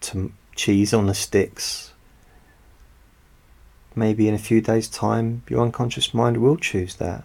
cheese 0.56 0.94
on 0.94 1.08
the 1.08 1.14
sticks. 1.14 1.91
Maybe 3.96 4.28
in 4.28 4.34
a 4.34 4.40
few 4.40 4.62
days' 4.62 4.88
time, 4.88 5.44
your 5.50 5.62
unconscious 5.62 6.14
mind 6.14 6.38
will 6.38 6.58
choose 6.58 6.96
that. 6.96 7.24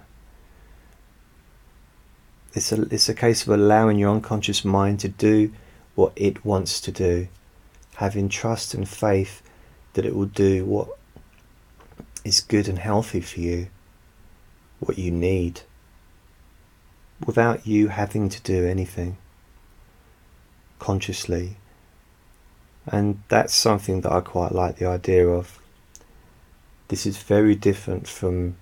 It's 2.54 2.72
a, 2.72 2.82
it's 2.82 3.08
a 3.08 3.14
case 3.14 3.42
of 3.42 3.50
allowing 3.50 3.98
your 3.98 4.10
unconscious 4.10 4.64
mind 4.64 5.00
to 5.00 5.08
do 5.08 5.52
what 5.94 6.12
it 6.16 6.44
wants 6.44 6.80
to 6.82 6.90
do, 6.90 7.28
having 7.96 8.28
trust 8.28 8.74
and 8.74 8.88
faith 8.88 9.42
that 9.92 10.04
it 10.04 10.14
will 10.14 10.26
do 10.26 10.64
what 10.64 10.88
is 12.24 12.40
good 12.40 12.68
and 12.68 12.78
healthy 12.78 13.20
for 13.20 13.40
you, 13.40 13.68
what 14.80 14.98
you 14.98 15.10
need, 15.10 15.60
without 17.24 17.66
you 17.66 17.88
having 17.88 18.28
to 18.28 18.40
do 18.42 18.66
anything 18.66 19.16
consciously. 20.78 21.56
And 22.86 23.22
that's 23.28 23.54
something 23.54 24.00
that 24.02 24.12
I 24.12 24.20
quite 24.20 24.52
like 24.52 24.76
the 24.76 24.86
idea 24.86 25.28
of. 25.28 25.60
This 26.88 27.04
is 27.04 27.18
very 27.18 27.56
different 27.56 28.06
from, 28.06 28.56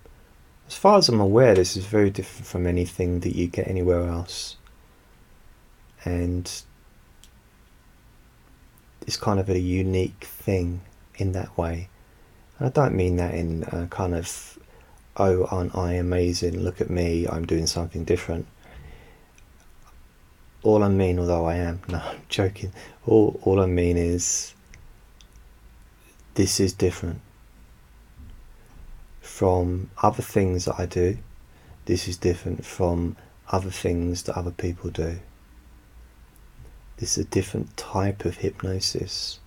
as 0.67 0.75
far 0.75 0.99
as 0.99 1.09
I'm 1.09 1.21
aware, 1.21 1.55
this 1.55 1.77
is 1.77 1.85
very 1.85 2.09
different 2.09 2.47
from 2.47 2.67
anything 2.67 3.21
that 3.21 3.37
you 3.37 3.49
get 3.49 3.69
anywhere 3.69 4.09
else. 4.09 4.57
And 6.05 6.51
it's 9.07 9.19
kind 9.19 9.39
of 9.39 9.51
a 9.51 9.59
unique 9.59 10.25
thing 10.25 10.81
in 11.17 11.33
that 11.33 11.57
way. 11.59 11.89
And 12.59 12.69
I 12.69 12.71
don't 12.71 12.95
mean 12.95 13.17
that 13.17 13.35
in 13.35 13.65
a 13.65 13.87
kind 13.89 14.15
of, 14.15 14.59
oh, 15.19 15.45
aren't 15.51 15.77
I 15.77 15.93
amazing? 15.93 16.61
Look 16.61 16.81
at 16.81 16.89
me, 16.89 17.27
I'm 17.29 17.45
doing 17.45 17.67
something 17.67 18.05
different. 18.05 18.47
All 20.63 20.83
I 20.83 20.89
mean, 20.89 21.19
although 21.19 21.45
I 21.45 21.57
am, 21.57 21.83
no, 21.89 21.99
I'm 21.99 22.23
joking. 22.31 22.73
All, 23.07 23.39
all 23.43 23.61
I 23.61 23.67
mean 23.67 23.99
is 23.99 24.55
this 26.37 26.59
is 26.59 26.73
different 26.73 27.21
from 29.35 29.91
other 30.01 30.23
things 30.23 30.65
that 30.65 30.77
I 30.79 30.87
do. 30.87 31.19
This 31.87 32.07
is 32.07 32.17
different 32.17 32.65
from 32.65 33.17
other 33.51 33.69
things 33.69 34.23
that 34.23 34.39
other 34.39 34.53
people 34.53 34.91
do. 34.91 35.19
This 36.99 37.19
is 37.19 37.27
a 37.27 37.29
different 37.29 37.77
type 37.77 38.25
of 38.25 38.37
hypnosis 38.37 39.41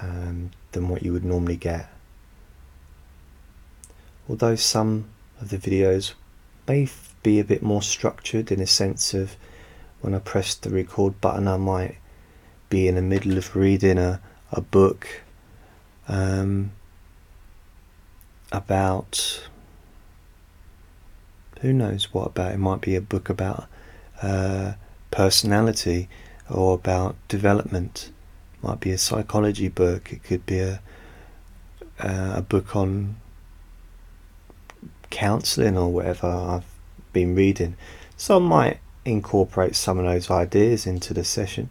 um, 0.00 0.52
than 0.72 0.88
what 0.88 1.02
you 1.02 1.12
would 1.12 1.26
normally 1.26 1.56
get. 1.56 1.90
Although 4.30 4.56
some 4.56 5.10
of 5.42 5.50
the 5.50 5.58
videos 5.58 6.14
may 6.66 6.88
be 7.22 7.38
a 7.38 7.44
bit 7.44 7.62
more 7.62 7.82
structured 7.82 8.50
in 8.50 8.60
a 8.60 8.66
sense 8.66 9.12
of 9.12 9.36
when 10.00 10.14
I 10.14 10.20
press 10.20 10.54
the 10.54 10.70
record 10.70 11.20
button, 11.20 11.48
I 11.48 11.58
might 11.58 11.98
be 12.70 12.88
in 12.88 12.94
the 12.94 13.02
middle 13.02 13.36
of 13.36 13.54
reading 13.54 13.98
a, 13.98 14.22
a 14.50 14.62
book 14.62 15.06
um, 16.08 16.72
about 18.52 19.48
who 21.60 21.72
knows 21.72 22.12
what 22.12 22.28
about 22.28 22.52
it 22.52 22.58
might 22.58 22.80
be 22.80 22.96
a 22.96 23.00
book 23.00 23.28
about 23.28 23.66
uh, 24.22 24.72
personality 25.10 26.08
or 26.48 26.74
about 26.74 27.16
development. 27.28 28.10
Might 28.62 28.80
be 28.80 28.90
a 28.90 28.98
psychology 28.98 29.68
book. 29.68 30.12
It 30.12 30.22
could 30.22 30.44
be 30.46 30.58
a 30.58 30.80
uh, 31.98 32.34
a 32.36 32.42
book 32.42 32.74
on 32.74 33.16
counseling 35.10 35.76
or 35.76 35.92
whatever 35.92 36.26
I've 36.26 36.64
been 37.12 37.34
reading. 37.34 37.76
So 38.16 38.36
I 38.36 38.38
might 38.38 38.80
incorporate 39.04 39.76
some 39.76 39.98
of 39.98 40.04
those 40.04 40.30
ideas 40.30 40.86
into 40.86 41.12
the 41.12 41.24
session 41.24 41.70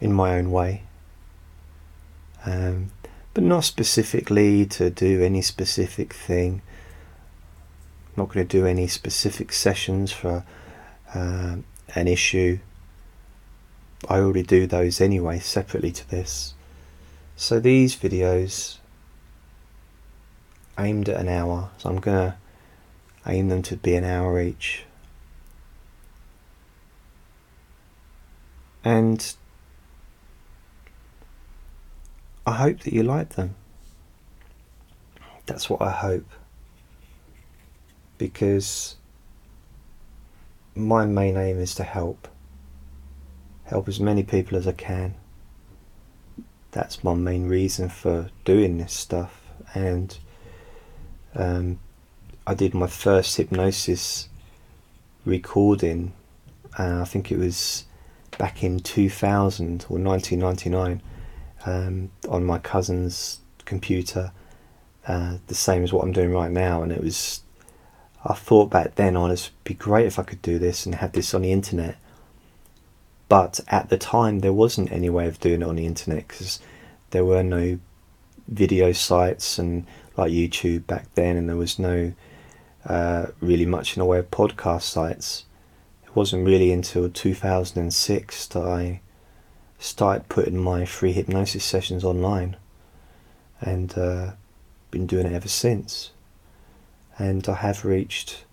in 0.00 0.12
my 0.12 0.36
own 0.36 0.50
way. 0.50 0.82
Um, 2.44 2.90
but 3.34 3.44
not 3.44 3.64
specifically 3.64 4.66
to 4.66 4.90
do 4.90 5.22
any 5.22 5.42
specific 5.42 6.12
thing. 6.12 6.62
I'm 8.08 8.24
not 8.24 8.34
going 8.34 8.46
to 8.46 8.58
do 8.58 8.66
any 8.66 8.86
specific 8.86 9.52
sessions 9.52 10.12
for 10.12 10.44
uh, 11.14 11.56
an 11.94 12.08
issue. 12.08 12.58
I 14.08 14.18
already 14.18 14.42
do 14.42 14.66
those 14.66 15.00
anyway, 15.00 15.38
separately 15.38 15.92
to 15.92 16.10
this. 16.10 16.54
So 17.36 17.60
these 17.60 17.94
videos 17.96 18.78
aimed 20.78 21.08
at 21.08 21.20
an 21.20 21.28
hour, 21.28 21.70
so 21.78 21.90
I'm 21.90 22.00
going 22.00 22.32
to 22.32 22.36
aim 23.26 23.48
them 23.48 23.62
to 23.62 23.76
be 23.76 23.94
an 23.94 24.04
hour 24.04 24.40
each. 24.40 24.84
And 28.82 29.34
I 32.46 32.52
hope 32.52 32.80
that 32.80 32.92
you 32.92 33.02
like 33.02 33.30
them. 33.30 33.54
That's 35.46 35.68
what 35.68 35.82
I 35.82 35.90
hope. 35.90 36.26
Because 38.18 38.96
my 40.74 41.06
main 41.06 41.36
aim 41.36 41.58
is 41.58 41.74
to 41.76 41.84
help. 41.84 42.28
Help 43.64 43.88
as 43.88 44.00
many 44.00 44.22
people 44.22 44.56
as 44.56 44.66
I 44.66 44.72
can. 44.72 45.14
That's 46.72 47.02
my 47.02 47.14
main 47.14 47.48
reason 47.48 47.88
for 47.88 48.30
doing 48.44 48.78
this 48.78 48.92
stuff. 48.92 49.42
And 49.74 50.16
um, 51.34 51.80
I 52.46 52.54
did 52.54 52.74
my 52.74 52.86
first 52.86 53.36
hypnosis 53.36 54.28
recording, 55.24 56.12
and 56.78 57.00
I 57.00 57.04
think 57.04 57.30
it 57.30 57.38
was 57.38 57.84
back 58.38 58.62
in 58.62 58.80
2000 58.80 59.86
or 59.88 59.98
1999 59.98 61.02
um, 61.66 62.10
on 62.28 62.44
my 62.44 62.58
cousin's 62.58 63.40
computer, 63.64 64.32
uh, 65.06 65.38
the 65.46 65.54
same 65.54 65.82
as 65.82 65.92
what 65.92 66.04
I'm 66.04 66.12
doing 66.12 66.32
right 66.32 66.50
now. 66.50 66.82
And 66.82 66.92
it 66.92 67.02
was, 67.02 67.42
I 68.24 68.34
thought 68.34 68.70
back 68.70 68.96
then, 68.96 69.16
oh, 69.16 69.30
it'd 69.30 69.50
be 69.64 69.74
great 69.74 70.06
if 70.06 70.18
I 70.18 70.22
could 70.22 70.42
do 70.42 70.58
this 70.58 70.86
and 70.86 70.96
have 70.96 71.12
this 71.12 71.34
on 71.34 71.42
the 71.42 71.52
internet. 71.52 71.96
But 73.28 73.60
at 73.68 73.88
the 73.90 73.98
time, 73.98 74.40
there 74.40 74.52
wasn't 74.52 74.90
any 74.90 75.08
way 75.08 75.28
of 75.28 75.38
doing 75.38 75.62
it 75.62 75.68
on 75.68 75.76
the 75.76 75.86
internet 75.86 76.26
because 76.26 76.58
there 77.10 77.24
were 77.24 77.42
no 77.42 77.78
video 78.48 78.92
sites 78.92 79.58
and 79.58 79.86
like 80.16 80.32
YouTube 80.32 80.86
back 80.86 81.06
then, 81.14 81.36
and 81.36 81.48
there 81.48 81.56
was 81.56 81.78
no 81.78 82.12
uh, 82.84 83.26
really 83.40 83.66
much 83.66 83.96
in 83.96 84.00
the 84.00 84.06
way 84.06 84.18
of 84.18 84.30
podcast 84.30 84.82
sites 84.82 85.44
it 86.10 86.16
wasn't 86.16 86.44
really 86.44 86.72
until 86.72 87.08
2006 87.08 88.46
that 88.48 88.60
I 88.60 89.00
started 89.80 90.28
putting 90.28 90.58
my 90.58 90.84
free 90.84 91.12
hypnosis 91.12 91.64
sessions 91.64 92.04
online 92.04 92.56
and 93.60 93.96
uh, 93.96 94.32
been 94.90 95.06
doing 95.06 95.26
it 95.26 95.32
ever 95.32 95.48
since. 95.48 96.12
And 97.18 97.48
I 97.48 97.54
have 97.54 97.84
reached, 97.84 98.44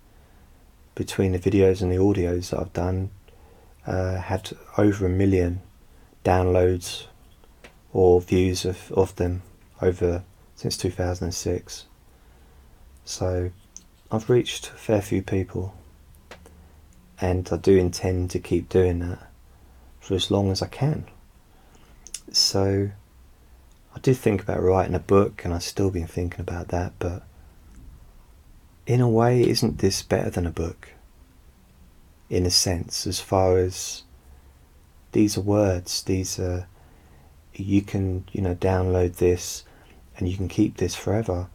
between 0.96 1.34
the 1.34 1.40
videos 1.40 1.82
and 1.82 1.92
the 1.92 1.98
audios 1.98 2.50
that 2.50 2.60
I've 2.60 2.74
done, 2.74 3.12
uh, 3.86 4.20
had 4.20 4.52
over 4.78 5.06
a 5.06 5.10
million 5.10 5.62
downloads 6.24 7.06
or 7.94 8.20
views 8.22 8.66
of, 8.66 8.92
of 8.94 9.16
them 9.18 9.44
over 9.82 10.24
since 10.56 10.78
2006. 10.78 11.86
So 13.06 13.52
I've 14.12 14.30
reached 14.30 14.68
a 14.68 14.72
fair 14.72 15.02
few 15.02 15.22
people 15.22 15.76
and 17.20 17.48
I 17.52 17.58
do 17.58 17.78
intend 17.78 18.32
to 18.32 18.40
keep 18.40 18.70
doing 18.70 19.00
that 19.00 19.30
for 20.00 20.16
as 20.16 20.32
long 20.32 20.52
as 20.52 20.62
I 20.62 20.68
can. 20.68 21.06
So 22.32 22.92
I 23.96 24.00
did 24.00 24.18
think 24.18 24.42
about 24.42 24.62
writing 24.62 24.96
a 24.96 25.00
book, 25.00 25.44
and 25.44 25.54
I've 25.54 25.64
still 25.64 25.90
been 25.90 26.08
thinking 26.08 26.42
about 26.42 26.70
that, 26.70 26.94
but 27.00 27.24
in 28.86 29.02
a 29.02 29.10
way, 29.10 29.42
isn't 29.42 29.80
this 29.80 30.02
better 30.02 30.30
than 30.30 30.46
a 30.46 30.52
book? 30.52 30.90
In 32.30 32.46
a 32.46 32.52
sense, 32.52 33.08
as 33.08 33.20
far 33.20 33.58
as 33.58 34.04
these 35.12 35.38
are 35.38 35.42
words, 35.42 36.04
these 36.04 36.40
are 36.40 36.68
you 37.54 37.82
can 37.82 38.24
you 38.32 38.42
know 38.42 38.56
download 38.56 39.16
this 39.16 39.64
and 40.18 40.30
you 40.30 40.38
can 40.38 40.48
keep 40.48 40.78
this 40.78 40.96
forever 40.96 41.48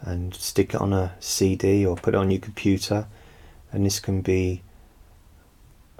and 0.00 0.34
stick 0.34 0.74
it 0.74 0.80
on 0.80 0.92
a 0.92 1.14
CD 1.20 1.86
or 1.86 1.96
put 1.96 2.14
it 2.14 2.18
on 2.18 2.30
your 2.30 2.40
computer 2.40 3.06
and 3.72 3.86
this 3.86 4.00
can 4.00 4.20
be 4.20 4.62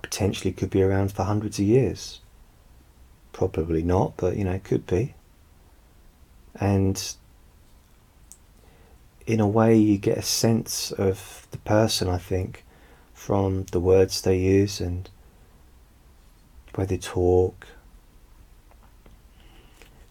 potentially 0.02 0.52
could 0.52 0.70
be 0.70 0.82
around 0.82 1.12
for 1.12 1.24
hundreds 1.24 1.58
of 1.58 1.64
years. 1.64 2.20
Probably 3.34 3.82
not, 3.82 4.16
but 4.16 4.36
you 4.36 4.44
know, 4.44 4.52
it 4.52 4.62
could 4.62 4.86
be. 4.86 5.14
And 6.54 7.02
in 9.26 9.40
a 9.40 9.48
way, 9.48 9.76
you 9.76 9.98
get 9.98 10.16
a 10.16 10.22
sense 10.22 10.92
of 10.92 11.48
the 11.50 11.58
person, 11.58 12.08
I 12.08 12.18
think, 12.18 12.64
from 13.12 13.64
the 13.72 13.80
words 13.80 14.22
they 14.22 14.38
use 14.38 14.80
and 14.80 15.10
way 16.76 16.84
they 16.84 16.96
talk. 16.96 17.66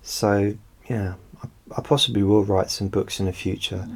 So, 0.02 0.56
yeah, 0.90 1.14
I, 1.42 1.48
I 1.78 1.82
possibly 1.82 2.24
will 2.24 2.44
write 2.44 2.72
some 2.72 2.90
books 2.90 3.22
in 3.22 3.26
the 3.26 3.32
future, 3.32 3.88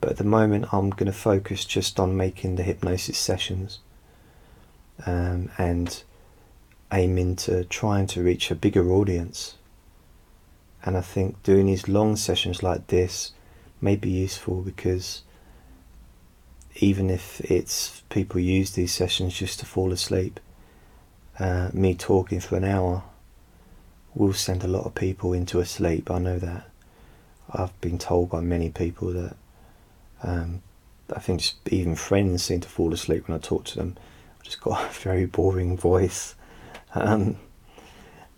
but 0.00 0.10
at 0.10 0.16
the 0.18 0.24
moment, 0.24 0.72
I'm 0.72 0.90
going 0.90 1.10
to 1.10 1.18
focus 1.18 1.64
just 1.64 1.98
on 1.98 2.16
making 2.16 2.54
the 2.54 2.62
hypnosis 2.62 3.18
sessions 3.18 3.80
um, 5.04 5.50
and 5.58 6.00
aiming 6.92 7.36
to 7.36 7.64
trying 7.64 8.06
to 8.08 8.22
reach 8.22 8.50
a 8.50 8.54
bigger 8.54 8.90
audience. 8.90 9.56
And 10.84 10.96
I 10.96 11.00
think 11.00 11.42
doing 11.42 11.66
these 11.66 11.88
long 11.88 12.16
sessions 12.16 12.62
like 12.62 12.88
this 12.88 13.32
may 13.80 13.96
be 13.96 14.10
useful 14.10 14.62
because 14.62 15.22
even 16.76 17.10
if 17.10 17.40
it's 17.42 18.02
people 18.08 18.40
use 18.40 18.72
these 18.72 18.92
sessions 18.92 19.34
just 19.34 19.60
to 19.60 19.66
fall 19.66 19.92
asleep, 19.92 20.40
uh, 21.38 21.70
me 21.72 21.94
talking 21.94 22.40
for 22.40 22.56
an 22.56 22.64
hour 22.64 23.02
will 24.14 24.32
send 24.32 24.62
a 24.62 24.68
lot 24.68 24.84
of 24.84 24.94
people 24.94 25.32
into 25.32 25.60
a 25.60 25.66
sleep. 25.66 26.10
I 26.10 26.18
know 26.18 26.38
that. 26.38 26.68
I've 27.50 27.78
been 27.80 27.98
told 27.98 28.30
by 28.30 28.40
many 28.40 28.70
people 28.70 29.12
that 29.12 29.36
um, 30.22 30.62
I 31.14 31.18
think 31.18 31.40
just 31.40 31.56
even 31.68 31.94
friends 31.94 32.42
seem 32.44 32.60
to 32.60 32.68
fall 32.68 32.92
asleep 32.92 33.28
when 33.28 33.36
I 33.36 33.40
talk 33.40 33.64
to 33.66 33.76
them. 33.76 33.96
I've 34.38 34.44
just 34.44 34.60
got 34.60 34.84
a 34.84 34.92
very 35.00 35.26
boring 35.26 35.76
voice. 35.76 36.34
Um, 36.94 37.36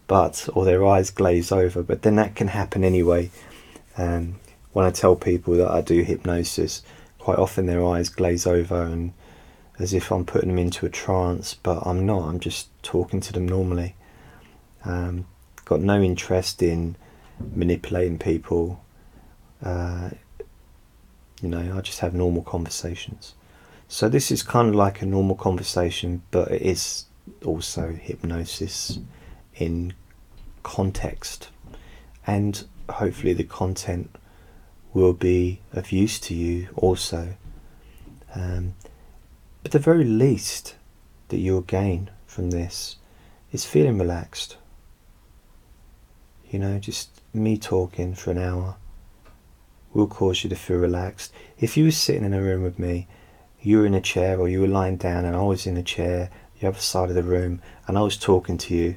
but 0.06 0.48
or 0.54 0.64
their 0.64 0.86
eyes 0.86 1.10
glaze 1.10 1.50
over, 1.50 1.82
but 1.82 2.02
then 2.02 2.16
that 2.16 2.34
can 2.34 2.48
happen 2.48 2.84
anyway. 2.84 3.30
Um, 3.96 4.36
when 4.72 4.84
I 4.84 4.90
tell 4.90 5.16
people 5.16 5.54
that 5.54 5.70
I 5.70 5.80
do 5.80 6.02
hypnosis, 6.02 6.82
quite 7.18 7.38
often 7.38 7.66
their 7.66 7.84
eyes 7.84 8.08
glaze 8.08 8.46
over 8.46 8.82
and 8.82 9.12
as 9.78 9.92
if 9.92 10.12
I'm 10.12 10.24
putting 10.24 10.50
them 10.50 10.58
into 10.58 10.86
a 10.86 10.90
trance, 10.90 11.54
but 11.54 11.84
I'm 11.86 12.06
not. 12.06 12.28
I'm 12.28 12.38
just 12.38 12.68
talking 12.82 13.20
to 13.20 13.32
them 13.32 13.46
normally. 13.46 13.96
Um, 14.84 15.26
got 15.64 15.80
no 15.80 16.00
interest 16.00 16.62
in 16.62 16.96
manipulating 17.54 18.18
people. 18.18 18.84
Uh, 19.62 20.10
you 21.42 21.48
know, 21.48 21.76
I 21.76 21.80
just 21.80 22.00
have 22.00 22.14
normal 22.14 22.42
conversations. 22.42 23.34
So 23.88 24.08
this 24.08 24.30
is 24.30 24.42
kind 24.42 24.68
of 24.68 24.74
like 24.74 25.02
a 25.02 25.06
normal 25.06 25.36
conversation, 25.36 26.22
but 26.30 26.50
it 26.50 26.62
is 26.62 27.06
also 27.44 27.92
hypnosis 27.92 28.98
in 29.54 29.94
context. 30.62 31.48
And 32.26 32.64
hopefully 32.88 33.32
the 33.32 33.44
content 33.44 34.16
will 34.92 35.12
be 35.12 35.60
of 35.72 35.92
use 35.92 36.18
to 36.20 36.34
you 36.34 36.68
also. 36.76 37.36
Um, 38.34 38.74
but 39.62 39.72
the 39.72 39.78
very 39.78 40.04
least 40.04 40.76
that 41.28 41.38
you'll 41.38 41.62
gain 41.62 42.10
from 42.26 42.50
this 42.50 42.96
is 43.52 43.64
feeling 43.64 43.98
relaxed. 43.98 44.56
You 46.50 46.58
know, 46.58 46.78
just 46.78 47.22
me 47.32 47.56
talking 47.56 48.14
for 48.14 48.30
an 48.30 48.38
hour 48.38 48.76
will 49.92 50.06
cause 50.06 50.44
you 50.44 50.50
to 50.50 50.56
feel 50.56 50.76
relaxed. 50.76 51.32
If 51.58 51.76
you 51.76 51.84
were 51.84 51.90
sitting 51.90 52.24
in 52.24 52.34
a 52.34 52.42
room 52.42 52.62
with 52.62 52.78
me, 52.78 53.08
you 53.60 53.78
were 53.78 53.86
in 53.86 53.94
a 53.94 54.00
chair 54.00 54.38
or 54.38 54.48
you 54.48 54.60
were 54.60 54.68
lying 54.68 54.96
down 54.96 55.24
and 55.24 55.34
I 55.34 55.42
was 55.42 55.66
in 55.66 55.76
a 55.76 55.82
chair, 55.82 56.30
the 56.64 56.70
other 56.70 56.80
side 56.80 57.10
of 57.10 57.14
the 57.14 57.22
room, 57.22 57.60
and 57.86 57.98
I 57.98 58.00
was 58.00 58.16
talking 58.16 58.56
to 58.56 58.74
you, 58.74 58.96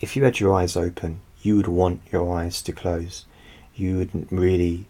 if 0.00 0.16
you 0.16 0.24
had 0.24 0.40
your 0.40 0.52
eyes 0.52 0.76
open, 0.76 1.20
you 1.40 1.56
would 1.56 1.68
want 1.68 2.00
your 2.10 2.36
eyes 2.36 2.60
to 2.62 2.72
close. 2.72 3.26
You 3.76 3.98
would 3.98 4.32
really 4.32 4.86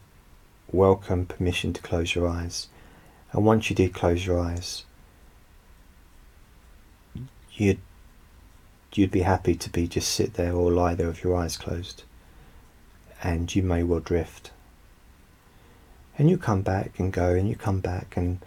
welcome 0.72 1.26
permission 1.26 1.74
to 1.74 1.82
close 1.82 2.14
your 2.14 2.26
eyes. 2.26 2.68
And 3.32 3.44
once 3.44 3.68
you 3.68 3.76
did 3.76 3.92
close 3.92 4.24
your 4.24 4.40
eyes, 4.40 4.84
you'd 7.52 7.80
you'd 8.94 9.10
be 9.10 9.20
happy 9.20 9.54
to 9.54 9.68
be 9.68 9.86
just 9.86 10.08
sit 10.08 10.34
there 10.34 10.54
or 10.54 10.72
lie 10.72 10.94
there 10.94 11.08
with 11.08 11.22
your 11.22 11.36
eyes 11.36 11.58
closed. 11.58 12.04
And 13.22 13.54
you 13.54 13.62
may 13.62 13.82
well 13.82 14.00
drift. 14.00 14.52
And 16.16 16.30
you 16.30 16.38
come 16.38 16.62
back 16.62 16.98
and 16.98 17.12
go 17.12 17.34
and 17.34 17.46
you 17.46 17.56
come 17.56 17.80
back 17.80 18.16
and 18.16 18.38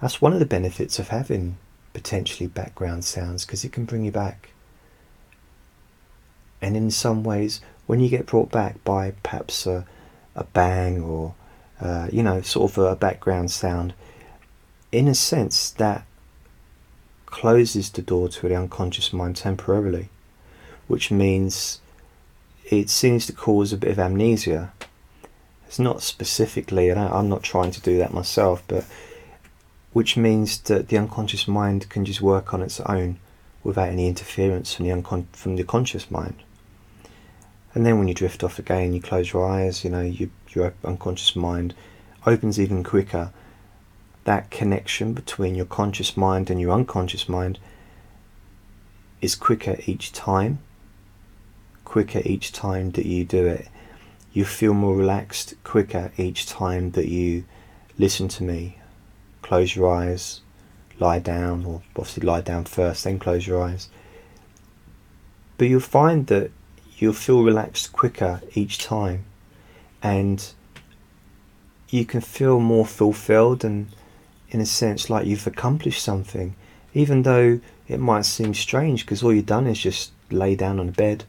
that's 0.00 0.22
one 0.22 0.32
of 0.32 0.38
the 0.38 0.46
benefits 0.46 0.98
of 0.98 1.08
having 1.08 1.58
potentially 1.94 2.46
background 2.46 3.04
sounds 3.04 3.46
because 3.46 3.64
it 3.64 3.72
can 3.72 3.86
bring 3.86 4.04
you 4.04 4.12
back 4.12 4.50
and 6.64 6.78
in 6.78 6.90
some 6.90 7.22
ways, 7.22 7.60
when 7.86 8.00
you 8.00 8.08
get 8.08 8.24
brought 8.24 8.50
back 8.50 8.82
by 8.84 9.10
perhaps 9.22 9.66
a, 9.66 9.84
a 10.34 10.44
bang 10.44 11.02
or 11.02 11.34
uh, 11.78 12.08
you 12.10 12.22
know, 12.22 12.40
sort 12.40 12.72
of 12.72 12.78
a 12.78 12.96
background 12.96 13.50
sound, 13.50 13.92
in 14.90 15.06
a 15.06 15.14
sense, 15.14 15.68
that 15.72 16.06
closes 17.26 17.90
the 17.90 18.00
door 18.00 18.30
to 18.30 18.48
the 18.48 18.56
unconscious 18.56 19.12
mind 19.12 19.36
temporarily, 19.36 20.08
which 20.86 21.10
means 21.10 21.80
it 22.64 22.88
seems 22.88 23.26
to 23.26 23.34
cause 23.34 23.70
a 23.70 23.76
bit 23.76 23.90
of 23.90 23.98
amnesia. 23.98 24.72
It's 25.66 25.78
not 25.78 26.00
specifically, 26.00 26.88
and 26.88 26.98
I'm 26.98 27.28
not 27.28 27.42
trying 27.42 27.72
to 27.72 27.80
do 27.82 27.98
that 27.98 28.14
myself, 28.14 28.62
but 28.68 28.86
which 29.94 30.16
means 30.16 30.58
that 30.62 30.88
the 30.88 30.98
unconscious 30.98 31.46
mind 31.46 31.88
can 31.88 32.04
just 32.04 32.20
work 32.20 32.52
on 32.52 32.60
its 32.60 32.80
own 32.80 33.16
without 33.62 33.88
any 33.88 34.08
interference 34.08 34.74
from 34.74 34.84
the, 34.84 34.90
uncon- 34.90 35.26
from 35.32 35.54
the 35.54 35.62
conscious 35.62 36.10
mind. 36.10 36.34
And 37.72 37.86
then 37.86 37.98
when 37.98 38.08
you 38.08 38.14
drift 38.14 38.42
off 38.42 38.58
again, 38.58 38.92
you 38.92 39.00
close 39.00 39.32
your 39.32 39.48
eyes, 39.48 39.84
you 39.84 39.90
know, 39.90 40.02
you, 40.02 40.30
your 40.50 40.74
unconscious 40.84 41.36
mind 41.36 41.74
opens 42.26 42.58
even 42.58 42.82
quicker. 42.82 43.30
That 44.24 44.50
connection 44.50 45.14
between 45.14 45.54
your 45.54 45.64
conscious 45.64 46.16
mind 46.16 46.50
and 46.50 46.60
your 46.60 46.72
unconscious 46.72 47.28
mind 47.28 47.60
is 49.20 49.36
quicker 49.36 49.76
each 49.86 50.12
time. 50.12 50.58
Quicker 51.84 52.20
each 52.24 52.50
time 52.50 52.90
that 52.92 53.06
you 53.06 53.24
do 53.24 53.46
it. 53.46 53.68
You 54.32 54.44
feel 54.44 54.74
more 54.74 54.96
relaxed 54.96 55.54
quicker 55.62 56.10
each 56.16 56.46
time 56.46 56.90
that 56.92 57.06
you 57.06 57.44
listen 57.96 58.26
to 58.26 58.42
me. 58.42 58.78
Close 59.44 59.76
your 59.76 59.94
eyes, 59.94 60.40
lie 60.98 61.18
down, 61.18 61.66
or 61.66 61.82
obviously 61.94 62.26
lie 62.26 62.40
down 62.40 62.64
first, 62.64 63.04
then 63.04 63.18
close 63.18 63.46
your 63.46 63.62
eyes. 63.62 63.90
But 65.58 65.68
you'll 65.68 65.80
find 65.80 66.28
that 66.28 66.50
you'll 66.96 67.12
feel 67.12 67.42
relaxed 67.42 67.92
quicker 67.92 68.40
each 68.54 68.78
time 68.78 69.26
and 70.02 70.50
you 71.90 72.06
can 72.06 72.22
feel 72.22 72.58
more 72.58 72.86
fulfilled 72.86 73.66
and 73.66 73.88
in 74.48 74.62
a 74.62 74.66
sense 74.66 75.10
like 75.10 75.26
you've 75.26 75.46
accomplished 75.46 76.02
something 76.02 76.54
even 76.94 77.22
though 77.22 77.60
it 77.86 78.00
might 78.00 78.24
seem 78.24 78.54
strange 78.54 79.04
because 79.04 79.22
all 79.22 79.34
you've 79.34 79.44
done 79.44 79.66
is 79.66 79.78
just 79.78 80.12
lay 80.30 80.54
down 80.54 80.80
on 80.80 80.88
a 80.88 80.92
bed 80.92 81.24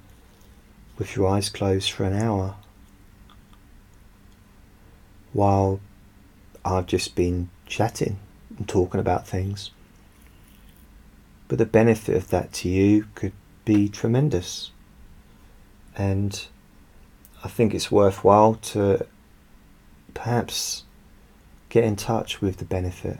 with 0.97 1.17
your 1.17 1.27
eyes 1.27 1.49
closed 1.49 1.91
for 1.91 2.05
an 2.05 2.13
hour 2.13 2.55
while 5.33 5.81
I've 6.63 6.87
just 6.87 7.13
been 7.13 7.49
chatting 7.65 8.17
and 8.57 8.67
talking 8.67 8.99
about 8.99 9.27
things 9.27 9.71
but 11.47 11.57
the 11.57 11.65
benefit 11.65 12.15
of 12.15 12.29
that 12.29 12.51
to 12.53 12.69
you 12.69 13.07
could 13.15 13.33
be 13.65 13.87
tremendous 13.89 14.71
and 15.95 16.47
I 17.43 17.47
think 17.47 17.73
it's 17.73 17.91
worthwhile 17.91 18.55
to 18.55 19.05
perhaps 20.15 20.83
get 21.69 21.83
in 21.83 21.95
touch 21.95 22.41
with 22.41 22.57
the 22.57 22.65
benefit. 22.65 23.19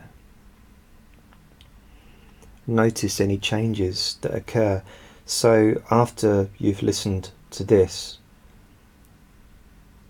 Notice 2.66 3.20
any 3.20 3.38
changes 3.38 4.18
that 4.22 4.34
occur. 4.34 4.82
So 5.24 5.80
after 5.90 6.50
you've 6.58 6.82
listened 6.82 7.30
to 7.50 7.62
this, 7.62 8.18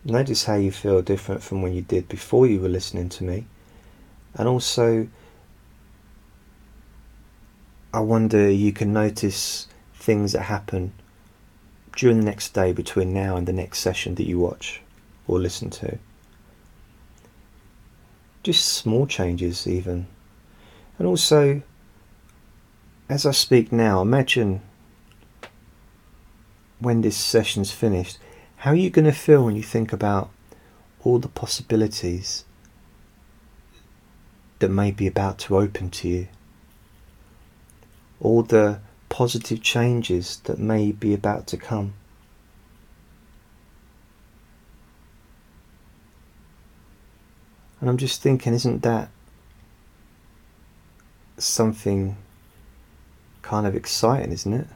notice 0.04 0.44
how 0.44 0.54
you 0.54 0.72
feel 0.72 1.02
different 1.02 1.42
from 1.42 1.60
when 1.60 1.74
you 1.74 1.82
did 1.82 2.08
before 2.08 2.46
you 2.46 2.60
were 2.60 2.68
listening 2.68 3.08
to 3.10 3.24
me. 3.24 3.46
And 4.36 4.48
also, 4.48 5.08
I 7.92 8.00
wonder 8.00 8.50
you 8.50 8.72
can 8.72 8.92
notice 8.92 9.66
things 9.94 10.32
that 10.32 10.42
happen 10.42 10.92
during 11.96 12.20
the 12.20 12.26
next 12.26 12.52
day 12.52 12.72
between 12.72 13.14
now 13.14 13.36
and 13.36 13.48
the 13.48 13.52
next 13.52 13.78
session 13.78 14.14
that 14.16 14.26
you 14.26 14.38
watch 14.38 14.82
or 15.26 15.38
listen 15.38 15.70
to. 15.70 15.98
Just 18.42 18.68
small 18.68 19.06
changes, 19.06 19.66
even. 19.66 20.06
And 20.98 21.08
also, 21.08 21.62
as 23.08 23.24
I 23.24 23.30
speak 23.30 23.72
now, 23.72 24.02
imagine 24.02 24.60
when 26.78 27.00
this 27.00 27.16
session's 27.16 27.72
finished, 27.72 28.18
how 28.58 28.72
are 28.72 28.76
you 28.76 28.90
going 28.90 29.06
to 29.06 29.12
feel 29.12 29.44
when 29.44 29.56
you 29.56 29.62
think 29.62 29.92
about 29.92 30.30
all 31.02 31.18
the 31.18 31.28
possibilities 31.28 32.44
that 34.58 34.68
may 34.68 34.90
be 34.90 35.06
about 35.06 35.38
to 35.38 35.56
open 35.56 35.90
to 35.90 36.08
you? 36.08 36.28
All 38.20 38.42
the 38.42 38.80
positive 39.08 39.62
changes 39.62 40.38
that 40.44 40.58
may 40.58 40.92
be 40.92 41.14
about 41.14 41.46
to 41.48 41.56
come. 41.56 41.94
And 47.80 47.90
I'm 47.90 47.98
just 47.98 48.22
thinking, 48.22 48.54
isn't 48.54 48.82
that 48.82 49.10
something 51.38 52.16
kind 53.42 53.66
of 53.66 53.76
exciting, 53.76 54.32
isn't 54.32 54.52
it? 54.52 54.66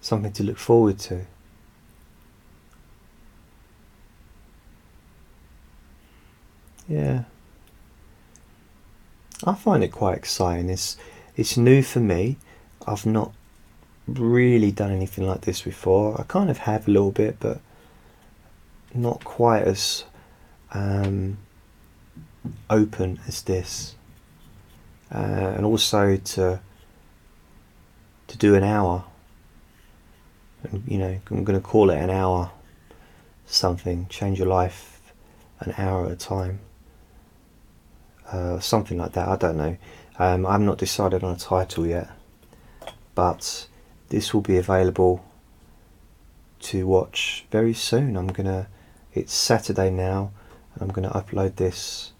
Something 0.00 0.32
to 0.32 0.42
look 0.42 0.58
forward 0.58 0.98
to. 1.00 1.26
Yeah. 6.88 7.24
I 9.44 9.54
find 9.54 9.82
it 9.84 9.92
quite 9.92 10.16
exciting. 10.16 10.70
It's 10.70 10.96
it's 11.36 11.56
new 11.56 11.82
for 11.82 12.00
me. 12.00 12.36
I've 12.86 13.04
not 13.04 13.32
really 14.06 14.70
done 14.70 14.92
anything 14.92 15.26
like 15.26 15.42
this 15.42 15.62
before. 15.62 16.18
I 16.20 16.24
kind 16.24 16.48
of 16.48 16.58
have 16.58 16.88
a 16.88 16.90
little 16.90 17.10
bit, 17.10 17.38
but 17.40 17.60
not 18.94 19.24
quite 19.24 19.64
as 19.64 20.04
um, 20.72 21.38
open 22.70 23.20
as 23.26 23.42
this, 23.42 23.94
uh, 25.12 25.18
and 25.56 25.66
also 25.66 26.16
to 26.16 26.60
to 28.28 28.38
do 28.38 28.54
an 28.54 28.62
hour. 28.62 29.04
And, 30.62 30.82
you 30.88 30.98
know, 30.98 31.20
I'm 31.30 31.44
going 31.44 31.58
to 31.58 31.64
call 31.64 31.90
it 31.90 31.98
an 31.98 32.10
hour 32.10 32.50
something. 33.46 34.06
Change 34.08 34.38
your 34.38 34.48
life 34.48 35.12
an 35.60 35.74
hour 35.78 36.06
at 36.06 36.12
a 36.12 36.16
time. 36.16 36.60
Uh, 38.30 38.58
something 38.58 38.98
like 38.98 39.12
that. 39.12 39.28
I 39.28 39.36
don't 39.36 39.56
know. 39.56 39.76
Um, 40.18 40.46
I've 40.46 40.60
not 40.60 40.78
decided 40.78 41.22
on 41.22 41.34
a 41.34 41.38
title 41.38 41.86
yet, 41.86 42.10
but 43.14 43.68
this 44.08 44.34
will 44.34 44.40
be 44.40 44.56
available 44.56 45.24
to 46.60 46.86
watch 46.86 47.44
very 47.50 47.74
soon. 47.74 48.16
I'm 48.16 48.28
gonna. 48.28 48.68
It's 49.14 49.32
Saturday 49.32 49.90
now, 49.90 50.32
and 50.74 50.82
I'm 50.82 50.88
gonna 50.88 51.10
upload 51.10 51.56
this 51.56 52.12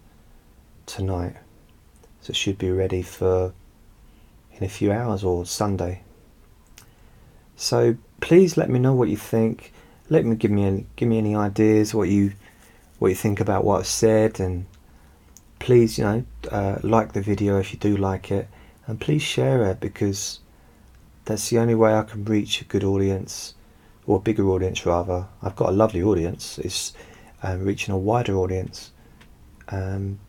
tonight, 0.85 1.35
so 2.21 2.31
it 2.31 2.35
should 2.35 2.57
be 2.57 2.71
ready 2.71 3.01
for 3.01 3.53
in 4.53 4.63
a 4.63 4.69
few 4.69 4.91
hours 4.91 5.23
or 5.23 5.45
Sunday. 5.45 6.01
So 7.55 7.97
please 8.21 8.57
let 8.57 8.69
me 8.69 8.79
know 8.79 8.93
what 8.93 9.09
you 9.09 9.17
think. 9.17 9.73
Let 10.09 10.25
me 10.25 10.35
give 10.35 10.51
me 10.51 10.63
any, 10.63 10.85
give 10.95 11.09
me 11.09 11.17
any 11.17 11.35
ideas 11.35 11.93
what 11.93 12.09
you 12.09 12.33
what 12.99 13.09
you 13.09 13.15
think 13.15 13.39
about 13.39 13.63
what 13.63 13.79
I've 13.79 13.87
said, 13.87 14.39
and 14.39 14.65
please 15.59 15.97
you 15.97 16.03
know 16.03 16.25
uh, 16.51 16.77
like 16.83 17.13
the 17.13 17.21
video 17.21 17.59
if 17.59 17.73
you 17.73 17.79
do 17.79 17.97
like 17.97 18.31
it, 18.31 18.47
and 18.85 18.99
please 18.99 19.21
share 19.21 19.69
it 19.69 19.79
because 19.79 20.39
that's 21.25 21.49
the 21.49 21.59
only 21.59 21.75
way 21.75 21.93
I 21.93 22.03
can 22.03 22.23
reach 22.23 22.61
a 22.61 22.65
good 22.65 22.83
audience 22.83 23.53
or 24.05 24.17
a 24.17 24.21
bigger 24.21 24.47
audience 24.49 24.85
rather. 24.85 25.27
I've 25.41 25.55
got 25.55 25.69
a 25.69 25.73
lovely 25.73 26.01
audience. 26.01 26.57
It's 26.59 26.93
um, 27.43 27.63
reaching 27.63 27.93
a 27.93 27.97
wider 27.97 28.35
audience 28.37 28.91
um, 29.69 30.19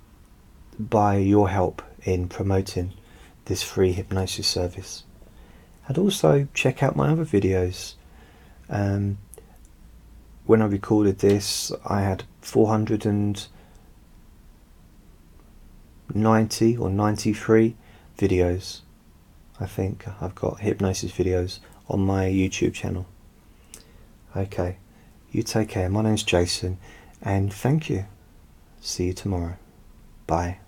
by 0.79 1.16
your 1.16 1.49
help 1.49 1.83
in 2.03 2.29
promoting 2.29 2.93
this 3.45 3.62
free 3.62 3.93
hypnosis 3.93 4.47
service. 4.47 5.05
And 5.87 5.97
also 5.97 6.49
check 6.53 6.83
out 6.83 6.97
my 6.97 7.11
other 7.11 7.24
videos. 7.24 7.95
Um, 8.68 9.18
when 10.45 10.61
I 10.61 10.66
recorded 10.66 11.20
this, 11.20 11.72
I 11.87 12.03
had 12.03 12.24
490 16.12 16.76
or 16.76 16.90
93 16.90 17.76
videos. 18.16 18.80
I 19.61 19.66
think 19.66 20.06
I've 20.20 20.34
got 20.34 20.61
hypnosis 20.61 21.12
videos 21.12 21.59
on 21.88 22.00
my 22.00 22.26
YouTube 22.26 22.74
channel. 22.74 23.06
Okay, 24.36 24.78
you 25.30 25.42
take 25.42 25.68
care. 25.68 25.88
My 25.88 26.02
name's 26.02 26.22
Jason, 26.22 26.78
and 27.22 27.52
thank 27.52 27.90
you. 27.90 28.06
See 28.80 29.06
you 29.06 29.12
tomorrow. 29.12 29.56
Bye. 30.26 30.59